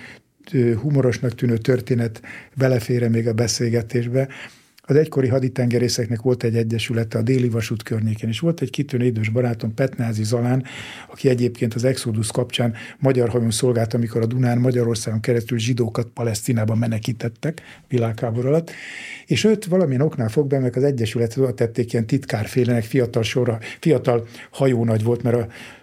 humorosnak 0.75 1.35
tűnő 1.35 1.57
történet 1.57 2.21
belefére 2.55 3.09
még 3.09 3.27
a 3.27 3.33
beszélgetésbe, 3.33 4.27
az 4.82 4.95
egykori 4.95 5.27
haditengerészeknek 5.27 6.21
volt 6.21 6.43
egy 6.43 6.55
egyesülete 6.55 7.17
a 7.17 7.21
déli 7.21 7.49
vasút 7.49 7.84
környékén, 7.84 8.29
és 8.29 8.39
volt 8.39 8.61
egy 8.61 8.69
kitűnő 8.69 9.05
idős 9.05 9.29
barátom, 9.29 9.73
Petnázi 9.73 10.23
Zalán, 10.23 10.63
aki 11.11 11.29
egyébként 11.29 11.73
az 11.73 11.84
Exodus 11.84 12.32
kapcsán 12.32 12.73
magyar 12.99 13.29
hajón 13.29 13.51
szolgált, 13.51 13.93
amikor 13.93 14.21
a 14.21 14.25
Dunán 14.25 14.57
Magyarországon 14.57 15.19
keresztül 15.19 15.57
zsidókat 15.57 16.07
Palesztinában 16.07 16.77
menekítettek 16.77 17.61
világháború 17.88 18.47
alatt, 18.47 18.71
és 19.25 19.43
őt 19.43 19.65
valamilyen 19.65 20.01
oknál 20.01 20.29
fogva, 20.29 20.59
meg 20.59 20.75
az 20.75 20.84
egyesület 20.84 21.38
oda 21.38 21.53
tették 21.53 21.93
ilyen 21.93 22.07
titkárfélenek, 22.07 22.84
fiatal 22.84 23.23
sorra, 23.23 23.59
fiatal 23.79 24.27
hajónagy 24.51 25.03
volt, 25.03 25.23
mert 25.23 25.36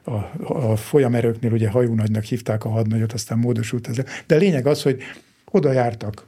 a, 0.04 0.10
a, 0.10 0.70
a 0.70 0.76
folyamerőknél 0.76 1.52
ugye 1.52 1.68
hajónagynak 1.68 2.24
hívták 2.24 2.64
a 2.64 2.68
hadnagyot, 2.68 3.12
aztán 3.12 3.38
módosult 3.38 3.88
ez. 3.88 3.96
De 4.26 4.36
lényeg 4.36 4.66
az, 4.66 4.82
hogy 4.82 5.02
oda 5.50 5.72
jártak 5.72 6.26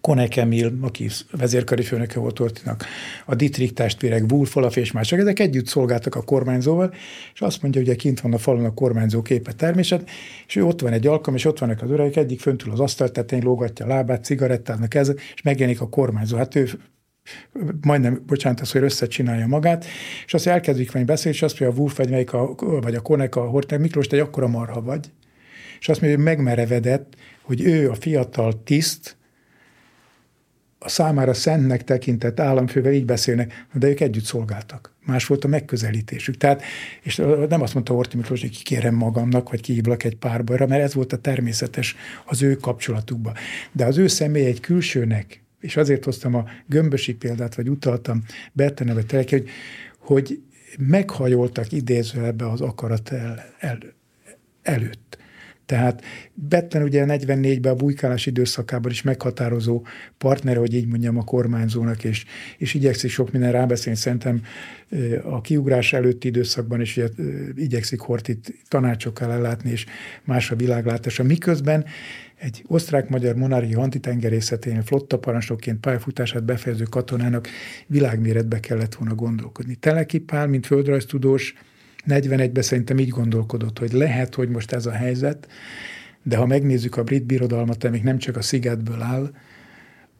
Konek 0.00 0.36
Emil, 0.36 0.78
aki 0.80 1.08
vezérkari 1.30 1.82
főnöke 1.82 2.18
volt 2.18 2.40
Ortinak, 2.40 2.84
a 3.26 3.34
Dietrich 3.34 3.72
testvérek, 3.72 4.24
Wolf 4.30 4.56
Olaf 4.56 4.76
és 4.76 4.92
mások, 4.92 5.18
ezek 5.18 5.38
együtt 5.38 5.66
szolgáltak 5.66 6.14
a 6.14 6.22
kormányzóval, 6.22 6.94
és 7.34 7.40
azt 7.40 7.62
mondja, 7.62 7.82
hogy 7.84 7.96
kint 7.96 8.20
van 8.20 8.32
a 8.32 8.38
falon 8.38 8.64
a 8.64 8.74
kormányzó 8.74 9.22
képe 9.22 9.52
természet, 9.52 10.08
és 10.46 10.56
ő 10.56 10.64
ott 10.64 10.80
van 10.80 10.92
egy 10.92 11.06
alkalom, 11.06 11.34
és 11.34 11.44
ott 11.44 11.58
vannak 11.58 11.82
az 11.82 11.90
öregek, 11.90 12.16
egyik 12.16 12.40
föntül 12.40 12.72
az 12.72 12.80
asztal 12.80 13.10
tetején 13.10 13.44
lógatja 13.44 13.84
a 13.84 13.88
lábát, 13.88 14.24
cigarettának 14.24 14.94
ez, 14.94 15.12
és 15.34 15.42
megjelenik 15.42 15.80
a 15.80 15.88
kormányzó. 15.88 16.36
Hát 16.36 16.54
ő 16.54 16.68
majdnem, 17.80 18.22
bocsánat, 18.26 18.60
az, 18.60 18.72
hogy 18.72 18.82
összecsinálja 18.82 19.46
magát, 19.46 19.84
és 20.26 20.34
azt 20.34 20.46
elkezdik 20.46 20.92
venni 20.92 21.04
beszélni, 21.04 21.36
és 21.36 21.42
azt 21.42 21.60
mondja, 21.60 21.78
a 21.78 21.80
Wolf 21.80 21.96
vagy, 21.96 22.10
melyik 22.10 22.32
a, 22.32 22.54
vagy 22.56 22.94
a 22.94 23.00
Konek, 23.00 23.36
a 23.36 23.40
Hortner 23.40 23.80
Miklós, 23.80 24.06
te 24.06 24.16
egy 24.16 24.22
akkora 24.22 24.46
marha 24.46 24.82
vagy. 24.82 25.10
És 25.80 25.88
azt 25.88 26.00
mondja, 26.00 26.18
hogy 26.18 26.26
megmerevedett, 26.26 27.14
hogy 27.42 27.60
ő 27.60 27.90
a 27.90 27.94
fiatal 27.94 28.62
tiszt, 28.62 29.15
a 30.86 30.88
számára 30.88 31.34
szentnek 31.34 31.84
tekintett 31.84 32.40
államfővel 32.40 32.92
így 32.92 33.04
beszélnek, 33.04 33.66
de 33.72 33.88
ők 33.88 34.00
együtt 34.00 34.24
szolgáltak. 34.24 34.94
Más 35.06 35.26
volt 35.26 35.44
a 35.44 35.48
megközelítésük. 35.48 36.36
Tehát, 36.36 36.62
és 37.02 37.16
nem 37.48 37.62
azt 37.62 37.74
mondta 37.74 37.94
Orti 37.94 38.16
Miklós, 38.16 38.40
hogy 38.40 38.50
kikérem 38.50 38.94
magamnak, 38.94 39.50
vagy 39.50 39.60
kihívlak 39.60 40.04
egy 40.04 40.16
párbajra, 40.16 40.66
mert 40.66 40.82
ez 40.82 40.94
volt 40.94 41.12
a 41.12 41.16
természetes 41.16 41.96
az 42.24 42.42
ő 42.42 42.56
kapcsolatukban. 42.56 43.34
De 43.72 43.84
az 43.84 43.98
ő 43.98 44.06
személy 44.06 44.44
egy 44.44 44.60
külsőnek, 44.60 45.42
és 45.60 45.76
azért 45.76 46.04
hoztam 46.04 46.34
a 46.34 46.44
gömbösi 46.66 47.14
példát, 47.14 47.54
vagy 47.54 47.68
utaltam 47.68 48.24
Bertene 48.52 48.94
vagy 48.94 49.06
Teleki, 49.06 49.34
hogy, 49.34 49.48
hogy 49.98 50.40
meghajoltak 50.78 51.72
idézőjelbe 51.72 52.50
az 52.50 52.60
akarat 52.60 53.10
el, 53.10 53.44
el, 53.58 53.78
előtt. 54.62 55.18
Tehát 55.66 56.04
Betten 56.34 56.82
ugye 56.82 57.04
44-ben 57.08 57.72
a 57.72 57.76
bujkálás 57.76 58.26
időszakában 58.26 58.90
is 58.90 59.02
meghatározó 59.02 59.86
partner, 60.18 60.56
hogy 60.56 60.74
így 60.74 60.86
mondjam, 60.86 61.18
a 61.18 61.24
kormányzónak, 61.24 62.04
és, 62.04 62.24
és 62.58 62.74
igyekszik 62.74 63.10
sok 63.10 63.32
minden 63.32 63.52
rábeszélni. 63.52 63.98
Szerintem 63.98 64.42
a 65.22 65.40
kiugrás 65.40 65.92
előtti 65.92 66.28
időszakban 66.28 66.80
is 66.80 66.96
ugye, 66.96 67.08
igyekszik 67.54 68.00
Hortit 68.00 68.54
tanácsokkal 68.68 69.32
ellátni, 69.32 69.70
és 69.70 69.86
más 70.24 70.50
a 70.50 70.56
világlátása. 70.56 71.22
Miközben 71.22 71.84
egy 72.36 72.64
osztrák-magyar 72.66 73.34
monarchia 73.34 73.80
antitengerészetén 73.80 74.82
flotta 74.82 75.18
parancsnokként 75.18 75.80
pályafutását 75.80 76.44
befejező 76.44 76.84
katonának 76.84 77.48
világméretbe 77.86 78.60
kellett 78.60 78.94
volna 78.94 79.14
gondolkodni. 79.14 79.74
Teleki 79.74 80.18
Pál, 80.18 80.46
mint 80.46 80.66
földrajztudós, 80.66 81.54
41-ben 82.06 82.62
szerintem 82.62 82.98
így 82.98 83.08
gondolkodott, 83.08 83.78
hogy 83.78 83.92
lehet, 83.92 84.34
hogy 84.34 84.48
most 84.48 84.72
ez 84.72 84.86
a 84.86 84.92
helyzet, 84.92 85.48
de 86.22 86.36
ha 86.36 86.46
megnézzük 86.46 86.96
a 86.96 87.02
brit 87.02 87.24
birodalmat, 87.24 87.84
amik 87.84 88.02
nem 88.02 88.18
csak 88.18 88.36
a 88.36 88.42
szigetből 88.42 89.02
áll, 89.02 89.30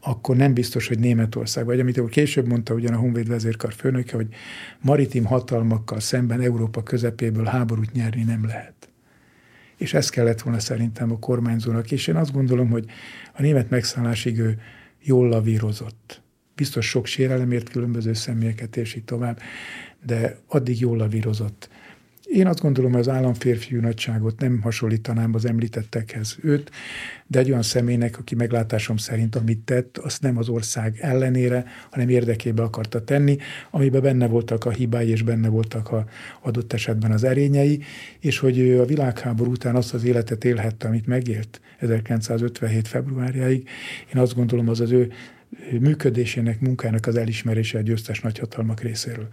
akkor 0.00 0.36
nem 0.36 0.54
biztos, 0.54 0.88
hogy 0.88 0.98
Németország, 0.98 1.64
vagy 1.64 1.80
amit 1.80 1.98
ő 1.98 2.04
később 2.04 2.46
mondta 2.46 2.74
ugyan 2.74 2.94
a 2.94 2.98
Honvéd 2.98 3.28
vezérkar 3.28 3.72
főnöke, 3.72 4.16
hogy 4.16 4.28
maritim 4.80 5.24
hatalmakkal 5.24 6.00
szemben 6.00 6.40
Európa 6.40 6.82
közepéből 6.82 7.44
háborút 7.44 7.92
nyerni 7.92 8.22
nem 8.22 8.46
lehet. 8.46 8.88
És 9.76 9.94
ez 9.94 10.08
kellett 10.08 10.40
volna 10.40 10.58
szerintem 10.58 11.12
a 11.12 11.18
kormányzónak, 11.18 11.90
és 11.92 12.06
én 12.06 12.16
azt 12.16 12.32
gondolom, 12.32 12.70
hogy 12.70 12.84
a 13.32 13.42
német 13.42 13.70
megszállásig 13.70 14.38
ő 14.38 14.58
jól 15.02 15.28
lavírozott. 15.28 16.22
Biztos 16.54 16.88
sok 16.88 17.06
sérelemért 17.06 17.68
különböző 17.68 18.12
személyeket, 18.12 18.76
és 18.76 18.94
így 18.94 19.04
tovább, 19.04 19.40
de 20.06 20.38
addig 20.46 20.80
jól 20.80 20.96
lavírozott. 20.96 21.68
Én 22.36 22.46
azt 22.46 22.60
gondolom, 22.60 22.90
hogy 22.90 23.00
az 23.00 23.08
államférfiú 23.08 23.80
nagyságot 23.80 24.40
nem 24.40 24.60
hasonlítanám 24.60 25.34
az 25.34 25.44
említettekhez 25.44 26.36
őt, 26.42 26.70
de 27.26 27.38
egy 27.38 27.50
olyan 27.50 27.62
személynek, 27.62 28.18
aki 28.18 28.34
meglátásom 28.34 28.96
szerint 28.96 29.36
amit 29.36 29.58
tett, 29.58 29.98
azt 29.98 30.22
nem 30.22 30.36
az 30.36 30.48
ország 30.48 30.98
ellenére, 31.00 31.64
hanem 31.90 32.08
érdekébe 32.08 32.62
akarta 32.62 33.04
tenni, 33.04 33.36
amiben 33.70 34.02
benne 34.02 34.26
voltak 34.26 34.64
a 34.64 34.70
hibái, 34.70 35.08
és 35.08 35.22
benne 35.22 35.48
voltak 35.48 35.92
a 35.92 36.04
adott 36.42 36.72
esetben 36.72 37.10
az 37.10 37.24
erényei, 37.24 37.82
és 38.20 38.38
hogy 38.38 38.58
ő 38.58 38.80
a 38.80 38.84
világháború 38.84 39.50
után 39.50 39.76
azt 39.76 39.94
az 39.94 40.04
életet 40.04 40.44
élhette, 40.44 40.88
amit 40.88 41.06
megélt 41.06 41.60
1957. 41.78 42.88
februárjáig, 42.88 43.68
én 44.14 44.20
azt 44.20 44.34
gondolom, 44.34 44.68
az 44.68 44.80
az 44.80 44.90
ő 44.90 45.12
működésének, 45.80 46.60
munkának 46.60 47.06
az 47.06 47.16
elismerése 47.16 47.78
a 47.78 47.82
győztes 47.82 48.20
nagyhatalmak 48.20 48.80
részéről. 48.80 49.28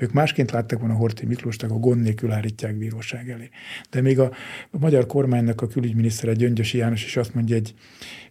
Ők 0.00 0.12
másként 0.12 0.50
láttak 0.50 0.78
volna 0.78 0.94
Horthy 0.94 1.26
Miklóst, 1.26 1.62
akkor 1.62 1.80
gond 1.80 2.02
nélkül 2.02 2.32
állítják 2.32 2.76
bíróság 2.76 3.30
elé. 3.30 3.48
De 3.90 4.00
még 4.00 4.18
a, 4.18 4.32
a 4.70 4.78
magyar 4.78 5.06
kormánynak 5.06 5.60
a 5.60 5.66
külügyminisztere 5.66 6.32
Gyöngyösi 6.32 6.78
János 6.78 7.04
is 7.04 7.16
azt 7.16 7.34
mondja 7.34 7.56
egy 7.56 7.74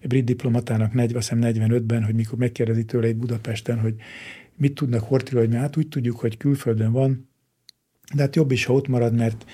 brit 0.02 0.24
diplomatának 0.26 0.92
45-ben, 0.96 2.04
hogy 2.04 2.16
mikor 2.16 2.38
megkérdezi 2.38 2.86
tőle 2.86 3.08
egy 3.08 3.16
Budapesten, 3.16 3.80
hogy 3.80 3.96
mit 4.56 4.74
tudnak 4.74 5.04
Horthyról, 5.04 5.42
hogy 5.42 5.50
mi 5.50 5.56
hát 5.56 5.78
úgy 5.78 5.88
tudjuk, 5.88 6.20
hogy 6.20 6.38
külföldön 6.38 6.92
van, 6.92 7.30
de 8.16 8.22
hát 8.22 8.36
jobb 8.36 8.52
is, 8.52 8.66
ha 8.66 8.74
ott 8.74 8.88
marad, 8.88 9.14
mert 9.14 9.46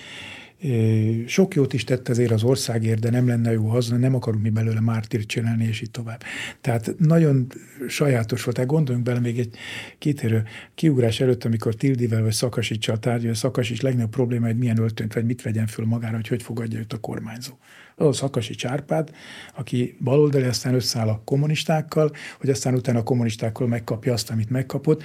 sok 1.26 1.56
jót 1.56 1.74
is 1.74 1.84
tett 1.84 2.10
ezért 2.10 2.32
az 2.32 2.44
országért, 2.44 3.00
de 3.00 3.10
nem 3.10 3.28
lenne 3.28 3.52
jó 3.52 3.68
haza, 3.68 3.98
nem 3.98 4.16
akarunk 4.16 4.44
mi 4.44 4.50
belőle 4.50 4.80
mártírt 4.80 5.28
csinálni, 5.28 5.66
és 5.66 5.82
így 5.82 5.92
tovább. 5.92 6.24
Tehát 6.62 6.96
nagyon 6.98 7.48
sajátos 7.88 8.44
volt. 8.44 8.56
Tehát 8.56 8.72
gondoljunk 8.72 9.08
bele 9.08 9.20
még 9.20 9.40
egy 9.40 9.56
kitérő 9.98 10.44
kiugrás 10.76 11.20
előtt, 11.20 11.44
amikor 11.44 11.76
Tildivel 11.76 12.22
vagy 12.22 12.32
Szakasicsal 12.32 13.00
tárgyal, 13.00 13.34
Szakasics 13.34 13.82
legnagyobb 13.82 14.10
probléma, 14.10 14.46
hogy 14.46 14.58
milyen 14.58 14.80
öltönt 14.80 15.14
vagy 15.14 15.26
mit 15.26 15.42
vegyen 15.42 15.68
föl 15.68 15.86
magára, 15.86 16.16
hogy 16.16 16.28
hogy 16.28 16.44
fogadja 16.44 16.80
őt 16.80 16.94
a 16.94 17.00
kormányzó. 17.00 17.54
Az 17.96 18.08
a 18.08 18.14
Szakasics 18.14 18.66
Árpád, 18.66 19.12
aki 19.56 19.98
baloldali, 20.00 20.44
aztán 20.44 20.74
összeáll 20.74 21.08
a 21.08 21.22
kommunistákkal, 21.26 22.12
hogy 22.40 22.50
aztán 22.50 22.76
utána 22.76 23.00
a 23.00 23.04
kommunistákkal 23.04 23.68
megkapja 23.68 24.14
azt, 24.14 24.30
amit 24.30 24.50
megkapott. 24.50 25.04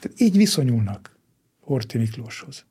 Tehát 0.00 0.20
így 0.20 0.36
viszonyulnak 0.36 1.18
Horti 1.60 1.98
Miklóshoz 1.98 2.64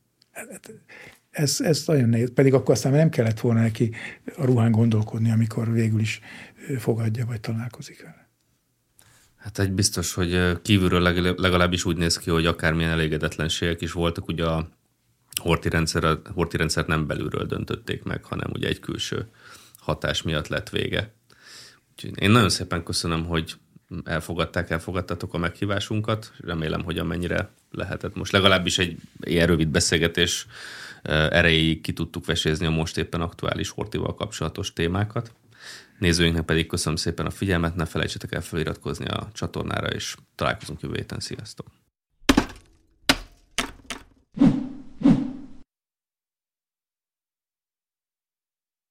ez, 1.34 1.62
ez 1.62 1.84
nagyon 1.86 2.10
nehéz. 2.10 2.32
Pedig 2.34 2.54
akkor 2.54 2.74
aztán 2.74 2.92
nem 2.92 3.10
kellett 3.10 3.40
volna 3.40 3.62
neki 3.62 3.92
a 4.36 4.46
ruhán 4.46 4.72
gondolkodni, 4.72 5.32
amikor 5.32 5.72
végül 5.72 6.00
is 6.00 6.20
fogadja, 6.78 7.26
vagy 7.26 7.40
találkozik 7.40 8.02
vele. 8.02 8.28
Hát 9.36 9.60
egy 9.60 9.72
biztos, 9.72 10.14
hogy 10.14 10.62
kívülről 10.62 11.02
legalábbis 11.38 11.86
úgy 11.86 11.98
néz 11.98 12.18
ki, 12.18 12.30
hogy 12.30 12.46
akármilyen 12.46 12.92
elégedetlenségek 12.92 13.82
is 13.82 13.92
voltak, 13.92 14.28
ugye 14.28 14.46
a 14.46 14.70
horti, 15.42 15.70
rendszer, 15.70 16.18
horti 16.34 16.58
rendszer 16.58 16.86
nem 16.86 17.08
belülről 17.08 17.46
döntötték 17.46 18.04
meg, 18.04 18.24
hanem 18.24 18.52
ugye 18.54 18.68
egy 18.68 18.80
külső 18.80 19.28
hatás 19.78 20.22
miatt 20.22 20.48
lett 20.48 20.70
vége. 20.70 21.14
Úgyhogy 21.92 22.22
én 22.22 22.32
nagyon 22.32 22.50
szépen 22.50 22.84
köszönöm, 22.84 23.26
hogy 23.26 23.54
elfogadták, 24.04 24.70
elfogadtatok 24.70 25.34
a 25.34 25.38
meghívásunkat. 25.38 26.32
Remélem, 26.38 26.84
hogy 26.84 26.98
amennyire 26.98 27.50
lehetett 27.72 28.16
most 28.16 28.32
legalábbis 28.32 28.78
egy 28.78 28.98
ilyen 29.20 29.48
rövid 29.48 29.68
beszélgetés 29.68 30.48
erejéig 31.12 31.82
ki 31.82 31.94
tudtuk 31.94 32.26
vesézni 32.26 32.66
a 32.66 32.70
most 32.70 32.98
éppen 32.98 33.22
aktuális 33.22 33.70
hortival 33.70 34.16
kapcsolatos 34.16 34.74
témákat. 34.74 35.34
Nézőinknek 36.00 36.46
pedig 36.46 36.68
köszönöm 36.68 36.96
szépen 36.96 37.26
a 37.26 37.30
figyelmet, 37.30 37.76
ne 37.76 37.86
felejtsetek 37.86 38.34
el 38.34 38.42
feliratkozni 38.42 39.06
a 39.06 39.30
csatornára, 39.34 39.88
és 39.88 40.16
találkozunk 40.36 40.82
jövő 40.82 40.96
héten. 40.96 41.20
Sziasztok! 41.20 41.83